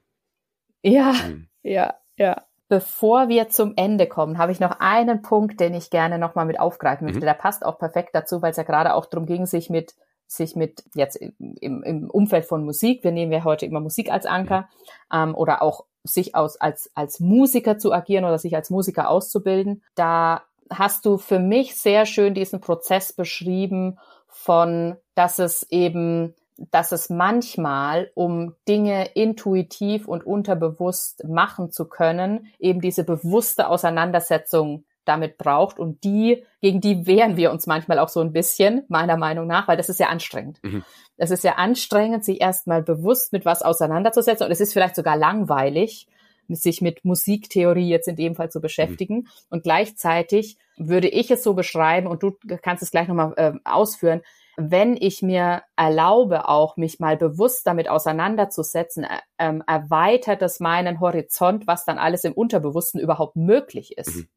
Ja, 0.81 1.13
mhm. 1.13 1.47
ja, 1.61 1.95
ja. 2.17 2.45
Bevor 2.69 3.27
wir 3.27 3.49
zum 3.49 3.73
Ende 3.75 4.07
kommen, 4.07 4.37
habe 4.37 4.53
ich 4.53 4.61
noch 4.61 4.79
einen 4.79 5.21
Punkt, 5.21 5.59
den 5.59 5.73
ich 5.73 5.89
gerne 5.89 6.17
nochmal 6.17 6.45
mit 6.45 6.57
aufgreifen 6.57 7.05
möchte. 7.05 7.19
Mhm. 7.19 7.25
Der 7.25 7.33
passt 7.33 7.65
auch 7.65 7.77
perfekt 7.77 8.11
dazu, 8.13 8.41
weil 8.41 8.51
es 8.51 8.57
ja 8.57 8.63
gerade 8.63 8.93
auch 8.93 9.05
darum 9.05 9.25
ging, 9.25 9.45
sich 9.45 9.69
mit 9.69 9.93
sich 10.31 10.55
mit 10.55 10.85
jetzt 10.95 11.17
im, 11.17 11.83
im 11.83 12.09
Umfeld 12.09 12.45
von 12.45 12.63
Musik, 12.63 13.03
wir 13.03 13.11
nehmen 13.11 13.33
ja 13.33 13.43
heute 13.43 13.65
immer 13.65 13.81
Musik 13.81 14.09
als 14.09 14.25
Anker, 14.25 14.69
ähm, 15.11 15.35
oder 15.35 15.61
auch 15.61 15.85
sich 16.03 16.35
aus, 16.35 16.55
als, 16.55 16.89
als 16.95 17.19
Musiker 17.19 17.77
zu 17.77 17.91
agieren 17.91 18.23
oder 18.23 18.37
sich 18.37 18.55
als 18.55 18.69
Musiker 18.69 19.09
auszubilden. 19.09 19.83
Da 19.95 20.43
hast 20.69 21.05
du 21.05 21.17
für 21.17 21.39
mich 21.39 21.75
sehr 21.75 22.05
schön 22.05 22.33
diesen 22.33 22.61
Prozess 22.61 23.13
beschrieben 23.13 23.99
von, 24.27 24.95
dass 25.15 25.37
es 25.37 25.63
eben, 25.69 26.33
dass 26.69 26.91
es 26.91 27.09
manchmal, 27.09 28.11
um 28.13 28.55
Dinge 28.67 29.05
intuitiv 29.13 30.07
und 30.07 30.25
unterbewusst 30.25 31.23
machen 31.27 31.71
zu 31.71 31.85
können, 31.85 32.47
eben 32.59 32.81
diese 32.81 33.03
bewusste 33.03 33.67
Auseinandersetzung 33.67 34.85
damit 35.05 35.37
braucht 35.37 35.79
und 35.79 36.03
die, 36.03 36.43
gegen 36.61 36.79
die 36.79 37.07
wehren 37.07 37.35
wir 37.35 37.51
uns 37.51 37.65
manchmal 37.65 37.97
auch 37.97 38.09
so 38.09 38.19
ein 38.19 38.33
bisschen, 38.33 38.83
meiner 38.87 39.17
Meinung 39.17 39.47
nach, 39.47 39.67
weil 39.67 39.77
das 39.77 39.89
ist 39.89 39.99
ja 39.99 40.09
anstrengend. 40.09 40.59
Mhm. 40.61 40.83
Es 41.17 41.31
ist 41.31 41.43
ja 41.43 41.53
anstrengend, 41.55 42.23
sich 42.23 42.39
erstmal 42.39 42.83
bewusst 42.83 43.33
mit 43.33 43.45
was 43.45 43.63
auseinanderzusetzen 43.63 44.45
und 44.45 44.51
es 44.51 44.61
ist 44.61 44.73
vielleicht 44.73 44.95
sogar 44.95 45.17
langweilig, 45.17 46.07
sich 46.49 46.81
mit 46.81 47.05
Musiktheorie 47.05 47.87
jetzt 47.87 48.07
in 48.07 48.15
dem 48.15 48.35
Fall 48.35 48.51
zu 48.51 48.61
beschäftigen 48.61 49.15
mhm. 49.15 49.27
und 49.49 49.63
gleichzeitig 49.63 50.57
würde 50.77 51.07
ich 51.07 51.31
es 51.31 51.43
so 51.43 51.53
beschreiben 51.53 52.07
und 52.07 52.23
du 52.23 52.35
kannst 52.61 52.83
es 52.83 52.91
gleich 52.91 53.07
nochmal 53.07 53.33
äh, 53.37 53.53
ausführen, 53.63 54.21
wenn 54.57 54.97
ich 54.97 55.21
mir 55.21 55.63
erlaube, 55.75 56.47
auch 56.47 56.77
mich 56.77 56.99
mal 56.99 57.17
bewusst 57.17 57.65
damit 57.65 57.89
auseinanderzusetzen, 57.89 59.03
äh, 59.03 59.19
ähm, 59.37 59.63
erweitert 59.65 60.41
es 60.41 60.59
meinen 60.59 60.99
Horizont, 60.99 61.67
was 61.67 61.85
dann 61.85 61.97
alles 61.97 62.23
im 62.23 62.33
Unterbewussten 62.33 62.99
überhaupt 62.99 63.35
möglich 63.35 63.97
ist. 63.97 64.15
Mhm. 64.15 64.29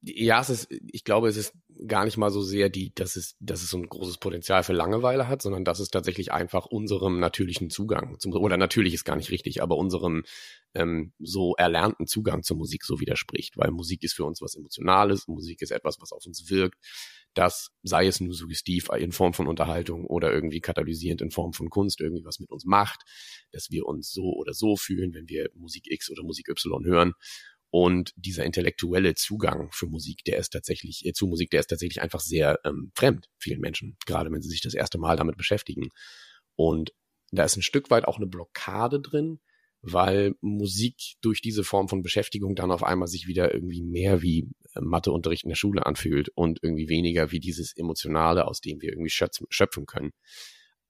Ja, 0.00 0.40
es 0.40 0.48
ist, 0.48 0.68
ich 0.70 1.02
glaube, 1.02 1.28
es 1.28 1.36
ist 1.36 1.54
gar 1.86 2.04
nicht 2.04 2.16
mal 2.16 2.30
so 2.30 2.40
sehr 2.40 2.68
die, 2.68 2.94
dass 2.94 3.16
es, 3.16 3.36
dass 3.40 3.62
es 3.62 3.70
so 3.70 3.78
ein 3.78 3.88
großes 3.88 4.18
Potenzial 4.18 4.62
für 4.62 4.72
Langeweile 4.72 5.26
hat, 5.26 5.42
sondern 5.42 5.64
dass 5.64 5.80
es 5.80 5.90
tatsächlich 5.90 6.32
einfach 6.32 6.66
unserem 6.66 7.18
natürlichen 7.18 7.68
Zugang 7.68 8.16
zum, 8.20 8.32
oder 8.32 8.56
natürlich 8.56 8.94
ist 8.94 9.04
gar 9.04 9.16
nicht 9.16 9.30
richtig, 9.30 9.60
aber 9.60 9.76
unserem 9.76 10.22
ähm, 10.74 11.12
so 11.18 11.54
erlernten 11.56 12.06
Zugang 12.06 12.44
zur 12.44 12.56
Musik 12.56 12.84
so 12.84 13.00
widerspricht, 13.00 13.56
weil 13.56 13.72
Musik 13.72 14.04
ist 14.04 14.14
für 14.14 14.24
uns 14.24 14.40
was 14.40 14.54
Emotionales, 14.54 15.26
Musik 15.26 15.62
ist 15.62 15.72
etwas, 15.72 16.00
was 16.00 16.12
auf 16.12 16.24
uns 16.26 16.48
wirkt, 16.48 16.78
das 17.38 17.70
sei 17.84 18.08
es 18.08 18.20
nur 18.20 18.34
suggestiv 18.34 18.88
in 18.98 19.12
Form 19.12 19.32
von 19.32 19.46
Unterhaltung 19.46 20.04
oder 20.06 20.32
irgendwie 20.32 20.60
katalysierend 20.60 21.22
in 21.22 21.30
Form 21.30 21.52
von 21.52 21.70
Kunst 21.70 22.00
irgendwie 22.00 22.24
was 22.24 22.40
mit 22.40 22.50
uns 22.50 22.64
macht, 22.64 23.02
dass 23.52 23.70
wir 23.70 23.86
uns 23.86 24.10
so 24.10 24.32
oder 24.34 24.54
so 24.54 24.76
fühlen, 24.76 25.14
wenn 25.14 25.28
wir 25.28 25.48
Musik 25.54 25.84
X 25.88 26.10
oder 26.10 26.24
Musik 26.24 26.48
Y 26.48 26.84
hören 26.84 27.12
und 27.70 28.12
dieser 28.16 28.44
intellektuelle 28.44 29.14
Zugang 29.14 29.70
für 29.70 29.86
Musik, 29.86 30.24
der 30.24 30.38
ist 30.38 30.50
tatsächlich, 30.50 31.06
äh, 31.06 31.12
zu 31.12 31.28
Musik, 31.28 31.50
der 31.50 31.60
ist 31.60 31.68
tatsächlich 31.68 32.02
einfach 32.02 32.20
sehr 32.20 32.58
ähm, 32.64 32.90
fremd 32.96 33.28
vielen 33.38 33.60
Menschen, 33.60 33.96
gerade 34.04 34.32
wenn 34.32 34.42
sie 34.42 34.48
sich 34.48 34.62
das 34.62 34.74
erste 34.74 34.98
Mal 34.98 35.16
damit 35.16 35.36
beschäftigen. 35.36 35.90
Und 36.56 36.92
da 37.30 37.44
ist 37.44 37.56
ein 37.56 37.62
Stück 37.62 37.90
weit 37.90 38.06
auch 38.06 38.16
eine 38.16 38.26
Blockade 38.26 39.00
drin, 39.00 39.38
weil 39.92 40.34
Musik 40.40 41.16
durch 41.20 41.40
diese 41.40 41.64
Form 41.64 41.88
von 41.88 42.02
Beschäftigung 42.02 42.54
dann 42.54 42.70
auf 42.70 42.82
einmal 42.82 43.08
sich 43.08 43.26
wieder 43.26 43.52
irgendwie 43.52 43.82
mehr 43.82 44.22
wie 44.22 44.50
äh, 44.74 44.80
Matheunterricht 44.80 45.44
in 45.44 45.50
der 45.50 45.56
Schule 45.56 45.86
anfühlt 45.86 46.28
und 46.30 46.60
irgendwie 46.62 46.88
weniger 46.88 47.30
wie 47.30 47.40
dieses 47.40 47.76
Emotionale, 47.76 48.46
aus 48.46 48.60
dem 48.60 48.80
wir 48.80 48.90
irgendwie 48.90 49.10
schöpfen 49.10 49.86
können. 49.86 50.12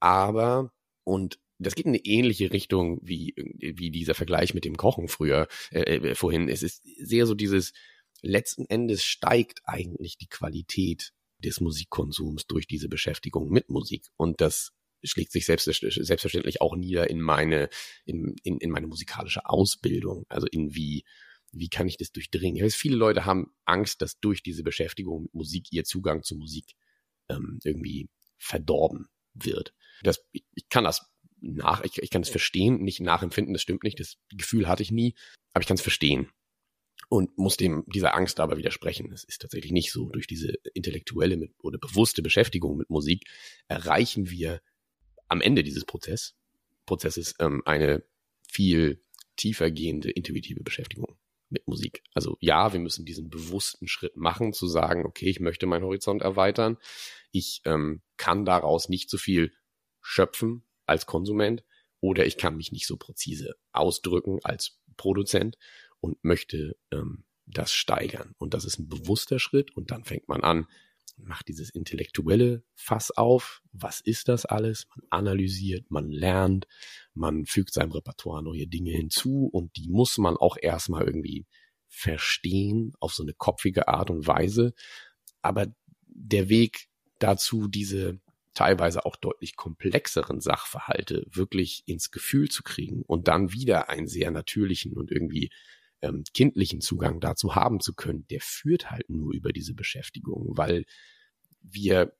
Aber, 0.00 0.72
und 1.04 1.38
das 1.58 1.74
geht 1.74 1.86
in 1.86 1.92
eine 1.92 2.04
ähnliche 2.04 2.52
Richtung 2.52 3.00
wie, 3.02 3.34
wie 3.36 3.90
dieser 3.90 4.14
Vergleich 4.14 4.54
mit 4.54 4.64
dem 4.64 4.76
Kochen 4.76 5.08
früher, 5.08 5.48
äh, 5.70 5.96
äh, 5.96 6.14
vorhin. 6.14 6.48
Es 6.48 6.62
ist 6.62 6.82
sehr 6.98 7.26
so 7.26 7.34
dieses, 7.34 7.72
letzten 8.22 8.64
Endes 8.66 9.04
steigt 9.04 9.60
eigentlich 9.64 10.18
die 10.18 10.28
Qualität 10.28 11.12
des 11.38 11.60
Musikkonsums 11.60 12.46
durch 12.46 12.66
diese 12.66 12.88
Beschäftigung 12.88 13.48
mit 13.48 13.70
Musik. 13.70 14.06
Und 14.16 14.40
das 14.40 14.72
schlägt 15.02 15.32
sich 15.32 15.46
selbst, 15.46 15.64
selbstverständlich 15.64 16.60
auch 16.60 16.76
nieder 16.76 17.08
in 17.10 17.20
meine, 17.20 17.68
in, 18.04 18.34
in, 18.42 18.58
in 18.58 18.70
meine 18.70 18.86
musikalische 18.86 19.46
Ausbildung. 19.46 20.24
Also 20.28 20.46
in 20.46 20.74
wie, 20.74 21.04
wie 21.52 21.68
kann 21.68 21.88
ich 21.88 21.96
das 21.96 22.12
durchdringen? 22.12 22.64
Weiß, 22.64 22.74
viele 22.74 22.96
Leute 22.96 23.24
haben 23.24 23.52
Angst, 23.64 24.02
dass 24.02 24.18
durch 24.20 24.42
diese 24.42 24.62
Beschäftigung 24.62 25.22
mit 25.22 25.34
Musik 25.34 25.72
ihr 25.72 25.84
Zugang 25.84 26.22
zu 26.22 26.36
Musik 26.36 26.74
ähm, 27.28 27.58
irgendwie 27.64 28.08
verdorben 28.36 29.08
wird. 29.34 29.74
Das, 30.02 30.20
ich, 30.32 30.44
ich 30.54 30.68
kann 30.68 30.84
das 30.84 31.10
nach, 31.40 31.84
ich, 31.84 31.98
ich 31.98 32.10
kann 32.10 32.22
es 32.22 32.28
verstehen, 32.28 32.82
nicht 32.82 33.00
nachempfinden, 33.00 33.54
das 33.54 33.62
stimmt 33.62 33.84
nicht, 33.84 34.00
das 34.00 34.16
Gefühl 34.30 34.66
hatte 34.68 34.82
ich 34.82 34.90
nie, 34.90 35.14
aber 35.52 35.62
ich 35.62 35.68
kann 35.68 35.76
es 35.76 35.82
verstehen 35.82 36.30
und 37.08 37.36
muss 37.38 37.56
dem 37.56 37.84
dieser 37.86 38.14
Angst 38.14 38.40
aber 38.40 38.58
widersprechen. 38.58 39.10
Es 39.12 39.24
ist 39.24 39.40
tatsächlich 39.40 39.72
nicht 39.72 39.92
so. 39.92 40.10
Durch 40.10 40.26
diese 40.26 40.54
intellektuelle 40.74 41.36
mit, 41.36 41.52
oder 41.58 41.78
bewusste 41.78 42.22
Beschäftigung 42.22 42.76
mit 42.76 42.90
Musik 42.90 43.24
erreichen 43.66 44.30
wir 44.30 44.60
am 45.28 45.40
Ende 45.40 45.62
dieses 45.62 45.84
Prozess, 45.84 46.34
Prozesses 46.86 47.34
ähm, 47.38 47.62
eine 47.64 48.04
viel 48.48 49.02
tiefer 49.36 49.70
gehende 49.70 50.10
intuitive 50.10 50.62
Beschäftigung 50.62 51.16
mit 51.50 51.66
Musik. 51.66 52.02
Also 52.12 52.36
ja, 52.40 52.72
wir 52.72 52.80
müssen 52.80 53.04
diesen 53.04 53.30
bewussten 53.30 53.88
Schritt 53.88 54.16
machen, 54.16 54.52
zu 54.52 54.66
sagen, 54.66 55.06
okay, 55.06 55.26
ich 55.30 55.40
möchte 55.40 55.66
meinen 55.66 55.84
Horizont 55.84 56.22
erweitern. 56.22 56.76
Ich 57.30 57.62
ähm, 57.64 58.02
kann 58.16 58.44
daraus 58.44 58.88
nicht 58.88 59.08
so 59.10 59.16
viel 59.16 59.52
schöpfen, 60.00 60.64
als 60.86 61.06
Konsument 61.06 61.64
oder 62.00 62.26
ich 62.26 62.36
kann 62.36 62.56
mich 62.56 62.72
nicht 62.72 62.86
so 62.86 62.96
präzise 62.96 63.54
ausdrücken 63.72 64.38
als 64.42 64.80
Produzent 64.96 65.58
und 66.00 66.22
möchte 66.24 66.76
ähm, 66.90 67.24
das 67.46 67.72
steigern. 67.72 68.34
Und 68.38 68.54
das 68.54 68.64
ist 68.64 68.78
ein 68.78 68.88
bewusster 68.88 69.38
Schritt 69.38 69.74
und 69.76 69.90
dann 69.90 70.04
fängt 70.04 70.28
man 70.28 70.42
an, 70.42 70.66
macht 71.18 71.48
dieses 71.48 71.70
intellektuelle 71.70 72.62
Fass 72.74 73.10
auf. 73.10 73.62
Was 73.72 74.00
ist 74.00 74.28
das 74.28 74.46
alles? 74.46 74.86
Man 74.94 75.06
analysiert, 75.10 75.90
man 75.90 76.10
lernt, 76.10 76.66
man 77.14 77.46
fügt 77.46 77.72
seinem 77.72 77.92
Repertoire 77.92 78.42
neue 78.42 78.66
Dinge 78.66 78.92
hinzu 78.92 79.48
und 79.52 79.76
die 79.76 79.88
muss 79.88 80.18
man 80.18 80.36
auch 80.36 80.56
erstmal 80.60 81.04
irgendwie 81.04 81.46
verstehen 81.88 82.92
auf 83.00 83.12
so 83.14 83.22
eine 83.22 83.34
kopfige 83.34 83.88
Art 83.88 84.10
und 84.10 84.26
Weise. 84.26 84.74
Aber 85.42 85.66
der 86.06 86.48
Weg 86.48 86.88
dazu, 87.18 87.68
diese 87.68 88.20
teilweise 88.54 89.06
auch 89.06 89.16
deutlich 89.16 89.56
komplexeren 89.56 90.40
Sachverhalte 90.40 91.24
wirklich 91.30 91.84
ins 91.86 92.10
Gefühl 92.10 92.48
zu 92.48 92.62
kriegen 92.62 93.02
und 93.02 93.28
dann 93.28 93.52
wieder 93.52 93.88
einen 93.88 94.08
sehr 94.08 94.30
natürlichen 94.30 94.94
und 94.94 95.12
irgendwie 95.12 95.50
ähm, 96.02 96.24
kindlichen 96.34 96.80
Zugang 96.80 97.20
dazu 97.20 97.54
haben 97.54 97.80
zu 97.80 97.94
können, 97.94 98.26
der 98.28 98.40
führt 98.40 98.90
halt 98.90 99.08
nur 99.10 99.32
über 99.32 99.52
diese 99.52 99.74
Beschäftigung, 99.74 100.56
weil 100.56 100.84
wir 101.60 102.12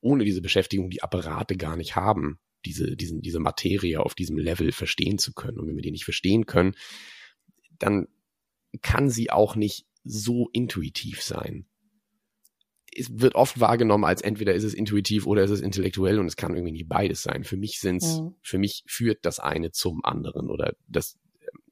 ohne 0.00 0.24
diese 0.24 0.40
Beschäftigung 0.40 0.90
die 0.90 1.02
Apparate 1.02 1.56
gar 1.56 1.76
nicht 1.76 1.96
haben, 1.96 2.38
diese, 2.64 2.96
diesen, 2.96 3.20
diese 3.20 3.40
Materie 3.40 4.00
auf 4.00 4.14
diesem 4.14 4.38
Level 4.38 4.72
verstehen 4.72 5.18
zu 5.18 5.32
können. 5.32 5.58
Und 5.58 5.68
wenn 5.68 5.76
wir 5.76 5.82
die 5.82 5.90
nicht 5.90 6.04
verstehen 6.04 6.46
können, 6.46 6.74
dann 7.78 8.08
kann 8.82 9.10
sie 9.10 9.30
auch 9.30 9.56
nicht 9.56 9.86
so 10.04 10.48
intuitiv 10.52 11.22
sein 11.22 11.66
es 12.96 13.20
wird 13.20 13.34
oft 13.34 13.60
wahrgenommen 13.60 14.04
als 14.04 14.22
entweder 14.22 14.54
ist 14.54 14.64
es 14.64 14.74
intuitiv 14.74 15.26
oder 15.26 15.44
ist 15.44 15.50
es 15.50 15.60
intellektuell 15.60 16.18
und 16.18 16.26
es 16.26 16.36
kann 16.36 16.54
irgendwie 16.54 16.72
nie 16.72 16.84
beides 16.84 17.22
sein. 17.22 17.44
Für 17.44 17.56
mich 17.56 17.78
sind's, 17.80 18.20
mhm. 18.20 18.34
für 18.42 18.58
mich 18.58 18.82
führt 18.86 19.24
das 19.24 19.38
eine 19.38 19.70
zum 19.70 20.04
anderen 20.04 20.50
oder 20.50 20.74
das 20.88 21.18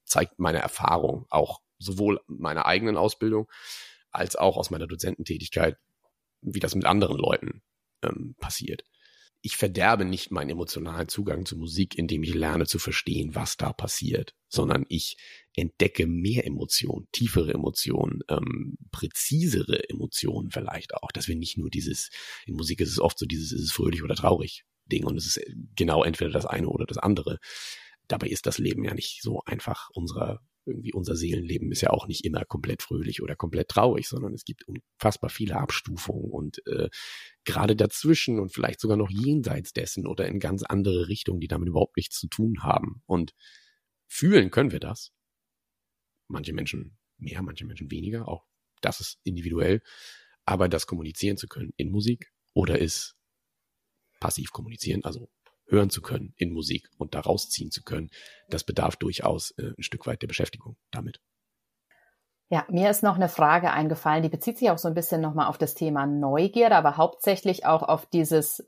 zeigt 0.08 0.38
meine 0.38 0.58
Erfahrung 0.58 1.26
auch 1.30 1.60
sowohl 1.78 2.20
meiner 2.26 2.66
eigenen 2.66 2.96
Ausbildung 2.96 3.48
als 4.10 4.36
auch 4.36 4.56
aus 4.56 4.70
meiner 4.70 4.86
Dozententätigkeit, 4.86 5.76
wie 6.40 6.60
das 6.60 6.74
mit 6.74 6.86
anderen 6.86 7.18
Leuten 7.18 7.62
ähm, 8.02 8.34
passiert 8.40 8.84
ich 9.40 9.56
verderbe 9.56 10.04
nicht 10.04 10.30
meinen 10.30 10.50
emotionalen 10.50 11.08
Zugang 11.08 11.46
zu 11.46 11.56
Musik, 11.56 11.96
indem 11.96 12.22
ich 12.22 12.34
lerne 12.34 12.66
zu 12.66 12.78
verstehen, 12.78 13.34
was 13.34 13.56
da 13.56 13.72
passiert, 13.72 14.34
sondern 14.48 14.84
ich 14.88 15.16
entdecke 15.54 16.06
mehr 16.06 16.44
Emotionen, 16.44 17.06
tiefere 17.12 17.52
Emotionen, 17.52 18.20
ähm, 18.28 18.76
präzisere 18.90 19.88
Emotionen 19.88 20.50
vielleicht 20.50 20.94
auch, 20.94 21.12
dass 21.12 21.28
wir 21.28 21.36
nicht 21.36 21.56
nur 21.56 21.70
dieses, 21.70 22.10
in 22.46 22.54
Musik 22.54 22.80
ist 22.80 22.90
es 22.90 22.98
oft 22.98 23.18
so 23.18 23.26
dieses, 23.26 23.52
ist 23.52 23.62
es 23.62 23.72
fröhlich 23.72 24.02
oder 24.02 24.16
traurig 24.16 24.64
Ding 24.86 25.04
und 25.04 25.16
es 25.16 25.26
ist 25.26 25.40
genau 25.76 26.02
entweder 26.02 26.30
das 26.30 26.46
eine 26.46 26.68
oder 26.68 26.86
das 26.86 26.98
andere. 26.98 27.38
Dabei 28.08 28.28
ist 28.28 28.46
das 28.46 28.58
Leben 28.58 28.84
ja 28.84 28.94
nicht 28.94 29.22
so 29.22 29.42
einfach 29.44 29.90
unserer 29.92 30.40
irgendwie 30.68 30.92
unser 30.92 31.16
Seelenleben 31.16 31.72
ist 31.72 31.80
ja 31.80 31.90
auch 31.90 32.06
nicht 32.06 32.24
immer 32.24 32.44
komplett 32.44 32.82
fröhlich 32.82 33.22
oder 33.22 33.34
komplett 33.34 33.68
traurig, 33.68 34.06
sondern 34.06 34.34
es 34.34 34.44
gibt 34.44 34.64
unfassbar 34.68 35.30
viele 35.30 35.56
Abstufungen 35.56 36.30
und 36.30 36.64
äh, 36.66 36.88
gerade 37.44 37.74
dazwischen 37.74 38.38
und 38.38 38.52
vielleicht 38.52 38.80
sogar 38.80 38.96
noch 38.96 39.10
jenseits 39.10 39.72
dessen 39.72 40.06
oder 40.06 40.28
in 40.28 40.38
ganz 40.38 40.62
andere 40.62 41.08
Richtungen, 41.08 41.40
die 41.40 41.48
damit 41.48 41.68
überhaupt 41.68 41.96
nichts 41.96 42.18
zu 42.18 42.28
tun 42.28 42.62
haben. 42.62 43.02
Und 43.06 43.32
fühlen 44.06 44.50
können 44.50 44.70
wir 44.70 44.80
das. 44.80 45.12
Manche 46.28 46.52
Menschen 46.52 46.98
mehr, 47.16 47.42
manche 47.42 47.64
Menschen 47.64 47.90
weniger, 47.90 48.28
auch 48.28 48.46
das 48.80 49.00
ist 49.00 49.18
individuell. 49.24 49.82
Aber 50.44 50.68
das 50.68 50.86
kommunizieren 50.86 51.36
zu 51.36 51.48
können 51.48 51.72
in 51.76 51.90
Musik 51.90 52.32
oder 52.54 52.78
ist 52.78 53.16
passiv 54.20 54.50
kommunizieren, 54.50 55.04
also 55.04 55.30
hören 55.68 55.90
zu 55.90 56.02
können 56.02 56.34
in 56.36 56.52
Musik 56.52 56.88
und 56.98 57.14
daraus 57.14 57.48
ziehen 57.48 57.70
zu 57.70 57.82
können, 57.82 58.10
das 58.48 58.64
bedarf 58.64 58.96
durchaus 58.96 59.52
äh, 59.52 59.72
ein 59.76 59.82
Stück 59.82 60.06
weit 60.06 60.22
der 60.22 60.28
Beschäftigung 60.28 60.76
damit. 60.90 61.20
Ja, 62.50 62.64
mir 62.70 62.88
ist 62.88 63.02
noch 63.02 63.16
eine 63.16 63.28
Frage 63.28 63.70
eingefallen, 63.72 64.22
die 64.22 64.30
bezieht 64.30 64.56
sich 64.56 64.70
auch 64.70 64.78
so 64.78 64.88
ein 64.88 64.94
bisschen 64.94 65.20
nochmal 65.20 65.48
auf 65.48 65.58
das 65.58 65.74
Thema 65.74 66.06
Neugierde, 66.06 66.76
aber 66.76 66.96
hauptsächlich 66.96 67.66
auch 67.66 67.82
auf 67.82 68.06
dieses 68.06 68.66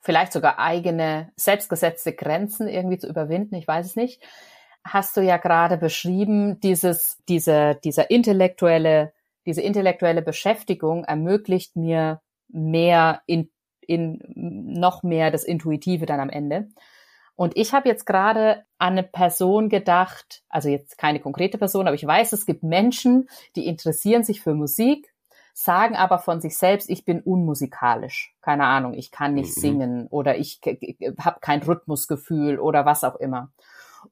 vielleicht 0.00 0.32
sogar 0.32 0.58
eigene 0.58 1.30
selbstgesetzte 1.36 2.14
Grenzen 2.14 2.66
irgendwie 2.66 2.98
zu 2.98 3.06
überwinden, 3.06 3.54
ich 3.56 3.68
weiß 3.68 3.84
es 3.84 3.96
nicht. 3.96 4.22
Hast 4.82 5.16
du 5.18 5.20
ja 5.20 5.36
gerade 5.36 5.76
beschrieben, 5.76 6.58
dieses, 6.60 7.18
diese, 7.28 7.78
dieser 7.84 8.10
intellektuelle, 8.10 9.12
diese 9.44 9.60
intellektuelle 9.60 10.22
Beschäftigung 10.22 11.04
ermöglicht 11.04 11.76
mir 11.76 12.22
mehr 12.48 13.20
in 13.26 13.50
in 13.90 14.22
noch 14.36 15.02
mehr 15.02 15.30
das 15.30 15.44
Intuitive 15.44 16.06
dann 16.06 16.20
am 16.20 16.30
Ende. 16.30 16.68
Und 17.34 17.56
ich 17.56 17.72
habe 17.72 17.88
jetzt 17.88 18.04
gerade 18.04 18.64
an 18.78 18.92
eine 18.92 19.02
Person 19.02 19.68
gedacht, 19.68 20.42
also 20.48 20.68
jetzt 20.68 20.98
keine 20.98 21.20
konkrete 21.20 21.58
Person, 21.58 21.86
aber 21.86 21.94
ich 21.94 22.06
weiß, 22.06 22.32
es 22.32 22.46
gibt 22.46 22.62
Menschen, 22.62 23.28
die 23.56 23.66
interessieren 23.66 24.24
sich 24.24 24.42
für 24.42 24.54
Musik, 24.54 25.12
sagen 25.54 25.96
aber 25.96 26.18
von 26.18 26.40
sich 26.40 26.56
selbst, 26.56 26.88
ich 26.88 27.04
bin 27.04 27.20
unmusikalisch. 27.20 28.34
Keine 28.42 28.64
Ahnung, 28.64 28.94
ich 28.94 29.10
kann 29.10 29.34
nicht 29.34 29.56
mhm. 29.56 29.60
singen 29.60 30.06
oder 30.08 30.38
ich 30.38 30.60
habe 31.18 31.40
kein 31.40 31.62
Rhythmusgefühl 31.62 32.58
oder 32.58 32.84
was 32.84 33.04
auch 33.04 33.16
immer. 33.16 33.50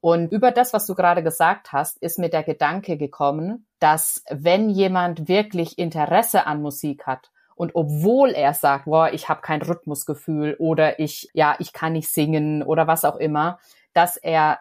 Und 0.00 0.32
über 0.32 0.50
das, 0.50 0.72
was 0.72 0.86
du 0.86 0.94
gerade 0.94 1.22
gesagt 1.22 1.72
hast, 1.72 1.98
ist 1.98 2.18
mir 2.18 2.28
der 2.28 2.42
Gedanke 2.42 2.96
gekommen, 2.96 3.66
dass 3.78 4.22
wenn 4.30 4.70
jemand 4.70 5.28
wirklich 5.28 5.78
Interesse 5.78 6.46
an 6.46 6.60
Musik 6.62 7.06
hat 7.06 7.30
und 7.59 7.74
obwohl 7.74 8.30
er 8.30 8.54
sagt, 8.54 8.86
boah, 8.86 9.11
ich 9.12 9.28
habe 9.28 9.40
kein 9.40 9.62
Rhythmusgefühl 9.62 10.56
oder 10.59 10.98
ich, 10.98 11.28
ja, 11.34 11.56
ich 11.59 11.72
kann 11.72 11.92
nicht 11.92 12.09
singen 12.09 12.62
oder 12.62 12.86
was 12.86 13.04
auch 13.04 13.16
immer, 13.16 13.59
dass 13.92 14.16
er, 14.16 14.61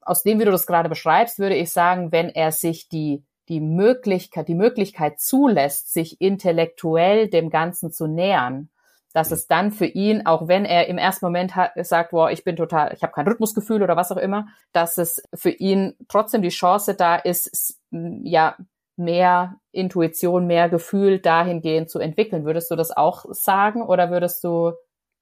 aus 0.00 0.22
dem, 0.22 0.38
wie 0.40 0.44
du 0.44 0.50
das 0.50 0.66
gerade 0.66 0.88
beschreibst, 0.88 1.38
würde 1.38 1.56
ich 1.56 1.70
sagen, 1.70 2.12
wenn 2.12 2.28
er 2.30 2.52
sich 2.52 2.88
die 2.88 3.22
die 3.50 3.60
Möglichkeit, 3.60 4.46
die 4.46 4.54
Möglichkeit 4.54 5.18
zulässt, 5.18 5.92
sich 5.92 6.20
intellektuell 6.20 7.28
dem 7.28 7.50
Ganzen 7.50 7.90
zu 7.90 8.06
nähern, 8.06 8.70
dass 9.12 9.32
es 9.32 9.48
dann 9.48 9.72
für 9.72 9.86
ihn, 9.86 10.24
auch 10.24 10.46
wenn 10.46 10.64
er 10.64 10.86
im 10.86 10.98
ersten 10.98 11.26
Moment 11.26 11.56
hat, 11.56 11.72
sagt, 11.84 12.12
boah, 12.12 12.30
ich 12.30 12.44
bin 12.44 12.54
total, 12.54 12.92
ich 12.94 13.02
habe 13.02 13.12
kein 13.12 13.26
Rhythmusgefühl 13.26 13.82
oder 13.82 13.96
was 13.96 14.12
auch 14.12 14.18
immer, 14.18 14.46
dass 14.72 14.98
es 14.98 15.20
für 15.34 15.50
ihn 15.50 15.96
trotzdem 16.06 16.42
die 16.42 16.50
Chance 16.50 16.94
da 16.94 17.16
ist, 17.16 17.76
ja, 17.90 18.56
mehr 19.00 19.60
Intuition, 19.72 20.46
mehr 20.46 20.68
Gefühl 20.68 21.18
dahingehend 21.18 21.90
zu 21.90 21.98
entwickeln. 21.98 22.44
Würdest 22.44 22.70
du 22.70 22.76
das 22.76 22.90
auch 22.90 23.24
sagen 23.30 23.82
oder 23.82 24.10
würdest 24.10 24.44
du? 24.44 24.72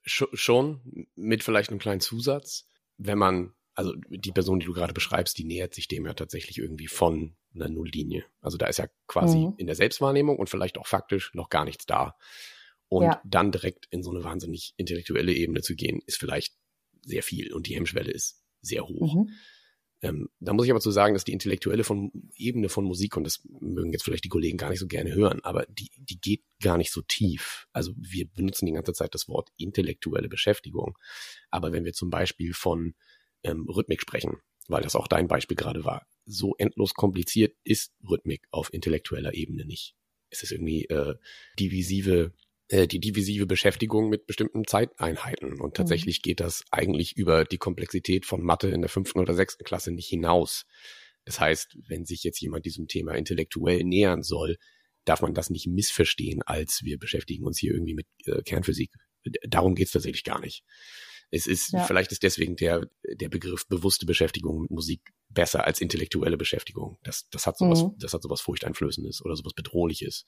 Schon, 0.05 1.07
mit 1.17 1.43
vielleicht 1.43 1.71
einem 1.71 1.79
kleinen 1.79 2.01
Zusatz. 2.01 2.69
Wenn 2.97 3.19
man, 3.19 3.55
also 3.75 3.95
die 4.09 4.33
Person, 4.33 4.61
die 4.61 4.67
du 4.67 4.73
gerade 4.73 4.93
beschreibst, 4.93 5.39
die 5.39 5.45
nähert 5.45 5.75
sich 5.75 5.89
dem 5.89 6.07
ja 6.07 6.15
tatsächlich 6.15 6.59
irgendwie 6.59 6.87
von 6.87 7.37
einer 7.55 7.69
Nulllinie. 7.69 8.25
Also 8.41 8.59
da 8.59 8.67
ist 8.67 8.79
ja 8.79 8.87
quasi 9.07 9.39
mhm. 9.39 9.55
in 9.57 9.67
der 9.67 9.77
Selbstwahrnehmung 9.77 10.39
und 10.39 10.49
vielleicht 10.49 10.79
auch 10.79 10.87
faktisch 10.87 11.33
noch 11.35 11.49
gar 11.49 11.65
nichts 11.65 11.87
da. 11.87 12.17
Und 12.89 13.05
ja. 13.05 13.21
dann 13.25 13.53
direkt 13.53 13.87
in 13.91 14.03
so 14.03 14.11
eine 14.11 14.25
wahnsinnig 14.25 14.73
intellektuelle 14.77 15.33
Ebene 15.33 15.61
zu 15.61 15.75
gehen, 15.75 16.01
ist 16.07 16.19
vielleicht 16.19 16.55
sehr 17.03 17.23
viel 17.23 17.53
und 17.53 17.67
die 17.67 17.75
Hemmschwelle 17.75 18.11
ist 18.11 18.43
sehr 18.63 18.87
hoch. 18.87 19.15
Mhm. 19.15 19.31
Ähm, 20.01 20.29
da 20.39 20.53
muss 20.53 20.65
ich 20.65 20.71
aber 20.71 20.81
zu 20.81 20.91
sagen, 20.91 21.15
dass 21.15 21.25
die 21.25 21.33
intellektuelle 21.33 21.83
von, 21.83 22.13
Ebene 22.37 22.69
von 22.69 22.85
Musik, 22.85 23.17
und 23.17 23.25
das 23.25 23.41
mögen 23.61 23.93
jetzt 23.93 24.05
vielleicht 24.05 24.25
die 24.25 24.29
Kollegen 24.29 24.57
gar 24.57 24.71
nicht 24.71 24.79
so 24.79 24.87
gerne 24.87 25.15
hören, 25.15 25.41
aber 25.43 25.67
die, 25.67 25.91
die 25.97 26.21
geht 26.21 26.43
gar 26.63 26.79
nicht 26.79 26.93
so 26.93 27.03
tief. 27.03 27.67
Also 27.73 27.93
wir 27.97 28.27
benutzen 28.27 28.67
die 28.67 28.73
ganze 28.73 28.93
Zeit 28.93 29.15
das 29.15 29.29
Wort 29.29 29.51
intellektuelle 29.57 30.29
Beschäftigung. 30.29 30.97
Aber 31.51 31.73
wenn 31.73 31.85
wir 31.85 31.93
zum 31.93 32.11
Beispiel 32.11 32.55
von 32.55 32.95
ähm, 33.43 33.69
Rhythmik 33.69 34.01
sprechen, 34.01 34.39
weil 34.69 34.83
das 34.83 34.95
auch 34.95 35.09
dein 35.09 35.29
Beispiel 35.29 35.57
gerade 35.57 35.85
war, 35.85 36.07
so 36.25 36.55
endlos 36.59 36.95
kompliziert 36.95 37.57
ist 37.65 37.93
Rhythmik 38.09 38.47
auf 38.51 38.73
intellektueller 38.73 39.35
Ebene 39.35 39.65
nicht. 39.65 39.95
Es 40.31 40.43
ist 40.43 40.53
irgendwie 40.53 40.85
äh, 40.85 41.15
divisive 41.59 42.35
äh, 42.69 42.87
die 42.87 43.01
divisive 43.01 43.47
Beschäftigung 43.47 44.09
mit 44.09 44.27
bestimmten 44.27 44.67
Zeiteinheiten. 44.67 45.61
Und 45.61 45.71
mhm. 45.71 45.75
tatsächlich 45.75 46.19
mhm. 46.19 46.23
geht 46.23 46.41
das 46.41 46.65
eigentlich 46.71 47.17
über 47.17 47.45
die 47.45 47.59
Komplexität 47.59 48.27
von 48.27 48.43
Mathe 48.43 48.69
in 48.69 48.83
der 48.83 48.91
fünften 48.91 49.19
oder 49.19 49.35
sechsten 49.35 49.65
Klasse 49.65 49.91
nicht 49.91 50.09
hinaus. 50.09 50.65
Das 51.25 51.41
heißt, 51.41 51.77
wenn 51.87 52.05
sich 52.05 52.25
jetzt 52.25 52.41
jemand 52.41 52.65
diesem 52.65 52.87
Thema 52.87 53.15
intellektuell 53.15 53.85
nähern 53.85 54.23
soll, 54.23 54.57
darf 55.05 55.23
man 55.23 55.35
das 55.35 55.51
nicht 55.51 55.67
missverstehen, 55.67 56.43
als 56.43 56.81
wir 56.83 56.99
beschäftigen 56.99 57.45
uns 57.45 57.59
hier 57.59 57.73
irgendwie 57.73 57.95
mit 57.95 58.07
äh, 58.27 58.43
Kernphysik. 58.43 58.93
Darum 59.49 59.75
geht's 59.75 59.93
tatsächlich 59.93 60.25
gar 60.25 60.41
nicht. 60.41 60.65
Es 61.31 61.47
ist, 61.47 61.73
ja. 61.73 61.85
vielleicht 61.85 62.13
ist 62.13 62.23
deswegen 62.23 62.57
der, 62.57 62.89
der 63.05 63.29
Begriff 63.29 63.67
bewusste 63.67 64.07
Beschäftigung 64.07 64.63
mit 64.63 64.71
Musik 64.71 65.03
besser 65.29 65.67
als 65.67 65.81
intellektuelle 65.81 66.39
Beschäftigung. 66.39 66.99
Das, 67.03 67.29
das 67.31 67.47
hat 67.47 67.59
sowas, 67.59 67.83
mhm. 67.83 67.95
das 67.99 68.15
hat 68.15 68.23
sowas 68.23 68.41
Furchteinflößendes 68.41 69.23
oder 69.25 69.37
sowas 69.37 69.53
Bedrohliches. 69.53 70.25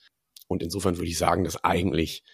Und 0.51 0.65
insofern 0.65 0.97
würde 0.97 1.09
ich 1.09 1.17
sagen, 1.17 1.45
dass 1.45 1.63
eigentlich 1.63 2.25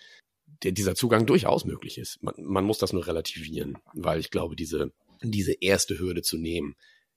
der, 0.62 0.72
dieser 0.72 0.94
Zugang 0.94 1.26
durchaus 1.26 1.66
möglich 1.66 1.98
ist. 1.98 2.22
Man, 2.22 2.34
man 2.38 2.64
muss 2.64 2.78
das 2.78 2.94
nur 2.94 3.06
relativieren, 3.06 3.76
weil 3.92 4.20
ich 4.20 4.30
glaube, 4.30 4.56
diese, 4.56 4.90
diese 5.22 5.52
erste 5.52 5.98
Hürde 5.98 6.22
zu 6.22 6.38
nehmen, 6.38 6.76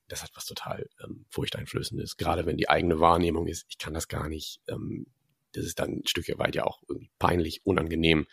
das 0.09 0.23
hat 0.23 0.31
was 0.35 0.45
total 0.45 0.89
ähm, 1.01 1.25
furchteinflößendes. 1.29 2.17
Gerade 2.17 2.45
wenn 2.45 2.57
die 2.57 2.67
eigene 2.67 2.99
Wahrnehmung 2.99 3.47
ist, 3.47 3.65
ich 3.69 3.77
kann 3.77 3.93
das 3.93 4.09
gar 4.09 4.27
nicht. 4.27 4.59
Ähm, 4.67 5.05
das 5.53 5.63
ist 5.63 5.79
dann 5.79 6.01
ein 6.01 6.05
Stück 6.07 6.27
weit 6.37 6.55
ja 6.55 6.65
auch 6.65 6.83
irgendwie 6.89 7.09
peinlich, 7.17 7.65
unangenehm, 7.65 8.27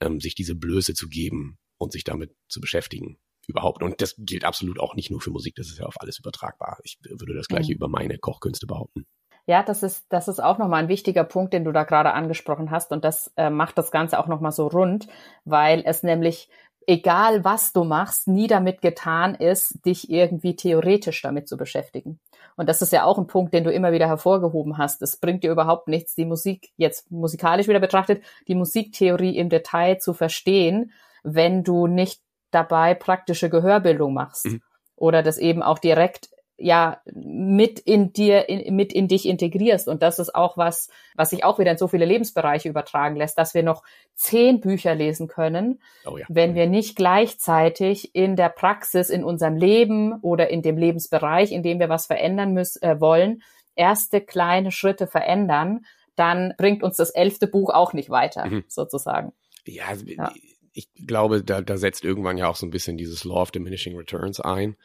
ähm, 0.00 0.20
sich 0.20 0.34
diese 0.34 0.56
Blöße 0.56 0.94
zu 0.94 1.08
geben 1.08 1.58
und 1.78 1.92
sich 1.92 2.02
damit 2.02 2.34
zu 2.48 2.60
beschäftigen 2.60 3.18
überhaupt. 3.46 3.84
Und 3.84 4.00
das 4.00 4.16
gilt 4.18 4.44
absolut 4.44 4.80
auch 4.80 4.96
nicht 4.96 5.12
nur 5.12 5.20
für 5.20 5.30
Musik, 5.30 5.54
das 5.54 5.68
ist 5.68 5.78
ja 5.78 5.86
auf 5.86 6.00
alles 6.00 6.18
übertragbar. 6.18 6.80
Ich 6.82 6.98
würde 7.04 7.34
das 7.34 7.46
gleiche 7.46 7.70
mhm. 7.70 7.76
über 7.76 7.88
meine 7.88 8.18
Kochkünste 8.18 8.66
behaupten. 8.66 9.06
Ja, 9.46 9.62
das 9.62 9.82
ist, 9.82 10.06
das 10.08 10.28
ist 10.28 10.42
auch 10.42 10.58
nochmal 10.58 10.82
ein 10.82 10.88
wichtiger 10.88 11.24
Punkt, 11.24 11.52
den 11.52 11.64
du 11.64 11.72
da 11.72 11.84
gerade 11.84 12.12
angesprochen 12.12 12.70
hast. 12.70 12.92
Und 12.92 13.04
das 13.04 13.32
äh, 13.36 13.50
macht 13.50 13.76
das 13.76 13.90
Ganze 13.90 14.18
auch 14.18 14.26
nochmal 14.26 14.52
so 14.52 14.68
rund, 14.68 15.06
weil 15.44 15.82
es 15.84 16.02
nämlich, 16.02 16.48
egal 16.86 17.44
was 17.44 17.72
du 17.72 17.84
machst, 17.84 18.26
nie 18.26 18.46
damit 18.46 18.80
getan 18.80 19.34
ist, 19.34 19.84
dich 19.84 20.10
irgendwie 20.10 20.56
theoretisch 20.56 21.20
damit 21.20 21.46
zu 21.46 21.58
beschäftigen. 21.58 22.20
Und 22.56 22.68
das 22.68 22.80
ist 22.80 22.92
ja 22.92 23.04
auch 23.04 23.18
ein 23.18 23.26
Punkt, 23.26 23.52
den 23.52 23.64
du 23.64 23.72
immer 23.72 23.92
wieder 23.92 24.06
hervorgehoben 24.06 24.78
hast. 24.78 25.02
Es 25.02 25.18
bringt 25.18 25.44
dir 25.44 25.52
überhaupt 25.52 25.88
nichts, 25.88 26.14
die 26.14 26.24
Musik 26.24 26.70
jetzt 26.76 27.10
musikalisch 27.10 27.68
wieder 27.68 27.80
betrachtet, 27.80 28.22
die 28.48 28.54
Musiktheorie 28.54 29.36
im 29.36 29.50
Detail 29.50 29.98
zu 29.98 30.14
verstehen, 30.14 30.92
wenn 31.22 31.64
du 31.64 31.86
nicht 31.86 32.22
dabei 32.50 32.94
praktische 32.94 33.50
Gehörbildung 33.50 34.14
machst. 34.14 34.46
Mhm 34.46 34.62
oder 34.96 35.22
das 35.22 35.38
eben 35.38 35.62
auch 35.62 35.78
direkt 35.78 36.30
ja 36.56 37.00
mit 37.12 37.80
in 37.80 38.12
dir 38.12 38.48
in, 38.48 38.76
mit 38.76 38.92
in 38.92 39.08
dich 39.08 39.26
integrierst 39.26 39.88
und 39.88 40.02
das 40.02 40.18
ist 40.18 40.34
auch 40.34 40.56
was 40.56 40.88
was 41.16 41.30
sich 41.30 41.44
auch 41.44 41.58
wieder 41.58 41.72
in 41.72 41.78
so 41.78 41.88
viele 41.88 42.04
Lebensbereiche 42.04 42.68
übertragen 42.68 43.16
lässt 43.16 43.36
dass 43.38 43.54
wir 43.54 43.64
noch 43.64 43.82
zehn 44.14 44.60
Bücher 44.60 44.94
lesen 44.94 45.26
können 45.26 45.80
oh 46.06 46.16
ja. 46.16 46.24
wenn 46.28 46.54
wir 46.54 46.68
nicht 46.68 46.94
gleichzeitig 46.94 48.14
in 48.14 48.36
der 48.36 48.50
Praxis 48.50 49.10
in 49.10 49.24
unserem 49.24 49.56
Leben 49.56 50.20
oder 50.20 50.48
in 50.50 50.62
dem 50.62 50.76
Lebensbereich 50.76 51.50
in 51.50 51.64
dem 51.64 51.80
wir 51.80 51.88
was 51.88 52.06
verändern 52.06 52.52
müssen 52.52 52.82
äh, 52.82 53.00
wollen 53.00 53.42
erste 53.74 54.20
kleine 54.20 54.70
Schritte 54.70 55.08
verändern 55.08 55.84
dann 56.14 56.54
bringt 56.56 56.84
uns 56.84 56.96
das 56.96 57.10
elfte 57.10 57.48
Buch 57.48 57.70
auch 57.70 57.94
nicht 57.94 58.10
weiter 58.10 58.46
mhm. 58.46 58.64
sozusagen 58.68 59.32
ja, 59.66 59.86
also 59.86 60.06
ja. 60.06 60.32
ich 60.72 60.88
glaube 61.04 61.42
da 61.42 61.62
da 61.62 61.76
setzt 61.78 62.04
irgendwann 62.04 62.38
ja 62.38 62.48
auch 62.48 62.56
so 62.56 62.64
ein 62.64 62.70
bisschen 62.70 62.96
dieses 62.96 63.24
Law 63.24 63.42
of 63.42 63.50
diminishing 63.50 63.96
returns 63.96 64.38
ein 64.38 64.76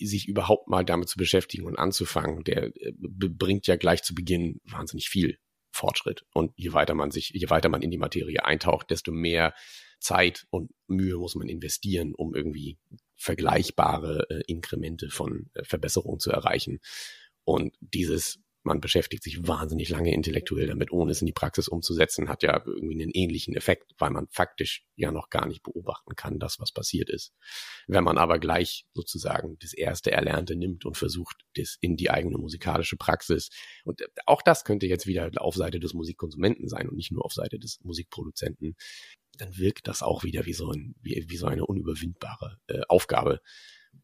sich 0.00 0.28
überhaupt 0.28 0.68
mal 0.68 0.84
damit 0.84 1.08
zu 1.08 1.18
beschäftigen 1.18 1.66
und 1.66 1.78
anzufangen, 1.78 2.44
der 2.44 2.74
äh, 2.76 2.92
bringt 2.98 3.66
ja 3.66 3.76
gleich 3.76 4.02
zu 4.02 4.14
Beginn 4.14 4.60
wahnsinnig 4.64 5.08
viel 5.08 5.38
Fortschritt. 5.72 6.24
Und 6.34 6.52
je 6.56 6.72
weiter 6.72 6.94
man 6.94 7.10
sich, 7.10 7.30
je 7.34 7.50
weiter 7.50 7.68
man 7.68 7.82
in 7.82 7.90
die 7.90 7.98
Materie 7.98 8.44
eintaucht, 8.44 8.90
desto 8.90 9.12
mehr 9.12 9.54
Zeit 10.00 10.46
und 10.50 10.70
Mühe 10.86 11.16
muss 11.16 11.34
man 11.34 11.48
investieren, 11.48 12.14
um 12.14 12.34
irgendwie 12.34 12.78
vergleichbare 13.16 14.26
äh, 14.30 14.42
Inkremente 14.46 15.08
von 15.10 15.50
äh, 15.54 15.64
Verbesserungen 15.64 16.20
zu 16.20 16.30
erreichen. 16.30 16.80
Und 17.44 17.74
dieses 17.80 18.41
man 18.64 18.80
beschäftigt 18.80 19.22
sich 19.22 19.46
wahnsinnig 19.46 19.88
lange 19.88 20.12
intellektuell 20.12 20.66
damit, 20.66 20.92
ohne 20.92 21.12
es 21.12 21.20
in 21.20 21.26
die 21.26 21.32
Praxis 21.32 21.68
umzusetzen, 21.68 22.28
hat 22.28 22.42
ja 22.42 22.62
irgendwie 22.64 23.02
einen 23.02 23.10
ähnlichen 23.12 23.54
Effekt, 23.54 23.92
weil 23.98 24.10
man 24.10 24.28
faktisch 24.30 24.86
ja 24.94 25.10
noch 25.10 25.30
gar 25.30 25.46
nicht 25.46 25.62
beobachten 25.62 26.14
kann, 26.14 26.38
das, 26.38 26.60
was 26.60 26.72
passiert 26.72 27.10
ist. 27.10 27.32
Wenn 27.86 28.04
man 28.04 28.18
aber 28.18 28.38
gleich 28.38 28.86
sozusagen 28.94 29.56
das 29.60 29.72
erste 29.72 30.12
Erlernte 30.12 30.56
nimmt 30.56 30.84
und 30.84 30.96
versucht, 30.96 31.36
das 31.56 31.76
in 31.80 31.96
die 31.96 32.10
eigene 32.10 32.38
musikalische 32.38 32.96
Praxis, 32.96 33.50
und 33.84 34.02
auch 34.26 34.42
das 34.42 34.64
könnte 34.64 34.86
jetzt 34.86 35.06
wieder 35.06 35.30
auf 35.36 35.54
Seite 35.54 35.80
des 35.80 35.94
Musikkonsumenten 35.94 36.68
sein 36.68 36.88
und 36.88 36.96
nicht 36.96 37.12
nur 37.12 37.24
auf 37.24 37.32
Seite 37.32 37.58
des 37.58 37.80
Musikproduzenten, 37.82 38.76
dann 39.38 39.56
wirkt 39.56 39.88
das 39.88 40.02
auch 40.02 40.24
wieder 40.24 40.46
wie 40.46 40.52
so, 40.52 40.70
ein, 40.70 40.94
wie, 41.00 41.24
wie 41.28 41.36
so 41.36 41.46
eine 41.46 41.66
unüberwindbare 41.66 42.58
äh, 42.68 42.82
Aufgabe. 42.88 43.40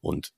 Und 0.00 0.32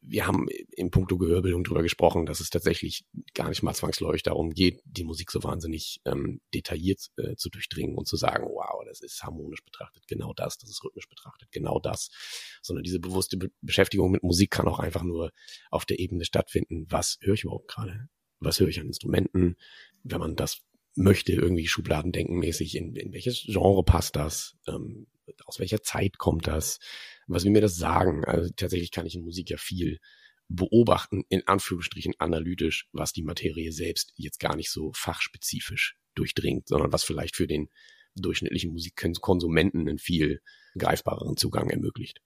wir 0.00 0.26
haben 0.26 0.48
im 0.76 0.90
Punkto 0.90 1.18
Gehörbildung 1.18 1.64
darüber 1.64 1.82
gesprochen, 1.82 2.26
dass 2.26 2.40
es 2.40 2.50
tatsächlich 2.50 3.04
gar 3.34 3.48
nicht 3.48 3.62
mal 3.62 3.74
zwangsläufig 3.74 4.22
darum 4.22 4.50
geht, 4.50 4.80
die 4.84 5.04
Musik 5.04 5.30
so 5.30 5.42
wahnsinnig 5.42 6.00
ähm, 6.04 6.40
detailliert 6.54 7.10
äh, 7.16 7.36
zu 7.36 7.50
durchdringen 7.50 7.96
und 7.96 8.06
zu 8.06 8.16
sagen, 8.16 8.46
wow, 8.46 8.82
das 8.86 9.00
ist 9.00 9.22
harmonisch 9.22 9.64
betrachtet 9.64 10.06
genau 10.06 10.32
das, 10.34 10.58
das 10.58 10.70
ist 10.70 10.84
rhythmisch 10.84 11.08
betrachtet 11.08 11.50
genau 11.52 11.78
das, 11.78 12.10
sondern 12.62 12.84
diese 12.84 13.00
bewusste 13.00 13.36
Be 13.36 13.50
Beschäftigung 13.60 14.10
mit 14.10 14.22
Musik 14.22 14.50
kann 14.50 14.68
auch 14.68 14.78
einfach 14.78 15.02
nur 15.02 15.32
auf 15.70 15.84
der 15.84 15.98
Ebene 15.98 16.24
stattfinden, 16.24 16.86
was 16.88 17.18
höre 17.20 17.34
ich 17.34 17.44
überhaupt 17.44 17.68
gerade, 17.68 18.08
was 18.40 18.58
höre 18.60 18.68
ich 18.68 18.80
an 18.80 18.86
Instrumenten, 18.86 19.56
wenn 20.02 20.20
man 20.20 20.36
das 20.36 20.62
möchte, 20.94 21.32
irgendwie 21.32 21.66
Schubladendenkenmäßig, 21.66 22.76
in, 22.76 22.94
in 22.96 23.12
welches 23.12 23.44
Genre 23.46 23.82
passt 23.84 24.16
das, 24.16 24.56
ähm, 24.66 25.06
aus 25.46 25.58
welcher 25.58 25.82
Zeit 25.82 26.18
kommt 26.18 26.46
das, 26.46 26.78
was 27.26 27.44
will 27.44 27.52
mir 27.52 27.60
das 27.60 27.76
sagen? 27.76 28.24
Also 28.24 28.50
tatsächlich 28.56 28.90
kann 28.90 29.06
ich 29.06 29.14
in 29.14 29.22
Musik 29.22 29.50
ja 29.50 29.56
viel 29.56 29.98
beobachten, 30.48 31.24
in 31.28 31.46
Anführungsstrichen 31.46 32.14
analytisch, 32.18 32.86
was 32.92 33.12
die 33.12 33.22
Materie 33.22 33.72
selbst 33.72 34.12
jetzt 34.16 34.38
gar 34.38 34.56
nicht 34.56 34.70
so 34.70 34.92
fachspezifisch 34.94 35.96
durchdringt, 36.14 36.68
sondern 36.68 36.92
was 36.92 37.04
vielleicht 37.04 37.36
für 37.36 37.46
den 37.46 37.68
durchschnittlichen 38.14 38.72
Musikkonsumenten 38.72 39.88
einen 39.88 39.98
viel 39.98 40.40
greifbareren 40.76 41.36
Zugang 41.36 41.70
ermöglicht. 41.70 42.20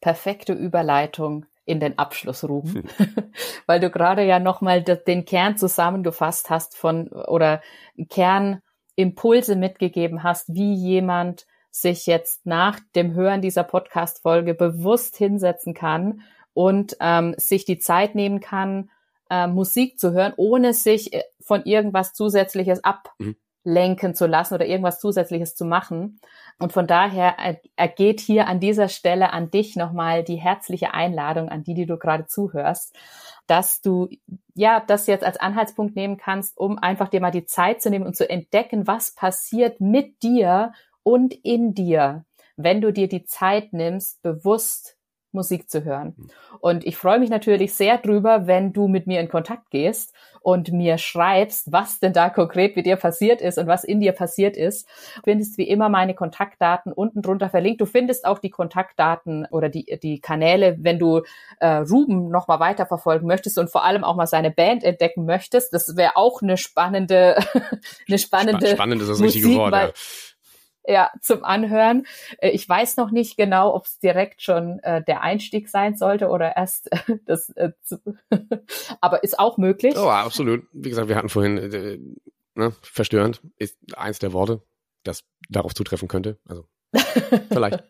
Perfekte 0.00 0.52
Überleitung 0.52 1.46
in 1.64 1.80
den 1.80 1.98
Abschluss, 1.98 2.44
Ruben, 2.44 2.74
hm. 2.74 2.84
weil 3.66 3.80
du 3.80 3.90
gerade 3.90 4.24
ja 4.24 4.38
nochmal 4.38 4.82
den 4.82 5.24
Kern 5.24 5.56
zusammengefasst 5.56 6.50
hast 6.50 6.76
von 6.76 7.08
oder 7.08 7.62
Kernimpulse 8.10 9.56
mitgegeben 9.56 10.22
hast, 10.22 10.48
wie 10.54 10.74
jemand 10.74 11.46
sich 11.74 12.06
jetzt 12.06 12.46
nach 12.46 12.78
dem 12.94 13.14
Hören 13.14 13.40
dieser 13.40 13.64
Podcast-Folge 13.64 14.54
bewusst 14.54 15.16
hinsetzen 15.16 15.74
kann 15.74 16.22
und 16.52 16.96
ähm, 17.00 17.34
sich 17.36 17.64
die 17.64 17.78
Zeit 17.78 18.14
nehmen 18.14 18.38
kann, 18.38 18.90
äh, 19.28 19.48
Musik 19.48 19.98
zu 19.98 20.12
hören, 20.12 20.34
ohne 20.36 20.72
sich 20.72 21.12
äh, 21.12 21.24
von 21.40 21.64
irgendwas 21.64 22.12
Zusätzliches 22.12 22.80
ablenken 22.84 24.10
mhm. 24.10 24.14
zu 24.14 24.26
lassen 24.26 24.54
oder 24.54 24.66
irgendwas 24.66 25.00
Zusätzliches 25.00 25.56
zu 25.56 25.64
machen. 25.64 26.20
Und 26.60 26.72
von 26.72 26.86
daher 26.86 27.58
ergeht 27.74 28.20
hier 28.20 28.46
an 28.46 28.60
dieser 28.60 28.88
Stelle 28.88 29.32
an 29.32 29.50
dich 29.50 29.74
nochmal 29.74 30.22
die 30.22 30.36
herzliche 30.36 30.94
Einladung, 30.94 31.48
an 31.48 31.64
die, 31.64 31.74
die 31.74 31.86
du 31.86 31.98
gerade 31.98 32.26
zuhörst, 32.26 32.94
dass 33.48 33.80
du 33.80 34.08
ja 34.54 34.78
das 34.78 35.08
jetzt 35.08 35.24
als 35.24 35.38
Anhaltspunkt 35.38 35.96
nehmen 35.96 36.18
kannst, 36.18 36.56
um 36.56 36.78
einfach 36.78 37.08
dir 37.08 37.20
mal 37.20 37.32
die 37.32 37.46
Zeit 37.46 37.82
zu 37.82 37.90
nehmen 37.90 38.06
und 38.06 38.14
zu 38.14 38.30
entdecken, 38.30 38.86
was 38.86 39.12
passiert 39.12 39.80
mit 39.80 40.22
dir 40.22 40.72
und 41.04 41.32
in 41.44 41.74
dir, 41.74 42.24
wenn 42.56 42.80
du 42.80 42.92
dir 42.92 43.08
die 43.08 43.24
Zeit 43.24 43.72
nimmst, 43.72 44.20
bewusst 44.22 44.96
Musik 45.34 45.68
zu 45.68 45.84
hören. 45.84 46.14
Hm. 46.16 46.30
Und 46.60 46.86
ich 46.86 46.96
freue 46.96 47.18
mich 47.18 47.28
natürlich 47.28 47.74
sehr 47.74 47.98
drüber, 47.98 48.46
wenn 48.46 48.72
du 48.72 48.88
mit 48.88 49.06
mir 49.06 49.20
in 49.20 49.28
Kontakt 49.28 49.70
gehst 49.70 50.14
und 50.40 50.72
mir 50.72 50.98
schreibst, 50.98 51.72
was 51.72 51.98
denn 51.98 52.12
da 52.12 52.30
konkret 52.30 52.76
mit 52.76 52.86
dir 52.86 52.96
passiert 52.96 53.40
ist 53.40 53.58
und 53.58 53.66
was 53.66 53.82
in 53.84 54.00
dir 54.00 54.12
passiert 54.12 54.56
ist. 54.56 54.86
Du 55.16 55.22
findest 55.24 55.58
wie 55.58 55.68
immer 55.68 55.88
meine 55.88 56.14
Kontaktdaten 56.14 56.92
unten 56.92 57.22
drunter 57.22 57.50
verlinkt. 57.50 57.80
Du 57.80 57.86
findest 57.86 58.24
auch 58.24 58.38
die 58.38 58.50
Kontaktdaten 58.50 59.46
oder 59.50 59.68
die, 59.68 59.98
die 60.02 60.20
Kanäle, 60.20 60.76
wenn 60.80 60.98
du 60.98 61.22
äh, 61.60 61.76
Ruben 61.78 62.28
noch 62.30 62.46
mal 62.46 62.60
weiterverfolgen 62.60 63.26
möchtest 63.26 63.58
und 63.58 63.70
vor 63.70 63.84
allem 63.84 64.04
auch 64.04 64.16
mal 64.16 64.26
seine 64.26 64.50
Band 64.50 64.84
entdecken 64.84 65.24
möchtest. 65.24 65.72
Das 65.74 65.96
wäre 65.96 66.16
auch 66.16 66.40
eine 66.42 66.56
spannende, 66.56 67.36
eine 68.08 68.18
spannende 68.18 68.68
Spannend 68.68 69.02
ist 69.02 69.10
das 69.10 69.18
Musik, 69.18 69.42
richtige 69.42 69.58
Wort, 69.58 69.72
weil, 69.72 69.88
ja 69.88 69.94
ja, 70.86 71.10
zum 71.20 71.44
Anhören. 71.44 72.06
Äh, 72.38 72.50
ich 72.50 72.68
weiß 72.68 72.96
noch 72.96 73.10
nicht 73.10 73.36
genau, 73.36 73.74
ob 73.74 73.86
es 73.86 73.98
direkt 73.98 74.42
schon 74.42 74.78
äh, 74.80 75.02
der 75.04 75.22
Einstieg 75.22 75.68
sein 75.68 75.96
sollte 75.96 76.28
oder 76.28 76.56
erst 76.56 76.92
äh, 76.92 77.18
das, 77.26 77.50
äh, 77.50 77.72
zu, 77.82 77.98
aber 79.00 79.22
ist 79.22 79.38
auch 79.38 79.58
möglich. 79.58 79.96
Oh, 79.96 80.08
absolut. 80.08 80.66
Wie 80.72 80.88
gesagt, 80.88 81.08
wir 81.08 81.16
hatten 81.16 81.28
vorhin 81.28 81.58
äh, 81.58 81.98
ne, 82.54 82.72
verstörend 82.82 83.42
ist 83.58 83.78
eins 83.96 84.18
der 84.18 84.32
Worte, 84.32 84.62
das 85.02 85.24
darauf 85.48 85.74
zutreffen 85.74 86.08
könnte. 86.08 86.38
Also 86.46 86.66
vielleicht. 87.48 87.84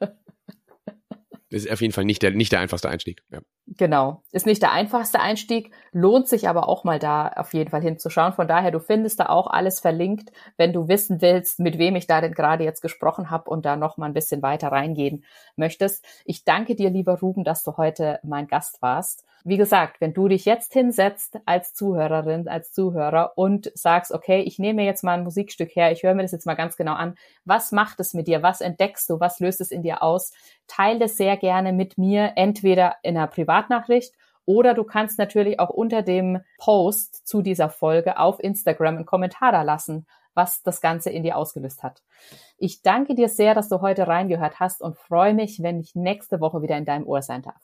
Ist 1.54 1.70
auf 1.70 1.80
jeden 1.80 1.92
Fall 1.92 2.04
nicht 2.04 2.22
der, 2.22 2.32
nicht 2.32 2.52
der 2.52 2.60
einfachste 2.60 2.88
Einstieg. 2.88 3.22
Ja. 3.30 3.40
Genau. 3.66 4.22
Ist 4.32 4.46
nicht 4.46 4.62
der 4.62 4.72
einfachste 4.72 5.20
Einstieg, 5.20 5.72
lohnt 5.92 6.28
sich 6.28 6.48
aber 6.48 6.68
auch 6.68 6.84
mal 6.84 6.98
da 6.98 7.28
auf 7.28 7.54
jeden 7.54 7.70
Fall 7.70 7.80
hinzuschauen. 7.80 8.32
Von 8.32 8.48
daher, 8.48 8.70
du 8.70 8.80
findest 8.80 9.20
da 9.20 9.26
auch 9.26 9.46
alles 9.46 9.80
verlinkt, 9.80 10.32
wenn 10.56 10.72
du 10.72 10.88
wissen 10.88 11.22
willst, 11.22 11.60
mit 11.60 11.78
wem 11.78 11.96
ich 11.96 12.06
da 12.06 12.20
denn 12.20 12.34
gerade 12.34 12.64
jetzt 12.64 12.82
gesprochen 12.82 13.30
habe 13.30 13.50
und 13.50 13.64
da 13.64 13.76
noch 13.76 13.96
mal 13.96 14.06
ein 14.06 14.14
bisschen 14.14 14.42
weiter 14.42 14.68
reingehen 14.68 15.24
möchtest. 15.56 16.04
Ich 16.24 16.44
danke 16.44 16.74
dir, 16.74 16.90
lieber 16.90 17.18
Ruben, 17.18 17.44
dass 17.44 17.62
du 17.62 17.76
heute 17.76 18.20
mein 18.22 18.46
Gast 18.46 18.82
warst 18.82 19.24
wie 19.44 19.58
gesagt, 19.58 20.00
wenn 20.00 20.14
du 20.14 20.26
dich 20.26 20.46
jetzt 20.46 20.72
hinsetzt 20.72 21.38
als 21.44 21.74
Zuhörerin, 21.74 22.48
als 22.48 22.72
Zuhörer 22.72 23.32
und 23.36 23.70
sagst, 23.74 24.10
okay, 24.10 24.40
ich 24.40 24.58
nehme 24.58 24.84
jetzt 24.84 25.04
mal 25.04 25.18
ein 25.18 25.24
Musikstück 25.24 25.76
her, 25.76 25.92
ich 25.92 26.02
höre 26.02 26.14
mir 26.14 26.22
das 26.22 26.32
jetzt 26.32 26.46
mal 26.46 26.54
ganz 26.54 26.76
genau 26.76 26.94
an, 26.94 27.14
was 27.44 27.70
macht 27.70 28.00
es 28.00 28.14
mit 28.14 28.26
dir, 28.26 28.42
was 28.42 28.62
entdeckst 28.62 29.08
du, 29.10 29.20
was 29.20 29.40
löst 29.40 29.60
es 29.60 29.70
in 29.70 29.82
dir 29.82 30.02
aus, 30.02 30.32
teile 30.66 30.98
das 30.98 31.18
sehr 31.18 31.36
gerne 31.36 31.74
mit 31.74 31.98
mir, 31.98 32.32
entweder 32.36 32.96
in 33.02 33.18
einer 33.18 33.26
Privatnachricht 33.26 34.14
oder 34.46 34.72
du 34.72 34.82
kannst 34.84 35.18
natürlich 35.18 35.60
auch 35.60 35.70
unter 35.70 36.00
dem 36.02 36.40
Post 36.56 37.26
zu 37.26 37.42
dieser 37.42 37.68
Folge 37.68 38.18
auf 38.18 38.40
Instagram 38.40 38.96
einen 38.96 39.06
Kommentar 39.06 39.52
da 39.52 39.62
lassen, 39.62 40.06
was 40.32 40.62
das 40.62 40.80
Ganze 40.80 41.10
in 41.10 41.22
dir 41.22 41.36
ausgelöst 41.36 41.82
hat. 41.82 42.02
Ich 42.56 42.82
danke 42.82 43.14
dir 43.14 43.28
sehr, 43.28 43.54
dass 43.54 43.68
du 43.68 43.82
heute 43.82 44.06
reingehört 44.06 44.58
hast 44.58 44.82
und 44.82 44.96
freue 44.96 45.34
mich, 45.34 45.62
wenn 45.62 45.80
ich 45.80 45.94
nächste 45.94 46.40
Woche 46.40 46.62
wieder 46.62 46.76
in 46.76 46.84
deinem 46.84 47.06
Ohr 47.06 47.22
sein 47.22 47.42
darf. 47.42 47.60